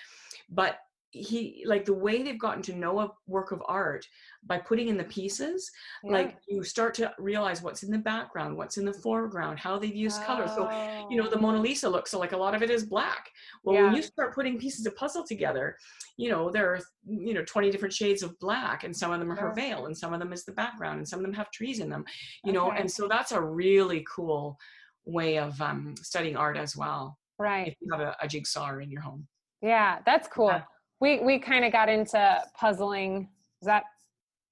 But 0.51 0.79
he 1.15 1.63
like 1.67 1.85
the 1.85 1.93
way 1.93 2.23
they've 2.23 2.39
gotten 2.39 2.63
to 2.63 2.75
know 2.75 3.01
a 3.01 3.13
work 3.27 3.53
of 3.53 3.63
art 3.69 4.07
by 4.47 4.57
putting 4.57 4.89
in 4.89 4.97
the 4.97 5.05
pieces 5.05 5.71
like 6.05 6.39
you 6.49 6.65
start 6.65 6.95
to 6.95 7.13
realize 7.19 7.61
what's 7.63 7.83
in 7.83 7.91
the 7.91 7.99
background 7.99 8.57
what's 8.57 8.79
in 8.79 8.87
the 8.87 8.93
foreground 8.95 9.59
how 9.59 9.79
they've 9.79 9.95
used 9.95 10.23
color 10.23 10.49
so 10.49 10.63
you 11.11 11.19
know 11.19 11.29
the 11.29 11.37
Oh. 11.37 11.41
mona 11.41 11.61
lisa 11.61 11.87
looks 11.89 12.11
so 12.11 12.19
like 12.19 12.33
a 12.33 12.37
lot 12.37 12.55
of 12.55 12.63
it 12.63 12.71
is 12.71 12.85
black 12.87 13.29
well 13.63 13.77
when 13.85 13.95
you 13.95 14.01
start 14.03 14.35
putting 14.35 14.59
pieces 14.59 14.87
of 14.87 14.97
puzzle 14.97 15.23
together 15.23 15.77
you 16.17 16.31
know 16.31 16.51
there 16.51 16.73
are 16.73 16.81
you 17.07 17.35
know 17.35 17.45
20 17.45 17.71
different 17.71 17.93
shades 17.93 18.23
of 18.23 18.39
black 18.39 18.85
and 18.85 18.97
some 18.97 19.13
of 19.13 19.21
them 19.21 19.31
are 19.31 19.37
her 19.37 19.53
veil 19.53 19.85
and 19.87 19.97
some 19.97 20.15
of 20.15 20.19
them 20.19 20.33
is 20.33 20.45
the 20.47 20.53
background 20.53 20.97
and 20.97 21.07
some 21.07 21.19
of 21.19 21.25
them 21.27 21.35
have 21.35 21.51
trees 21.51 21.79
in 21.81 21.91
them 21.91 22.07
you 22.43 22.53
know 22.55 22.73
and 22.73 22.91
so 22.91 23.07
that's 23.07 23.33
a 23.33 23.41
really 23.41 24.03
cool 24.09 24.59
way 25.05 25.38
of 25.38 25.61
um, 25.61 25.95
studying 26.01 26.37
art 26.37 26.57
as 26.57 26.77
well 26.77 27.19
right. 27.38 27.69
if 27.69 27.75
you 27.81 27.88
have 27.93 28.01
a, 28.01 28.17
a 28.23 28.29
jigsaw 28.29 28.79
in 28.79 28.91
your 28.91 29.03
home 29.03 29.27
Yeah, 29.61 29.99
that's 30.07 30.29
cool. 30.29 30.49
Yeah. 30.49 30.62
We 31.01 31.21
we 31.21 31.38
kind 31.38 31.65
of 31.65 31.73
got 31.73 31.88
into 31.88 32.43
puzzling. 32.57 33.29
Is 33.61 33.67
that 33.67 33.85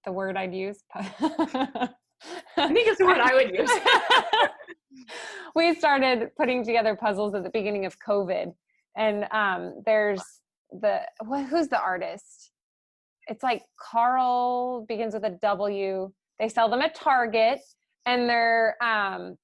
the 0.05 0.13
word 0.13 0.37
I'd 0.37 0.55
use? 0.55 0.83
i 0.95 2.69
think 2.69 2.87
it's 2.87 2.99
the 2.99 3.07
word 3.07 3.17
i 3.19 3.33
would 3.33 3.51
use 3.51 3.71
we 5.55 5.75
started 5.75 6.31
putting 6.37 6.65
together 6.65 6.97
puzzles 6.97 7.35
at 7.35 7.43
the 7.43 7.51
beginning 7.51 7.87
of 7.87 7.97
COVID, 8.07 8.53
and 8.97 9.27
um, 9.31 9.83
there's 9.87 10.23
the 10.71 11.01
wh- 11.29 11.47
who's 11.49 11.69
the 11.69 11.81
artist? 11.81 12.51
It's 13.27 13.43
like 13.43 13.63
Carl 13.79 14.85
begins 14.89 15.15
with 15.15 15.25
a 15.25 15.39
W. 15.43 16.11
They 16.39 16.49
sell 16.49 16.69
them 16.69 16.81
at 16.81 16.95
Target, 16.95 17.61
and 18.07 18.29
they're 18.29 18.77
um, 18.83 19.37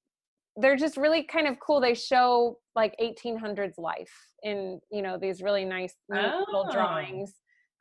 they're 0.56 0.76
just 0.76 0.96
really 0.96 1.22
kind 1.22 1.46
of 1.46 1.58
cool. 1.60 1.80
They 1.80 1.94
show 1.94 2.58
like 2.74 2.94
1800s 3.00 3.78
life 3.78 4.12
in 4.42 4.80
you 4.90 5.02
know 5.02 5.18
these 5.18 5.42
really 5.42 5.64
nice 5.64 5.94
neat 6.08 6.22
little 6.22 6.66
Oh. 6.68 6.72
drawings. 6.72 7.34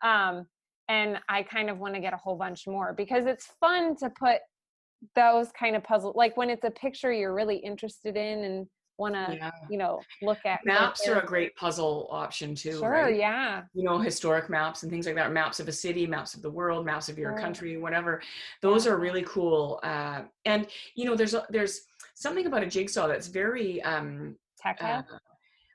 Um, 0.03 0.47
and 0.87 1.19
I 1.29 1.43
kind 1.43 1.69
of 1.69 1.79
want 1.79 1.95
to 1.95 1.99
get 2.01 2.13
a 2.13 2.17
whole 2.17 2.35
bunch 2.35 2.67
more 2.67 2.93
because 2.93 3.25
it's 3.25 3.47
fun 3.59 3.95
to 3.97 4.09
put 4.09 4.39
those 5.15 5.51
kind 5.51 5.75
of 5.75 5.83
puzzle 5.83 6.13
like 6.15 6.37
when 6.37 6.49
it's 6.49 6.63
a 6.63 6.71
picture 6.71 7.11
you're 7.11 7.33
really 7.33 7.57
interested 7.57 8.15
in 8.15 8.43
and 8.43 8.67
want 8.97 9.13
to 9.13 9.35
yeah. 9.35 9.51
you 9.69 9.77
know 9.77 9.99
look 10.21 10.37
at 10.45 10.59
maps 10.65 11.05
are 11.07 11.19
a 11.19 11.25
great 11.25 11.53
puzzle 11.57 12.07
option 12.11 12.55
too 12.55 12.79
sure 12.79 12.89
right? 12.89 13.17
yeah 13.17 13.63
you 13.73 13.83
know 13.83 13.99
historic 13.99 14.49
maps 14.49 14.83
and 14.83 14.91
things 14.91 15.05
like 15.05 15.15
that 15.15 15.33
maps 15.33 15.59
of 15.59 15.67
a 15.67 15.71
city 15.71 16.07
maps 16.07 16.33
of 16.33 16.41
the 16.41 16.49
world 16.49 16.85
maps 16.85 17.09
of 17.09 17.19
your 17.19 17.37
country 17.37 17.77
whatever 17.77 18.21
those 18.61 18.87
are 18.87 18.97
really 18.97 19.23
cool 19.23 19.79
uh, 19.83 20.21
and 20.45 20.67
you 20.95 21.03
know 21.03 21.13
there's 21.15 21.35
there's 21.49 21.81
something 22.15 22.47
about 22.47 22.63
a 22.63 22.67
jigsaw 22.67 23.07
that's 23.07 23.27
very 23.27 23.81
um 23.83 24.35
tactile? 24.59 25.05
uh, 25.11 25.17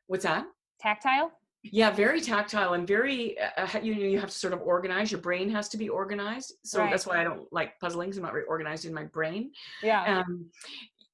what's 0.09 0.24
that? 0.24 0.44
Tactile? 0.81 1.31
Yeah 1.62 1.90
very 1.90 2.20
tactile 2.20 2.72
and 2.72 2.87
very 2.88 3.38
uh, 3.38 3.66
uh, 3.74 3.79
you 3.83 3.94
know 3.94 4.00
you 4.00 4.18
have 4.18 4.31
to 4.31 4.35
sort 4.37 4.53
of 4.55 4.61
organize 4.62 5.12
your 5.12 5.20
brain 5.20 5.48
has 5.50 5.68
to 5.68 5.76
be 5.79 5.88
organized. 5.88 6.55
So 6.64 6.81
Right. 6.81 6.90
that's 6.90 7.07
why 7.07 7.20
i 7.20 7.24
don't 7.24 7.46
like 7.53 7.79
puzzling 7.81 8.12
i'm 8.16 8.22
not 8.22 8.33
very 8.33 8.44
organized 8.44 8.85
in 8.87 8.94
my 8.94 9.05
brain. 9.05 9.53
Yeah. 9.83 10.03
Um, 10.18 10.50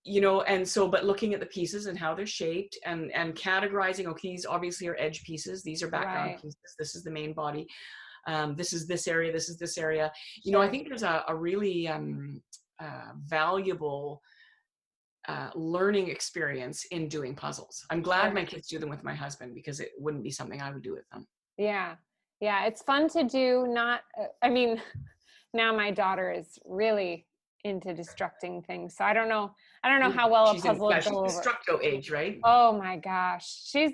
you 0.09 0.21
know 0.21 0.43
and 0.43 0.67
so 0.67 0.87
but 0.87 1.05
looking 1.05 1.35
at 1.35 1.41
the 1.41 1.47
pieces 1.47 1.87
and 1.87 1.99
how 1.99 2.15
they're 2.15 2.27
shaped 2.27 2.79
and 2.85 3.11
and 3.13 3.35
categorizing 3.35 4.07
okay 4.07 4.29
these 4.31 4.47
obviously 4.47 4.87
are 4.87 4.97
edge 5.01 5.25
pieces 5.25 5.65
these 5.65 5.83
are 5.83 5.89
background 5.89 6.31
Right. 6.31 6.41
pieces 6.43 6.75
this 6.79 6.95
is 6.95 7.03
the 7.03 7.11
main 7.11 7.33
body 7.33 7.67
um, 8.29 8.55
this 8.55 8.73
is 8.73 8.87
this 8.87 9.09
area 9.09 9.33
this 9.33 9.49
is 9.49 9.57
this 9.59 9.77
area. 9.79 10.13
You 10.45 10.53
know 10.53 10.61
i 10.61 10.69
think 10.69 10.87
there's 10.87 11.03
a, 11.03 11.25
a 11.27 11.35
really 11.35 11.89
um, 11.89 12.41
uh, 12.81 13.11
valuable 13.25 14.23
uh, 15.29 15.51
learning 15.55 16.09
experience 16.09 16.85
in 16.91 17.09
doing 17.09 17.35
puzzles 17.35 17.85
i'm 17.91 18.03
glad 18.03 18.33
my 18.33 18.45
kids 18.45 18.69
do 18.69 18.79
them 18.79 18.89
with 18.89 19.03
my 19.05 19.15
husband 19.15 19.55
because 19.55 19.81
it 19.81 19.91
wouldn't 19.99 20.23
be 20.23 20.31
something 20.31 20.61
i 20.61 20.71
would 20.71 20.83
do 20.83 20.93
with 20.93 21.09
them 21.11 21.27
yeah 21.59 21.95
yeah 22.41 22.67
it's 22.67 22.83
fun 22.83 23.09
to 23.09 23.25
do 23.25 23.67
not 23.69 24.01
uh, 24.21 24.27
i 24.43 24.49
mean 24.49 24.81
now 25.55 25.75
my 25.75 25.91
daughter 25.91 26.31
is 26.31 26.59
really 26.65 27.27
into 27.65 27.89
destructing 27.89 28.65
things 28.67 28.97
so 28.97 29.05
i 29.05 29.13
don't 29.13 29.29
know 29.29 29.51
i 29.83 29.89
don't 29.89 30.01
know 30.01 30.11
how 30.11 30.31
well 30.31 30.51
a 30.51 30.55
she's 30.55 30.65
in, 30.65 30.71
puzzle 30.71 30.91
yeah, 30.91 31.01
she's 31.01 31.11
go 31.11 31.19
over 31.19 31.29
destructo 31.29 31.83
age 31.83 32.11
right 32.11 32.39
Oh 32.45 32.73
my 32.73 32.97
gosh. 32.97 33.65
She's 33.67 33.93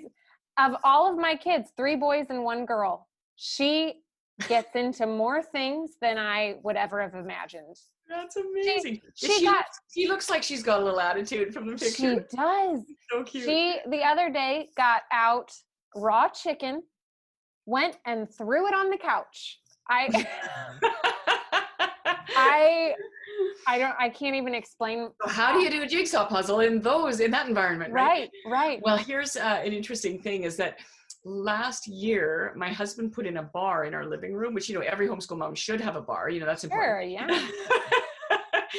of 0.57 0.73
all 0.83 1.11
of 1.11 1.17
my 1.17 1.35
kids, 1.35 1.71
three 1.75 1.95
boys 1.95 2.27
and 2.29 2.43
one 2.43 2.65
girl. 2.65 3.07
She 3.35 4.03
gets 4.47 4.75
into 4.75 5.05
more 5.05 5.41
things 5.41 5.91
than 6.01 6.17
I 6.17 6.55
would 6.63 6.75
ever 6.75 7.01
have 7.01 7.15
imagined. 7.15 7.75
that's 8.09 8.35
amazing 8.35 9.01
she 9.15 9.27
she, 9.27 9.45
got- 9.45 9.55
looks, 9.55 9.79
she 9.93 10.07
looks 10.07 10.29
like 10.29 10.43
she's 10.43 10.63
got 10.63 10.81
a 10.81 10.83
little 10.83 10.99
attitude 10.99 11.53
from 11.53 11.67
the 11.67 11.73
picture. 11.73 12.25
She 12.29 12.35
does. 12.37 12.81
so 13.11 13.23
cute 13.23 13.45
She 13.45 13.77
the 13.89 14.03
other 14.03 14.29
day 14.29 14.69
got 14.77 15.03
out 15.11 15.51
raw 15.95 16.27
chicken, 16.29 16.83
went 17.65 17.97
and 18.05 18.27
threw 18.37 18.67
it 18.67 18.73
on 18.73 18.89
the 18.89 18.97
couch. 18.97 19.59
I 19.89 20.27
I 22.35 22.93
I 23.67 23.77
don't 23.77 23.95
I 23.99 24.09
can't 24.09 24.35
even 24.35 24.53
explain 24.55 25.09
how 25.27 25.53
do 25.53 25.59
you 25.59 25.69
do 25.69 25.81
a 25.81 25.87
jigsaw 25.87 26.25
puzzle 26.25 26.61
in 26.61 26.81
those 26.81 27.19
in 27.19 27.31
that 27.31 27.47
environment 27.47 27.93
right, 27.93 28.29
right, 28.45 28.51
right. 28.51 28.79
well 28.83 28.97
here's 28.97 29.35
uh, 29.35 29.61
an 29.63 29.73
interesting 29.73 30.19
thing 30.19 30.43
is 30.43 30.55
that 30.57 30.79
last 31.25 31.87
year 31.87 32.53
my 32.57 32.69
husband 32.69 33.11
put 33.13 33.25
in 33.25 33.37
a 33.37 33.43
bar 33.43 33.85
in 33.85 33.93
our 33.93 34.05
living 34.05 34.33
room 34.33 34.53
which 34.53 34.67
you 34.69 34.75
know 34.75 34.81
every 34.81 35.07
homeschool 35.07 35.37
mom 35.37 35.55
should 35.55 35.79
have 35.79 35.95
a 35.95 36.01
bar 36.01 36.29
you 36.29 36.39
know 36.39 36.45
that's 36.45 36.61
Sure, 36.67 36.99
important 37.01 37.11
yeah. 37.11 37.49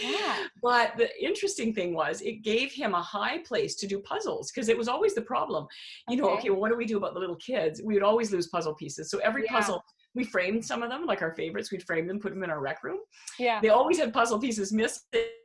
Yeah. 0.03 0.39
but 0.61 0.97
the 0.97 1.09
interesting 1.25 1.73
thing 1.73 1.95
was 1.95 2.21
it 2.21 2.43
gave 2.43 2.73
him 2.73 2.95
a 2.95 3.01
high 3.03 3.39
place 3.39 3.77
to 3.77 3.87
do 3.87 4.01
puzzles 4.01 4.51
because 4.51 4.69
it 4.69 4.77
was 4.77 4.89
always 4.89 5.15
the 5.15 5.23
problem 5.23 5.67
you 6.09 6.17
know 6.17 6.25
Okay. 6.31 6.39
okay 6.39 6.51
well 6.51 6.59
what 6.61 6.71
do 6.71 6.77
we 6.77 6.85
do 6.85 6.97
about 6.97 7.15
the 7.15 7.21
little 7.21 7.37
kids 7.37 7.81
we 7.83 7.95
would 7.95 8.03
always 8.03 8.33
lose 8.33 8.49
puzzle 8.49 8.75
pieces 8.75 9.09
so 9.09 9.19
every 9.19 9.45
Yeah. 9.45 9.53
puzzle 9.53 9.85
we 10.17 10.25
framed 10.25 10.65
some 10.65 10.83
of 10.83 10.91
them 10.91 11.07
like 11.07 11.23
our 11.23 11.33
favorites 11.37 11.71
we'd 11.71 11.85
frame 11.85 12.09
them 12.09 12.19
put 12.19 12.31
them 12.35 12.43
in 12.43 12.51
our 12.51 12.61
rec 12.61 12.83
room 12.83 12.99
Yeah. 13.39 13.61
they 13.61 13.69
always 13.69 13.99
had 13.99 14.13
puzzle 14.13 14.41
pieces 14.41 14.73
missing 14.73 15.01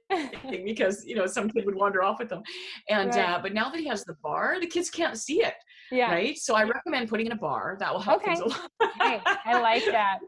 because 0.65 1.05
you 1.05 1.15
know 1.15 1.27
some 1.27 1.47
kid 1.49 1.63
would 1.67 1.75
wander 1.75 2.01
off 2.01 2.17
with 2.17 2.29
them 2.29 2.41
and 2.89 3.11
Right. 3.11 3.29
uh, 3.29 3.39
but 3.43 3.53
now 3.53 3.69
that 3.69 3.79
he 3.79 3.87
has 3.87 4.03
the 4.03 4.15
bar 4.23 4.59
the 4.59 4.65
kids 4.67 4.89
can't 4.89 5.17
see 5.17 5.43
it 5.43 5.53
yeah. 5.91 6.11
right 6.11 6.37
so 6.37 6.55
i 6.55 6.63
recommend 6.63 7.09
putting 7.09 7.25
in 7.25 7.31
a 7.31 7.35
bar 7.35 7.77
that 7.79 7.91
will 7.91 7.99
help 7.99 8.21
Okay. 8.21 8.39
lot 8.39 8.69
hey, 9.01 9.21
I 9.45 9.59
like 9.59 9.85
that. 9.85 10.19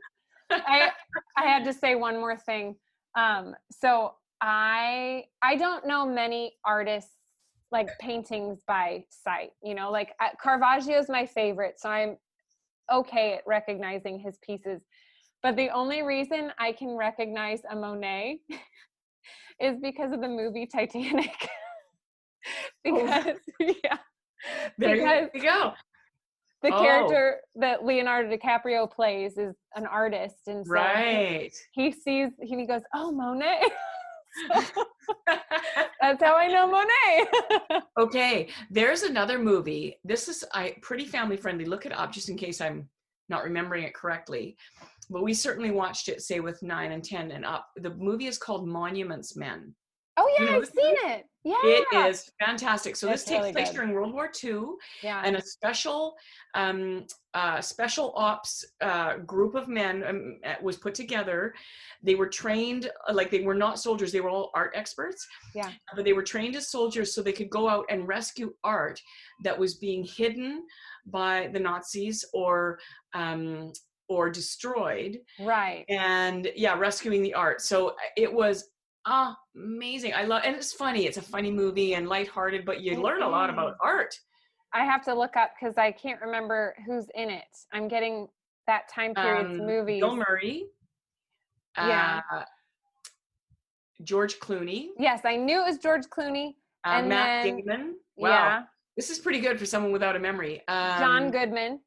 I 0.49 0.91
I 1.37 1.43
had 1.43 1.63
to 1.65 1.73
say 1.73 1.95
one 1.95 2.15
more 2.19 2.37
thing. 2.37 2.75
Um, 3.17 3.55
so 3.71 4.13
I 4.41 5.25
I 5.41 5.55
don't 5.55 5.85
know 5.85 6.05
many 6.05 6.53
artists 6.65 7.11
like 7.71 7.89
paintings 7.99 8.61
by 8.67 9.05
sight. 9.09 9.51
You 9.63 9.75
know, 9.75 9.91
like 9.91 10.13
uh, 10.21 10.29
Caravaggio 10.41 10.97
is 10.97 11.09
my 11.09 11.25
favorite, 11.25 11.79
so 11.79 11.89
I'm 11.89 12.17
okay 12.91 13.33
at 13.33 13.43
recognizing 13.45 14.19
his 14.19 14.37
pieces. 14.45 14.81
But 15.43 15.55
the 15.55 15.69
only 15.69 16.03
reason 16.03 16.51
I 16.59 16.71
can 16.71 16.95
recognize 16.95 17.61
a 17.69 17.75
Monet 17.75 18.39
is 19.59 19.77
because 19.81 20.11
of 20.11 20.21
the 20.21 20.27
movie 20.27 20.65
Titanic. 20.65 21.31
Oh. 22.83 23.05
because 23.05 23.37
yeah, 23.83 23.99
There 24.77 24.95
Because- 24.95 25.29
you 25.33 25.41
go. 25.43 25.73
the 26.63 26.73
Oh. 26.73 26.81
character 26.81 27.37
that 27.55 27.83
Leonardo 27.85 28.35
DiCaprio 28.35 28.89
plays 28.91 29.37
is 29.37 29.55
an 29.75 29.85
artist, 29.87 30.47
and 30.47 30.65
so 30.65 30.73
he- 30.73 30.79
Right. 30.79 31.51
he 31.73 31.91
sees 31.91 32.29
he 32.41 32.65
goes, 32.65 32.81
"Oh, 32.93 33.11
Monet." 33.11 33.61
So 34.47 34.85
that's 36.01 36.23
how 36.23 36.37
I 36.37 36.47
know 36.47 36.67
Monet. 36.67 37.81
okay, 37.99 38.47
there's 38.69 39.03
another 39.03 39.37
movie. 39.39 39.99
This 40.03 40.27
is 40.29 40.45
I 40.53 40.75
pretty 40.81 41.05
family 41.05 41.35
friendly. 41.37 41.65
Look 41.65 41.85
it 41.85 41.91
up 41.91 42.11
just 42.11 42.29
in 42.29 42.37
case 42.37 42.61
I'm 42.61 42.89
not 43.29 43.43
remembering 43.43 43.83
it 43.83 43.93
correctly. 43.93 44.55
But 45.09 45.23
we 45.23 45.33
certainly 45.33 45.71
watched 45.71 46.07
it, 46.09 46.21
say 46.21 46.39
with 46.39 46.61
nine 46.63 46.93
and 46.93 47.03
ten 47.03 47.31
and 47.31 47.43
up. 47.45 47.67
The 47.75 47.89
movie 47.95 48.27
is 48.27 48.37
called 48.37 48.67
Monuments 48.67 49.35
Men. 49.35 49.75
Oh 50.31 50.35
yeah, 50.39 50.45
You 50.45 50.51
know 50.51 50.57
I've 50.57 50.67
seen 50.67 50.95
it. 51.11 51.25
Yeah, 51.43 51.55
It 51.63 51.87
is 52.09 52.31
fantastic. 52.39 52.95
So 52.95 53.07
this 53.07 53.23
takes 53.23 53.39
really 53.39 53.51
place 53.51 53.69
good. 53.69 53.77
during 53.77 53.93
World 53.93 54.13
War 54.13 54.29
II, 54.43 54.61
Yeah, 55.01 55.23
and 55.25 55.35
a 55.35 55.41
special 55.41 56.15
um, 56.53 57.07
uh, 57.33 57.61
special 57.61 58.13
ops 58.15 58.63
uh, 58.81 59.17
group 59.17 59.55
of 59.55 59.67
men 59.67 60.03
um, 60.07 60.39
was 60.61 60.77
put 60.77 60.93
together. 60.93 61.55
They 62.03 62.13
were 62.13 62.27
trained 62.27 62.91
uh, 63.07 63.13
like 63.13 63.31
they 63.31 63.41
were 63.41 63.55
not 63.55 63.79
soldiers; 63.79 64.11
they 64.11 64.21
were 64.21 64.29
all 64.29 64.51
art 64.53 64.73
experts. 64.75 65.25
Yeah. 65.55 65.71
but 65.95 66.05
they 66.05 66.13
were 66.13 66.21
trained 66.23 66.55
as 66.55 66.69
soldiers 66.69 67.13
so 67.15 67.23
they 67.23 67.33
could 67.33 67.49
go 67.49 67.67
out 67.67 67.85
and 67.89 68.07
rescue 68.07 68.53
art 68.63 69.01
that 69.43 69.57
was 69.57 69.75
being 69.75 70.03
hidden 70.03 70.63
by 71.07 71.49
the 71.53 71.59
Nazis 71.59 72.23
or 72.33 72.77
um, 73.15 73.71
or 74.09 74.29
destroyed. 74.29 75.17
right. 75.39 75.85
And 75.89 76.51
yeah, 76.55 76.77
rescuing 76.77 77.23
the 77.23 77.33
art. 77.33 77.61
So 77.61 77.89
uh, 77.89 77.93
it 78.15 78.31
was 78.31 78.69
amazing. 79.55 80.13
I 80.13 80.23
love, 80.23 80.41
and 80.45 80.55
it's 80.55 80.73
funny. 80.73 81.05
It's 81.05 81.17
a 81.17 81.21
funny 81.21 81.51
movie 81.51 81.95
and 81.95 82.07
lighthearted, 82.07 82.65
but 82.65 82.81
you 82.81 83.01
learn 83.01 83.21
a 83.21 83.27
lot 83.27 83.49
about 83.49 83.75
art. 83.81 84.13
I 84.73 84.85
have 84.85 85.03
to 85.05 85.13
look 85.13 85.35
up 85.35 85.51
because 85.59 85.77
I 85.77 85.91
can't 85.91 86.21
remember 86.21 86.75
who's 86.85 87.07
in 87.15 87.29
it. 87.29 87.43
I'm 87.73 87.87
getting 87.87 88.27
that 88.67 88.87
time 88.93 89.13
period's 89.13 89.59
Um, 89.59 89.65
movies. 89.65 89.99
Bill 90.01 90.15
Murray. 90.15 90.65
Yeah. 91.77 92.21
Uh, 92.31 92.43
George 94.03 94.39
Clooney. 94.39 94.89
Yes, 94.97 95.21
I 95.25 95.35
knew 95.35 95.61
it 95.61 95.65
was 95.65 95.77
George 95.77 96.05
Clooney. 96.05 96.55
Uh, 96.85 96.89
And 96.99 97.09
Matt 97.09 97.43
then- 97.43 97.57
Damon. 97.57 97.99
Wow. 98.15 98.29
Yeah, 98.29 98.63
This 98.95 99.09
is 99.09 99.19
pretty 99.19 99.39
good 99.39 99.57
for 99.59 99.65
someone 99.65 99.91
without 99.91 100.15
a 100.15 100.19
memory. 100.19 100.61
Um, 100.67 100.99
John 100.99 101.31
Goodman. 101.31 101.81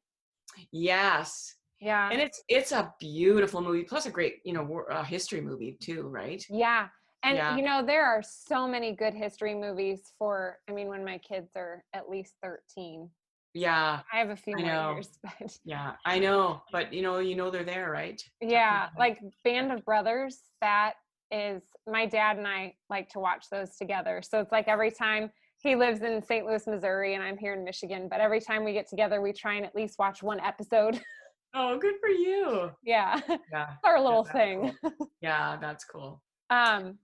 Yes. 0.71 1.55
Yeah, 1.81 2.09
And 2.11 2.21
it's 2.21 2.41
it's 2.47 2.71
a 2.71 2.93
beautiful 2.99 3.61
movie, 3.61 3.83
plus 3.83 4.05
a 4.05 4.11
great 4.11 4.39
you 4.45 4.53
know 4.53 4.63
war, 4.63 4.91
uh, 4.91 5.03
history 5.03 5.41
movie 5.41 5.77
too, 5.81 6.03
right? 6.07 6.43
yeah. 6.49 6.87
And 7.25 7.37
Yeah. 7.37 7.55
you 7.57 7.63
know 7.63 7.83
there 7.83 8.05
are 8.05 8.21
so 8.21 8.67
many 8.67 8.93
good 8.93 9.13
history 9.15 9.55
movies 9.55 10.13
for. 10.19 10.59
I 10.69 10.71
mean, 10.71 10.87
when 10.87 11.03
my 11.03 11.17
kids 11.17 11.51
are 11.55 11.83
at 11.93 12.07
least 12.09 12.35
13. 12.43 13.09
Yeah, 13.55 14.01
I 14.13 14.17
have 14.19 14.29
a 14.29 14.35
few 14.35 14.55
more 14.57 14.93
years, 14.93 15.17
but 15.23 15.57
yeah, 15.63 15.93
I 16.05 16.19
know, 16.19 16.61
but 16.71 16.93
you 16.93 17.01
know, 17.01 17.19
you 17.19 17.35
know 17.35 17.49
they're 17.49 17.63
there, 17.63 17.89
right? 17.89 18.21
yeah, 18.41 18.89
like 18.97 19.19
Band 19.43 19.71
of 19.71 19.83
Brothers. 19.85 20.39
That 20.61 20.93
is 21.31 21.63
my 21.89 22.05
dad 22.05 22.37
and 22.37 22.47
I 22.47 22.75
like 22.89 23.09
to 23.09 23.19
watch 23.19 23.45
those 23.49 23.75
together. 23.77 24.21
So 24.23 24.39
it's 24.39 24.51
like 24.51 24.67
every 24.67 24.91
time 24.91 25.31
he 25.63 25.75
lives 25.75 26.01
in 26.01 26.21
St. 26.21 26.45
Louis, 26.45 26.67
Missouri, 26.67 27.15
and 27.15 27.23
I'm 27.23 27.37
here 27.37 27.53
in 27.53 27.63
Michigan. 27.63 28.07
But 28.09 28.19
every 28.19 28.39
time 28.41 28.63
we 28.63 28.73
get 28.73 28.87
together, 28.89 29.21
we 29.21 29.33
try 29.33 29.55
and 29.55 29.65
at 29.65 29.73
least 29.73 29.97
watch 29.97 30.21
one 30.21 30.39
episode. 30.39 31.01
Oh, 31.57 31.77
good 31.79 31.95
for 32.01 32.09
you. 32.09 32.69
yeah, 32.83 33.17
Yeah, 33.53 33.67
our 33.85 34.01
little 34.01 34.23
that's 34.25 34.35
thing. 34.35 34.75
cool. 34.83 35.09
yeah, 35.21 35.55
that's 35.61 35.85
cool. 35.85 36.21
Um, 36.49 36.97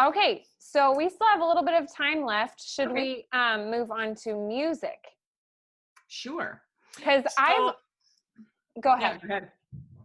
okay, 0.00 0.44
so 0.58 0.94
we 0.96 1.08
still 1.08 1.26
have 1.32 1.40
a 1.40 1.44
little 1.46 1.64
bit 1.64 1.80
of 1.80 1.92
time 1.92 2.24
left. 2.24 2.62
Should 2.62 2.88
Okay. 2.88 3.26
we 3.32 3.38
um, 3.38 3.70
move 3.70 3.90
on 3.90 4.14
to 4.24 4.34
music? 4.34 4.98
Sure. 6.08 6.62
Because 6.96 7.24
I 7.38 7.54
So- 7.56 7.76
go 8.80 8.90
yeah, 8.96 9.10
ahead. 9.10 9.20
go 9.22 9.28
ahead. 9.28 9.52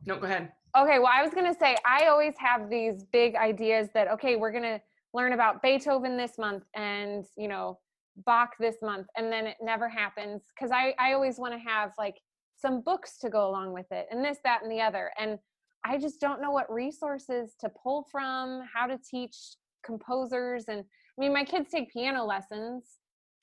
No, 0.06 0.18
go 0.18 0.26
ahead. 0.26 0.52
Okay, 0.76 1.00
well, 1.00 1.12
I 1.14 1.22
was 1.24 1.34
gonna 1.34 1.54
say 1.54 1.76
I 1.86 2.08
always 2.08 2.34
have 2.38 2.70
these 2.70 3.04
big 3.04 3.36
ideas 3.36 3.90
that 3.94 4.08
okay, 4.10 4.36
we're 4.36 4.52
gonna 4.52 4.82
learn 5.14 5.34
about 5.34 5.62
Beethoven 5.62 6.18
this 6.18 6.38
month 6.38 6.64
and 6.74 7.26
you 7.38 7.48
know 7.48 7.80
Bach 8.26 8.52
this 8.60 8.82
month, 8.82 9.08
and 9.16 9.32
then 9.32 9.48
it 9.48 9.58
never 9.62 9.88
happens 9.88 10.44
because 10.54 10.72
I 10.72 10.94
I 11.00 11.14
always 11.14 11.38
want 11.40 11.54
to 11.54 11.60
have 11.60 11.92
like 11.98 12.20
some 12.58 12.82
books 12.82 13.18
to 13.20 13.30
go 13.30 13.50
along 13.50 13.74
with 13.74 13.92
it 13.92 14.08
and 14.12 14.24
this 14.24 14.38
that 14.44 14.62
and 14.64 14.72
the 14.72 14.82
other 14.82 15.12
and 15.18 15.40
I 15.84 15.98
just 15.98 16.20
don't 16.22 16.42
know 16.42 16.52
what 16.52 16.72
resources 16.72 17.56
to 17.60 17.70
pull 17.70 18.04
from, 18.12 18.62
how 18.72 18.86
to 18.86 18.98
teach 19.00 19.36
composers 19.84 20.66
and 20.68 20.84
I 21.18 21.22
mean 21.22 21.34
my 21.34 21.44
kids 21.44 21.70
take 21.70 21.92
piano 21.92 22.26
lessons, 22.26 22.86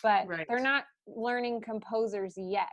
but 0.03 0.27
Right. 0.27 0.47
they're 0.49 0.61
not 0.61 0.85
learning 1.07 1.61
composers 1.61 2.35
yet. 2.37 2.69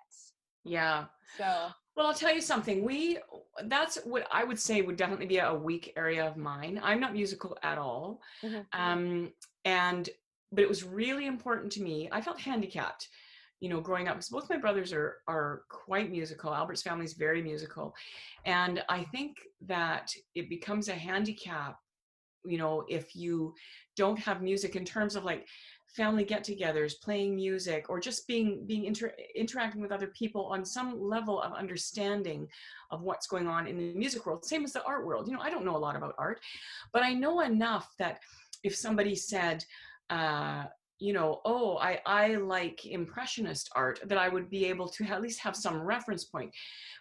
Yeah. 0.63 1.05
So 1.37 1.69
Well, 1.95 2.07
I'll 2.07 2.13
tell 2.13 2.33
you 2.33 2.41
something. 2.41 2.83
We 2.83 3.19
that's 3.65 3.97
what 4.05 4.27
I 4.31 4.43
would 4.43 4.59
say 4.59 4.81
would 4.81 4.97
definitely 4.97 5.27
be 5.27 5.37
a 5.37 5.53
weak 5.53 5.93
area 5.95 6.25
of 6.27 6.37
mine. 6.37 6.79
I'm 6.83 6.99
not 6.99 7.13
musical 7.13 7.57
at 7.63 7.77
all. 7.77 8.21
Mhm. 8.43 8.65
Um 8.73 9.33
and 9.63 10.09
but 10.51 10.61
it 10.63 10.69
was 10.69 10.83
really 10.83 11.25
important 11.25 11.71
to 11.73 11.81
me. 11.83 12.07
I 12.11 12.21
felt 12.21 12.39
handicapped, 12.39 13.09
you 13.59 13.67
know, 13.69 13.81
growing 13.81 14.07
up 14.07 14.15
because 14.15 14.29
both 14.29 14.49
my 14.49 14.57
brothers 14.57 14.91
are 14.93 15.21
are 15.27 15.63
quite 15.69 16.09
musical. 16.11 16.53
Albert's 16.53 16.81
family 16.83 17.05
is 17.05 17.13
very 17.13 17.41
musical. 17.41 17.95
And 18.45 18.83
I 18.89 19.03
think 19.05 19.37
that 19.61 20.13
it 20.35 20.49
becomes 20.49 20.87
a 20.89 20.95
handicap, 20.95 21.79
you 22.47 22.57
know, 22.57 22.83
if 22.87 23.15
you 23.15 23.53
don't 23.95 24.19
have 24.19 24.41
music 24.41 24.75
in 24.75 24.85
terms 24.85 25.15
of 25.15 25.23
like 25.23 25.47
family 25.95 26.25
get-togethers 26.25 26.99
playing 27.01 27.35
music 27.35 27.85
or 27.89 27.99
just 27.99 28.27
being 28.27 28.65
being 28.67 28.83
inter- 28.83 29.15
interacting 29.33 29.81
with 29.81 29.93
other 29.93 30.07
people 30.07 30.45
on 30.47 30.65
some 30.65 31.01
level 31.01 31.41
of 31.41 31.53
understanding 31.53 32.47
of 32.91 33.01
what's 33.01 33.27
going 33.27 33.47
on 33.47 33.65
in 33.65 33.77
the 33.77 33.93
music 33.93 34.25
world. 34.25 34.43
Same 34.43 34.65
as 34.65 34.73
the 34.73 34.83
art 34.83 35.05
world 35.05 35.27
you 35.27 35.33
know 35.33 35.39
i 35.41 35.49
don't 35.49 35.65
know 35.65 35.75
a 35.75 35.85
lot 35.85 35.95
about 35.95 36.13
art 36.17 36.39
but 36.93 37.03
i 37.03 37.13
know 37.13 37.41
enough 37.41 37.93
that 37.97 38.19
if 38.63 38.75
somebody 38.75 39.15
said 39.15 39.63
uh 40.09 40.63
you 40.99 41.13
know 41.13 41.41
oh 41.45 41.77
i 41.77 41.99
i 42.05 42.35
like 42.35 42.85
impressionist 42.85 43.69
art 43.75 43.99
that 44.05 44.17
i 44.17 44.29
would 44.29 44.49
be 44.49 44.65
able 44.65 44.87
to 44.87 45.03
at 45.05 45.21
least 45.21 45.39
have 45.39 45.55
some 45.55 45.81
reference 45.81 46.25
point. 46.25 46.51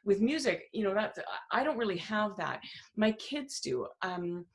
With 0.04 0.20
music 0.20 0.68
you 0.72 0.84
know 0.84 0.94
that 0.94 1.16
i 1.52 1.64
don't 1.64 1.78
really 1.78 1.98
have 1.98 2.36
that. 2.36 2.60
My 2.96 3.12
kids 3.12 3.60
do. 3.60 3.86
Um 4.02 4.46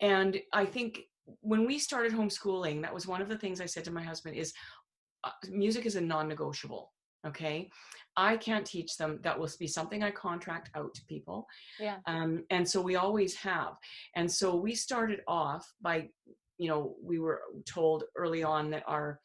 and 0.00 0.40
i 0.52 0.64
think 0.64 1.00
when 1.40 1.66
we 1.66 1.78
started 1.78 2.12
homeschooling 2.12 2.82
that 2.82 2.92
was 2.92 3.06
one 3.06 3.22
of 3.22 3.28
the 3.28 3.38
things 3.38 3.60
i 3.60 3.66
said 3.66 3.84
to 3.84 3.90
my 3.90 4.02
husband 4.02 4.36
is 4.36 4.52
uh, 5.24 5.30
music 5.50 5.86
is 5.86 5.96
a 5.96 6.00
non-negotiable 6.00 6.92
okay 7.26 7.68
i 8.16 8.36
can't 8.36 8.66
teach 8.66 8.96
them 8.96 9.18
that 9.22 9.38
will 9.38 9.48
be 9.58 9.66
something 9.66 10.02
i 10.02 10.10
contract 10.10 10.70
out 10.74 10.92
to 10.94 11.04
people 11.06 11.46
yeah. 11.78 11.96
um, 12.06 12.44
and 12.50 12.68
so 12.68 12.80
we 12.80 12.96
always 12.96 13.34
have 13.34 13.74
and 14.16 14.30
so 14.30 14.56
we 14.56 14.74
started 14.74 15.20
off 15.28 15.70
by 15.80 16.08
you 16.58 16.68
know 16.68 16.94
we 17.02 17.18
were 17.18 17.42
told 17.66 18.04
early 18.16 18.42
on 18.42 18.70
that 18.70 18.82
our 18.86 19.20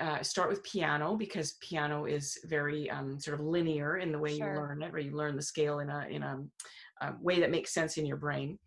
uh, 0.00 0.22
start 0.22 0.48
with 0.48 0.62
piano 0.64 1.16
because 1.16 1.56
piano 1.60 2.06
is 2.06 2.38
very 2.46 2.88
um, 2.90 3.20
sort 3.20 3.38
of 3.38 3.44
linear 3.44 3.98
in 3.98 4.10
the 4.10 4.18
way 4.18 4.36
Sure. 4.36 4.54
you 4.54 4.60
learn 4.60 4.82
it, 4.82 4.92
where 4.92 5.02
you 5.02 5.12
learn 5.12 5.36
the 5.36 5.42
scale 5.42 5.80
in 5.80 5.90
a 5.90 6.06
in 6.08 6.22
a, 6.22 6.38
a 7.02 7.14
way 7.20 7.40
that 7.40 7.50
makes 7.50 7.74
sense 7.74 7.98
in 7.98 8.06
your 8.06 8.16
brain. 8.16 8.58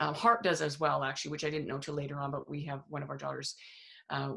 Um, 0.00 0.14
harp 0.14 0.42
does 0.42 0.60
as 0.60 0.78
well, 0.78 1.02
actually, 1.02 1.30
which 1.30 1.44
I 1.44 1.50
didn't 1.50 1.66
know 1.66 1.78
till 1.78 1.94
later 1.94 2.18
on. 2.20 2.30
But 2.30 2.48
we 2.48 2.62
have 2.64 2.82
one 2.88 3.02
of 3.02 3.10
our 3.10 3.16
daughters 3.16 3.54
uh, 4.10 4.34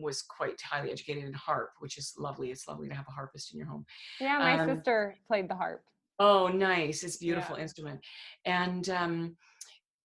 was 0.00 0.22
quite 0.22 0.60
highly 0.60 0.90
educated 0.90 1.24
in 1.24 1.32
harp, 1.32 1.70
which 1.80 1.96
is 1.98 2.14
lovely. 2.18 2.50
It's 2.50 2.66
lovely 2.68 2.88
to 2.88 2.94
have 2.94 3.06
a 3.08 3.12
harpist 3.12 3.52
in 3.52 3.58
your 3.58 3.68
home. 3.68 3.84
Yeah, 4.20 4.38
my 4.38 4.58
Um, 4.58 4.76
sister 4.76 5.16
played 5.26 5.48
the 5.48 5.54
harp. 5.54 5.82
Oh, 6.18 6.48
nice! 6.48 7.02
It's 7.02 7.16
a 7.16 7.20
beautiful 7.20 7.56
instrument, 7.56 8.00
and 8.44 8.88
um, 8.90 9.36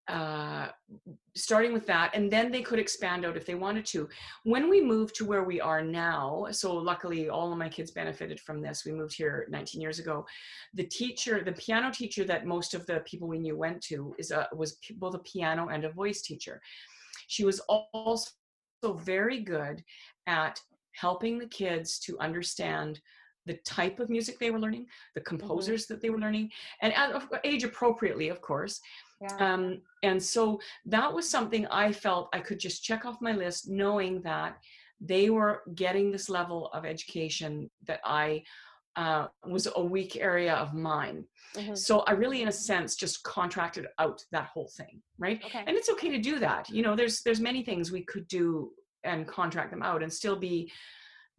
uh, 0.07 0.67
starting 1.35 1.73
with 1.73 1.87
that, 1.87 2.11
and 2.13 2.31
then 2.31 2.51
they 2.51 2.61
could 2.61 2.79
expand 2.79 3.25
out 3.25 3.35
if 3.35 3.45
they 3.45 3.55
wanted 3.55 3.85
to. 3.87 4.07
When 4.43 4.69
we 4.69 4.79
moved 4.81 5.15
to 5.15 5.25
where 5.25 5.43
we 5.43 5.59
are 5.59 5.81
now, 5.81 6.47
so 6.51 6.75
luckily 6.75 7.29
all 7.29 7.51
of 7.51 7.57
my 7.57 7.69
kids 7.69 7.91
benefited 7.91 8.39
from 8.39 8.61
this. 8.61 8.85
We 8.85 8.91
moved 8.91 9.15
here 9.15 9.47
19 9.49 9.81
years 9.81 9.99
ago. 9.99 10.25
The 10.75 10.83
teacher, 10.83 11.43
the 11.43 11.53
piano 11.53 11.91
teacher 11.91 12.23
that 12.25 12.45
most 12.45 12.73
of 12.73 12.85
the 12.85 12.99
people 12.99 13.27
we 13.27 13.39
knew 13.39 13.57
went 13.57 13.81
to, 13.83 14.15
is 14.19 14.31
a, 14.31 14.47
was 14.53 14.77
both 14.97 15.15
a 15.15 15.19
piano 15.19 15.69
and 15.69 15.85
a 15.85 15.91
voice 15.91 16.21
teacher. 16.21 16.61
She 17.27 17.43
was 17.43 17.59
also 17.69 18.31
very 18.83 19.39
good 19.39 19.83
at 20.27 20.59
helping 20.93 21.39
the 21.39 21.47
kids 21.47 21.99
to 21.99 22.17
understand 22.19 23.01
the 23.45 23.55
type 23.65 23.99
of 23.99 24.09
music 24.09 24.39
they 24.39 24.51
were 24.51 24.59
learning, 24.59 24.87
the 25.13 25.21
composers 25.21 25.85
that 25.87 26.01
they 26.01 26.09
were 26.09 26.19
learning, 26.19 26.51
and 26.81 26.93
age 27.43 27.63
appropriately, 27.63 28.29
of 28.29 28.41
course. 28.41 28.81
Yeah. 29.21 29.53
Um, 29.53 29.81
and 30.03 30.21
so 30.21 30.59
that 30.85 31.13
was 31.13 31.29
something 31.29 31.65
I 31.67 31.91
felt 31.91 32.29
I 32.33 32.39
could 32.39 32.59
just 32.59 32.83
check 32.83 33.05
off 33.05 33.21
my 33.21 33.33
list, 33.33 33.69
knowing 33.69 34.21
that 34.21 34.57
they 34.99 35.29
were 35.29 35.63
getting 35.75 36.11
this 36.11 36.29
level 36.29 36.69
of 36.73 36.85
education 36.85 37.69
that 37.87 37.99
I 38.03 38.43
uh, 38.95 39.27
was 39.45 39.67
a 39.75 39.83
weak 39.83 40.15
area 40.15 40.55
of 40.55 40.73
mine. 40.73 41.25
Mm-hmm. 41.55 41.75
So 41.75 41.99
I 42.01 42.11
really, 42.11 42.41
in 42.41 42.47
a 42.47 42.51
sense, 42.51 42.95
just 42.95 43.23
contracted 43.23 43.87
out 43.99 44.23
that 44.31 44.47
whole 44.47 44.69
thing, 44.75 45.01
right? 45.17 45.41
Okay. 45.43 45.63
And 45.67 45.75
it's 45.75 45.89
okay 45.89 46.09
to 46.09 46.17
do 46.17 46.39
that. 46.39 46.69
You 46.69 46.81
know, 46.81 46.95
there's 46.95 47.21
there's 47.21 47.41
many 47.41 47.61
things 47.61 47.91
we 47.91 48.03
could 48.03 48.27
do 48.27 48.71
and 49.03 49.27
contract 49.27 49.71
them 49.71 49.83
out 49.83 50.01
and 50.01 50.11
still 50.11 50.35
be 50.35 50.71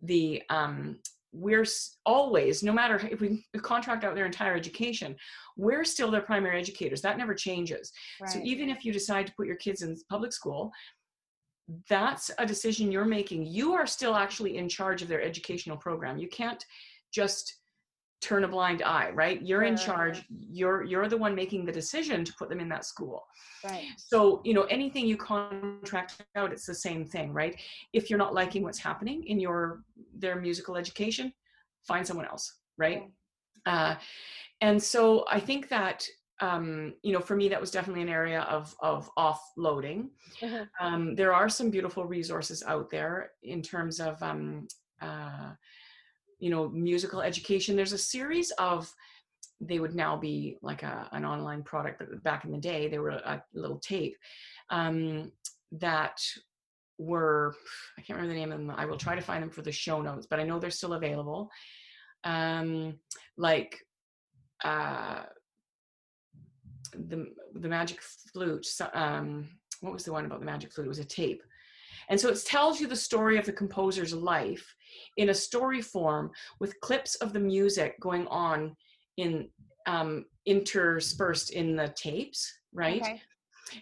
the 0.02 0.42
um 0.50 0.98
we're 1.36 1.66
always 2.04 2.62
no 2.62 2.72
matter 2.72 2.96
if 3.10 3.20
we 3.20 3.44
contract 3.62 4.04
out 4.04 4.14
their 4.14 4.26
entire 4.26 4.54
education 4.54 5.14
we're 5.56 5.84
still 5.84 6.10
their 6.10 6.20
primary 6.20 6.60
educators. 6.60 7.00
That 7.00 7.16
never 7.16 7.34
changes. 7.34 7.92
Right. 8.20 8.30
so 8.30 8.40
even 8.44 8.68
if 8.68 8.84
you 8.84 8.92
decide 8.92 9.26
to 9.26 9.32
put 9.34 9.46
your 9.46 9.56
kids 9.56 9.82
in 9.82 9.96
public 10.10 10.32
school 10.32 10.72
that's 11.88 12.30
a 12.38 12.46
decision 12.46 12.92
you're 12.92 13.04
making. 13.04 13.46
You 13.46 13.74
are 13.74 13.86
still 13.86 14.14
actually 14.14 14.56
in 14.56 14.68
charge 14.68 15.02
of 15.02 15.08
their 15.08 15.22
educational 15.22 15.76
program. 15.76 16.18
You 16.18 16.28
can't 16.28 16.64
just 17.12 17.56
turn 18.26 18.44
a 18.44 18.48
blind 18.48 18.82
eye 18.82 19.10
right? 19.10 19.40
You're 19.42 19.62
in 19.62 19.76
charge 19.76 20.24
you're 20.50 20.82
you're 20.82 21.08
the 21.08 21.16
one 21.16 21.34
making 21.34 21.64
the 21.64 21.72
decision 21.72 22.24
to 22.24 22.32
put 22.34 22.48
them 22.48 22.60
in 22.60 22.68
that 22.70 22.84
school. 22.84 23.24
Right. 23.64 23.84
So 23.96 24.42
you 24.44 24.54
know 24.54 24.64
anything 24.64 25.06
you 25.06 25.16
contract 25.16 26.24
out 26.34 26.52
it's 26.52 26.66
the 26.66 26.74
same 26.74 27.04
thing 27.04 27.32
right? 27.32 27.54
If 27.92 28.10
you're 28.10 28.18
not 28.18 28.34
liking 28.34 28.62
what's 28.62 28.78
happening 28.78 29.24
in 29.26 29.38
your 29.38 29.82
their 30.22 30.36
musical 30.36 30.76
education 30.76 31.32
find 31.86 32.04
someone 32.06 32.26
else 32.26 32.46
right? 32.78 33.04
Uh, 33.64 33.96
and 34.60 34.80
so 34.80 35.24
i 35.28 35.40
think 35.40 35.68
that 35.68 36.06
um, 36.40 36.94
you 37.02 37.12
know, 37.12 37.20
for 37.20 37.34
me, 37.34 37.48
that 37.48 37.60
was 37.60 37.70
definitely 37.70 38.02
an 38.02 38.10
area 38.10 38.42
of 38.42 38.74
of 38.80 39.10
offloading. 39.16 40.10
Mm-hmm. 40.42 40.64
Um, 40.80 41.14
there 41.14 41.32
are 41.32 41.48
some 41.48 41.70
beautiful 41.70 42.04
resources 42.04 42.62
out 42.66 42.90
there 42.90 43.30
in 43.42 43.62
terms 43.62 44.00
of 44.00 44.22
um, 44.22 44.68
uh, 45.00 45.52
you 46.38 46.50
know 46.50 46.68
musical 46.68 47.20
education 47.20 47.76
there's 47.76 47.92
a 47.92 47.98
series 47.98 48.50
of 48.52 48.92
they 49.60 49.78
would 49.78 49.94
now 49.94 50.16
be 50.16 50.58
like 50.60 50.82
a, 50.82 51.08
an 51.12 51.24
online 51.24 51.62
product 51.62 51.98
but 51.98 52.22
back 52.22 52.44
in 52.44 52.52
the 52.52 52.58
day 52.58 52.88
they 52.88 52.98
were 52.98 53.10
a, 53.10 53.42
little 53.54 53.78
tape 53.78 54.16
um, 54.70 55.32
that 55.72 56.20
were 56.98 57.54
i 57.98 58.02
can't 58.02 58.18
remember 58.18 58.34
the 58.34 58.40
name 58.40 58.52
of 58.52 58.58
them 58.58 58.70
i 58.76 58.84
will 58.84 58.96
try 58.96 59.14
to 59.14 59.20
find 59.20 59.42
them 59.42 59.50
for 59.50 59.62
the 59.62 59.72
show 59.72 60.00
notes 60.00 60.26
but 60.28 60.40
i 60.40 60.42
know 60.42 60.58
they're 60.58 60.70
still 60.70 60.94
available. 60.94 61.50
Um, 62.24 62.98
like 63.36 63.78
uh, 64.64 65.22
the 66.92 67.26
the 67.54 67.68
magic 67.68 68.00
flute 68.32 68.66
um, 68.94 69.48
what 69.80 69.92
was 69.92 70.04
the 70.04 70.12
one 70.12 70.26
about 70.26 70.40
the 70.40 70.46
magic 70.46 70.72
flute? 70.72 70.86
It 70.86 70.88
was 70.88 70.98
a 70.98 71.04
tape 71.04 71.42
and 72.08 72.20
so 72.20 72.28
it 72.28 72.44
tells 72.44 72.80
you 72.80 72.86
the 72.86 72.96
story 72.96 73.38
of 73.38 73.46
the 73.46 73.52
composer's 73.52 74.14
life 74.14 74.74
in 75.16 75.30
a 75.30 75.34
story 75.34 75.82
form 75.82 76.30
with 76.60 76.80
clips 76.80 77.16
of 77.16 77.32
the 77.32 77.40
music 77.40 77.98
going 78.00 78.26
on 78.28 78.76
in 79.16 79.48
um, 79.86 80.24
interspersed 80.46 81.50
in 81.52 81.76
the 81.76 81.88
tapes, 81.96 82.52
right? 82.72 83.02
Okay. 83.02 83.22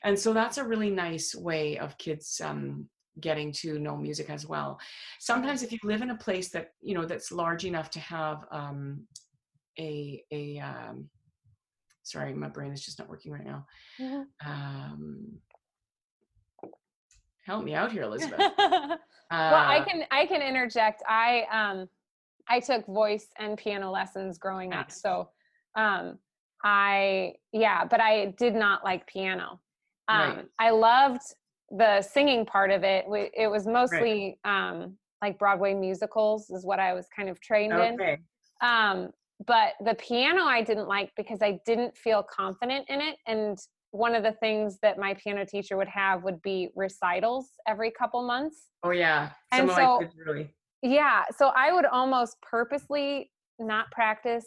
And 0.02 0.18
so 0.18 0.32
that's 0.32 0.58
a 0.58 0.64
really 0.64 0.90
nice 0.90 1.34
way 1.34 1.78
of 1.78 1.98
kids 1.98 2.40
um, 2.42 2.88
getting 3.20 3.52
to 3.52 3.78
know 3.78 3.96
music 3.96 4.30
as 4.30 4.46
well. 4.46 4.78
Sometimes 5.20 5.62
if 5.62 5.72
you 5.72 5.78
live 5.84 6.02
in 6.02 6.10
a 6.10 6.16
place 6.16 6.50
that 6.50 6.70
you 6.80 6.94
know 6.94 7.04
that's 7.04 7.32
large 7.32 7.64
enough 7.64 7.90
to 7.90 8.00
have 8.00 8.44
um, 8.50 9.06
a 9.78 10.22
a 10.32 10.58
um, 10.58 11.08
sorry, 12.02 12.34
my 12.34 12.48
brain 12.48 12.72
is 12.72 12.84
just 12.84 12.98
not 12.98 13.08
working 13.08 13.32
right 13.32 13.44
now. 13.44 13.66
Mm-hmm. 14.00 14.50
Um, 14.50 15.26
help 17.44 17.64
me 17.64 17.74
out 17.74 17.92
here, 17.92 18.02
Elizabeth. 18.02 18.40
uh, 18.40 18.56
well, 18.58 18.98
I 19.30 19.84
can 19.86 20.04
I 20.10 20.26
can 20.26 20.42
interject. 20.42 21.02
I 21.08 21.44
um 21.52 21.88
I 22.48 22.60
took 22.60 22.86
voice 22.86 23.28
and 23.38 23.56
piano 23.56 23.90
lessons 23.90 24.38
growing 24.38 24.72
up, 24.72 24.90
so 24.90 25.28
um 25.76 26.18
I 26.62 27.34
yeah, 27.52 27.84
but 27.84 28.00
I 28.00 28.34
did 28.38 28.54
not 28.54 28.84
like 28.84 29.06
piano. 29.06 29.60
Um, 30.08 30.18
right. 30.18 30.44
I 30.58 30.70
loved 30.70 31.22
the 31.70 32.02
singing 32.02 32.44
part 32.44 32.70
of 32.70 32.84
it. 32.84 33.06
It 33.34 33.50
was 33.50 33.66
mostly 33.66 34.38
right. 34.44 34.72
um 34.72 34.96
like 35.22 35.38
Broadway 35.38 35.74
musicals 35.74 36.50
is 36.50 36.66
what 36.66 36.78
I 36.78 36.92
was 36.92 37.06
kind 37.14 37.28
of 37.28 37.40
trained 37.40 37.72
okay. 37.72 38.18
in. 38.62 38.68
Um, 38.68 39.10
but 39.46 39.72
the 39.84 39.94
piano 39.94 40.44
I 40.44 40.62
didn't 40.62 40.86
like 40.86 41.10
because 41.16 41.40
I 41.42 41.58
didn't 41.66 41.96
feel 41.96 42.22
confident 42.22 42.86
in 42.88 43.00
it 43.00 43.16
and 43.26 43.58
one 43.94 44.16
of 44.16 44.24
the 44.24 44.32
things 44.32 44.78
that 44.82 44.98
my 44.98 45.14
piano 45.14 45.46
teacher 45.46 45.76
would 45.76 45.88
have 45.88 46.24
would 46.24 46.42
be 46.42 46.68
recitals 46.74 47.50
every 47.68 47.92
couple 47.92 48.26
months. 48.26 48.70
Oh 48.82 48.90
yeah. 48.90 49.30
Some 49.54 49.68
and 49.68 49.76
so, 49.76 50.02
really. 50.26 50.52
Yeah. 50.82 51.22
So 51.36 51.52
I 51.56 51.72
would 51.72 51.86
almost 51.86 52.36
purposely 52.42 53.30
not 53.60 53.88
practice 53.92 54.46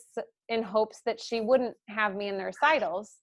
in 0.49 0.63
hopes 0.63 0.99
that 1.05 1.21
she 1.21 1.39
wouldn't 1.39 1.75
have 1.87 2.13
me 2.13 2.27
in 2.27 2.37
the 2.37 2.43
recitals. 2.43 3.13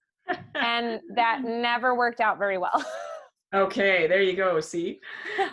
and 0.54 1.00
that 1.14 1.42
never 1.44 1.94
worked 1.94 2.20
out 2.20 2.38
very 2.38 2.56
well. 2.56 2.84
Okay, 3.54 4.08
there 4.08 4.20
you 4.20 4.34
go. 4.34 4.58
See, 4.58 5.00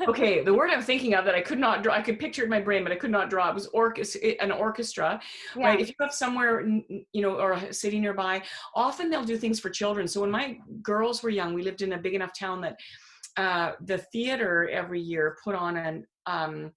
okay, 0.07 0.43
the 0.45 0.53
word 0.53 0.71
I'm 0.71 0.81
thinking 0.81 1.13
of 1.13 1.23
that 1.25 1.35
I 1.35 1.41
could 1.41 1.59
not 1.59 1.83
draw, 1.83 1.93
I 1.93 2.01
could 2.01 2.19
picture 2.19 2.41
it 2.41 2.45
in 2.45 2.49
my 2.49 2.59
brain, 2.59 2.83
but 2.83 2.91
I 2.91 2.95
could 2.95 3.11
not 3.11 3.29
draw. 3.29 3.49
It 3.49 3.53
was 3.53 3.67
orchestra, 3.67 4.31
an 4.41 4.51
orchestra, 4.51 5.21
yeah. 5.55 5.67
right? 5.67 5.79
If 5.79 5.89
you 5.89 5.95
have 6.01 6.13
somewhere, 6.13 6.65
you 6.67 7.21
know, 7.21 7.39
or 7.39 7.53
a 7.53 7.73
city 7.73 7.99
nearby, 7.99 8.41
often 8.73 9.09
they'll 9.09 9.23
do 9.23 9.37
things 9.37 9.59
for 9.59 9.69
children. 9.69 10.07
So 10.07 10.21
when 10.21 10.31
my 10.31 10.57
girls 10.81 11.21
were 11.21 11.29
young, 11.29 11.53
we 11.53 11.61
lived 11.61 11.83
in 11.83 11.93
a 11.93 11.97
big 11.97 12.15
enough 12.15 12.31
town 12.37 12.61
that 12.61 12.79
uh, 13.37 13.73
the 13.81 13.99
theater 13.99 14.67
every 14.69 14.99
year 14.99 15.37
put 15.43 15.55
on 15.55 15.77
an 15.77 16.07
um, 16.25 16.71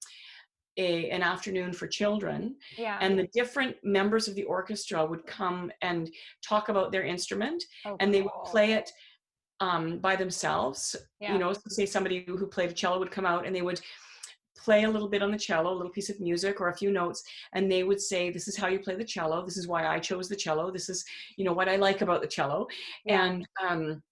a, 0.76 1.08
an 1.10 1.22
afternoon 1.22 1.72
for 1.72 1.86
children 1.86 2.56
yeah. 2.76 2.98
and 3.00 3.16
the 3.16 3.28
different 3.32 3.76
members 3.84 4.26
of 4.26 4.34
the 4.34 4.42
orchestra 4.42 5.04
would 5.04 5.24
come 5.24 5.70
and 5.82 6.10
talk 6.42 6.68
about 6.68 6.90
their 6.90 7.04
instrument 7.04 7.62
oh, 7.86 7.96
and 8.00 8.12
they 8.12 8.22
would 8.22 8.32
play 8.44 8.72
it 8.72 8.90
um, 9.64 9.98
by 9.98 10.16
themselves. 10.16 10.96
Yeah. 11.20 11.32
You 11.32 11.38
know, 11.38 11.52
so 11.52 11.60
say 11.68 11.86
somebody 11.86 12.24
who 12.26 12.46
played 12.46 12.70
a 12.70 12.74
cello 12.74 12.98
would 12.98 13.10
come 13.10 13.26
out 13.26 13.46
and 13.46 13.54
they 13.54 13.62
would 13.62 13.80
play 14.58 14.84
a 14.84 14.90
little 14.90 15.08
bit 15.08 15.22
on 15.22 15.30
the 15.30 15.38
cello, 15.38 15.72
a 15.72 15.78
little 15.78 15.92
piece 15.92 16.10
of 16.10 16.20
music 16.20 16.60
or 16.60 16.68
a 16.68 16.76
few 16.76 16.90
notes, 16.90 17.22
and 17.54 17.70
they 17.70 17.82
would 17.82 18.00
say, 18.00 18.30
"This 18.30 18.48
is 18.48 18.56
how 18.56 18.68
you 18.68 18.78
play 18.78 18.96
the 18.96 19.04
cello. 19.04 19.44
This 19.44 19.56
is 19.56 19.66
why 19.66 19.86
I 19.86 19.98
chose 19.98 20.28
the 20.28 20.36
cello. 20.36 20.70
This 20.70 20.88
is, 20.88 21.04
you 21.36 21.44
know, 21.44 21.52
what 21.52 21.68
I 21.68 21.76
like 21.76 22.02
about 22.02 22.22
the 22.22 22.28
cello." 22.28 22.66
Yeah. 23.04 23.24
And 23.24 23.46
um, 23.66 24.02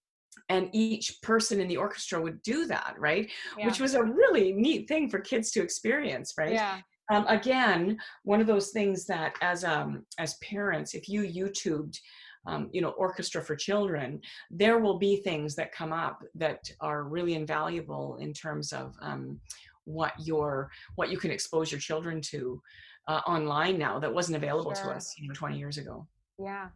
and 0.49 0.69
each 0.73 1.21
person 1.23 1.61
in 1.61 1.69
the 1.69 1.77
orchestra 1.77 2.21
would 2.21 2.43
do 2.43 2.67
that, 2.67 2.95
right? 2.99 3.31
Yeah. 3.59 3.67
Which 3.67 3.81
was 3.81 3.95
a 3.95 4.03
really 4.03 4.53
neat 4.53 4.89
thing 4.89 5.09
for 5.09 5.21
kids 5.21 5.51
to 5.53 5.63
experience, 5.63 6.35
right? 6.39 6.53
Yeah. 6.53 6.81
Um, 7.13 7.27
again, 7.29 7.99
one 8.23 8.41
of 8.41 8.47
those 8.47 8.71
things 8.71 9.07
that 9.07 9.35
as 9.43 9.65
um, 9.65 10.07
as 10.19 10.35
parents, 10.37 10.95
if 10.95 11.09
you 11.09 11.23
YouTubed 11.23 11.99
um, 12.47 12.69
you 12.73 12.81
know 12.81 12.91
orchestra 12.91 13.43
for 13.43 13.55
children 13.55 14.21
there 14.51 14.79
will 14.79 14.99
be 14.99 15.17
things 15.17 15.55
that 15.55 15.73
come 15.73 15.93
up 15.93 16.23
that 16.35 16.61
are 16.81 17.05
really 17.05 17.35
invaluable 17.35 18.17
in 18.21 18.33
terms 18.33 18.73
of 18.73 18.95
um, 19.01 19.41
what 19.85 20.13
your 20.19 20.71
what 20.97 21.11
you 21.11 21.19
can 21.19 21.31
expose 21.31 21.71
your 21.71 21.81
children 21.81 22.21
to 22.21 22.61
uh, 23.09 23.21
online 23.27 23.79
now 23.79 23.99
that 23.99 24.13
wasn't 24.13 24.37
available 24.37 24.75
sure. 24.75 24.87
to 24.87 24.91
us 24.93 25.15
you 25.19 25.29
know 25.29 25.35
20 25.35 25.59
years 25.59 25.79
ago 25.79 26.07
yeah 26.39 26.69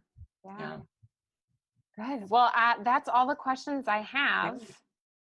yeah, 0.45 0.57
yeah. 1.97 2.17
good 2.19 2.29
well 2.29 2.51
uh, 2.55 2.73
that's 2.83 3.09
all 3.09 3.27
the 3.27 3.35
questions 3.35 3.87
i 3.87 3.99
have 3.99 4.61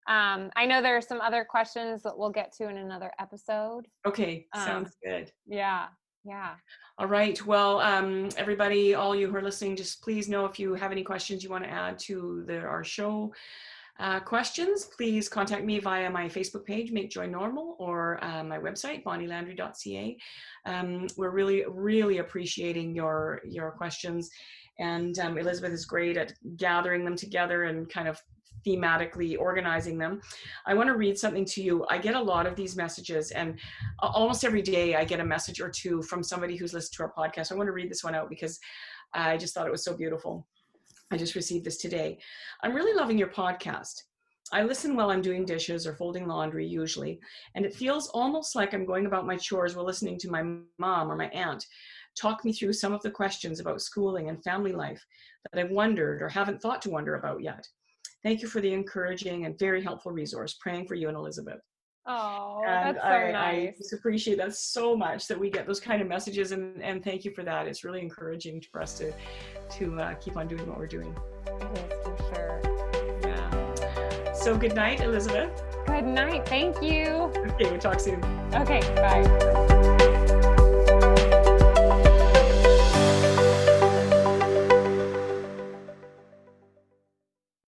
um, 0.08 0.50
I 0.56 0.64
know 0.64 0.80
there 0.80 0.96
are 0.96 1.02
some 1.02 1.20
other 1.20 1.44
questions 1.44 2.02
that 2.02 2.16
we'll 2.16 2.30
get 2.30 2.50
to 2.56 2.68
in 2.70 2.78
another 2.78 3.12
episode. 3.20 3.86
Okay, 4.06 4.46
sounds 4.54 4.88
um, 4.88 4.92
good. 5.04 5.32
Yeah, 5.46 5.88
yeah. 6.28 6.54
All 6.98 7.06
right. 7.06 7.44
Well, 7.46 7.80
um, 7.80 8.28
everybody, 8.36 8.94
all 8.94 9.16
you 9.16 9.28
who 9.28 9.36
are 9.36 9.42
listening, 9.42 9.76
just 9.76 10.02
please 10.02 10.28
know 10.28 10.44
if 10.44 10.58
you 10.58 10.74
have 10.74 10.92
any 10.92 11.02
questions 11.02 11.42
you 11.42 11.48
want 11.48 11.64
to 11.64 11.70
add 11.70 11.98
to 12.00 12.44
the, 12.46 12.58
our 12.60 12.84
show 12.84 13.32
uh, 13.98 14.20
questions, 14.20 14.84
please 14.84 15.28
contact 15.28 15.64
me 15.64 15.78
via 15.80 16.10
my 16.10 16.28
Facebook 16.28 16.64
page, 16.64 16.92
Make 16.92 17.10
Joy 17.10 17.26
Normal, 17.26 17.76
or 17.78 18.22
uh, 18.22 18.44
my 18.44 18.58
website, 18.58 19.02
bonnielandry.ca. 19.02 20.18
Um, 20.66 21.06
we're 21.16 21.30
really, 21.30 21.64
really 21.68 22.18
appreciating 22.18 22.94
your 22.94 23.40
your 23.44 23.72
questions, 23.72 24.30
and 24.78 25.18
um, 25.18 25.36
Elizabeth 25.36 25.72
is 25.72 25.84
great 25.84 26.16
at 26.16 26.34
gathering 26.56 27.04
them 27.04 27.16
together 27.16 27.64
and 27.64 27.88
kind 27.88 28.06
of 28.06 28.22
thematically 28.66 29.38
organizing 29.38 29.98
them. 29.98 30.20
I 30.66 30.74
want 30.74 30.88
to 30.88 30.96
read 30.96 31.18
something 31.18 31.44
to 31.46 31.62
you. 31.62 31.86
I 31.88 31.98
get 31.98 32.14
a 32.14 32.20
lot 32.20 32.46
of 32.46 32.56
these 32.56 32.76
messages, 32.76 33.30
and 33.30 33.58
almost 34.00 34.44
every 34.44 34.62
day 34.62 34.96
I 34.96 35.04
get 35.04 35.20
a 35.20 35.24
message 35.24 35.60
or 35.60 35.70
two 35.70 36.02
from 36.02 36.22
somebody 36.22 36.56
who's 36.56 36.74
listened 36.74 36.96
to 36.96 37.02
our 37.04 37.12
podcast. 37.12 37.52
I 37.52 37.56
want 37.56 37.68
to 37.68 37.72
read 37.72 37.90
this 37.90 38.04
one 38.04 38.14
out 38.14 38.28
because 38.28 38.58
I 39.14 39.36
just 39.36 39.54
thought 39.54 39.66
it 39.66 39.72
was 39.72 39.84
so 39.84 39.96
beautiful. 39.96 40.46
I 41.10 41.16
just 41.16 41.34
received 41.34 41.64
this 41.64 41.78
today. 41.78 42.18
I'm 42.62 42.74
really 42.74 42.94
loving 42.94 43.18
your 43.18 43.28
podcast. 43.28 44.02
I 44.50 44.62
listen 44.62 44.96
while 44.96 45.10
I'm 45.10 45.20
doing 45.20 45.44
dishes 45.44 45.86
or 45.86 45.94
folding 45.94 46.26
laundry, 46.26 46.66
usually, 46.66 47.20
and 47.54 47.66
it 47.66 47.74
feels 47.74 48.08
almost 48.08 48.54
like 48.56 48.72
I'm 48.72 48.86
going 48.86 49.06
about 49.06 49.26
my 49.26 49.36
chores 49.36 49.76
while 49.76 49.84
listening 49.84 50.18
to 50.20 50.30
my 50.30 50.42
mom 50.78 51.10
or 51.10 51.16
my 51.16 51.28
aunt 51.28 51.66
talk 52.18 52.44
me 52.44 52.52
through 52.52 52.72
some 52.72 52.92
of 52.92 53.02
the 53.02 53.10
questions 53.10 53.60
about 53.60 53.82
schooling 53.82 54.28
and 54.28 54.42
family 54.42 54.72
life 54.72 55.04
that 55.52 55.60
I've 55.60 55.70
wondered 55.70 56.22
or 56.22 56.28
haven't 56.28 56.60
thought 56.60 56.82
to 56.82 56.90
wonder 56.90 57.14
about 57.14 57.42
yet. 57.42 57.66
Thank 58.28 58.42
you 58.42 58.48
for 58.48 58.60
the 58.60 58.70
encouraging 58.74 59.46
and 59.46 59.58
very 59.58 59.82
helpful 59.82 60.12
resource. 60.12 60.58
Praying 60.60 60.86
for 60.86 60.94
you 60.94 61.08
and 61.08 61.16
Elizabeth. 61.16 61.60
Oh, 62.06 62.62
and 62.66 62.94
that's 62.94 63.02
so 63.02 63.08
I, 63.08 63.32
nice. 63.32 63.68
I 63.68 63.74
just 63.78 63.94
appreciate 63.94 64.36
that 64.36 64.54
so 64.54 64.94
much 64.94 65.26
that 65.28 65.40
we 65.40 65.48
get 65.48 65.66
those 65.66 65.80
kind 65.80 66.02
of 66.02 66.08
messages, 66.08 66.52
and, 66.52 66.82
and 66.82 67.02
thank 67.02 67.24
you 67.24 67.30
for 67.30 67.42
that. 67.44 67.66
It's 67.66 67.84
really 67.84 68.02
encouraging 68.02 68.62
for 68.70 68.82
us 68.82 68.98
to 68.98 69.14
to 69.78 69.98
uh, 69.98 70.14
keep 70.16 70.36
on 70.36 70.46
doing 70.46 70.68
what 70.68 70.76
we're 70.76 70.86
doing. 70.86 71.16
Is 71.72 71.80
for 72.04 72.16
sure. 72.34 72.60
Yeah. 73.22 74.32
So 74.34 74.58
good 74.58 74.74
night, 74.74 75.00
Elizabeth. 75.00 75.62
Good 75.86 76.04
night. 76.04 76.46
Thank 76.46 76.82
you. 76.82 77.32
Okay, 77.54 77.70
we'll 77.70 77.78
talk 77.78 77.98
soon. 77.98 78.22
Okay, 78.52 78.80
bye. 78.96 79.77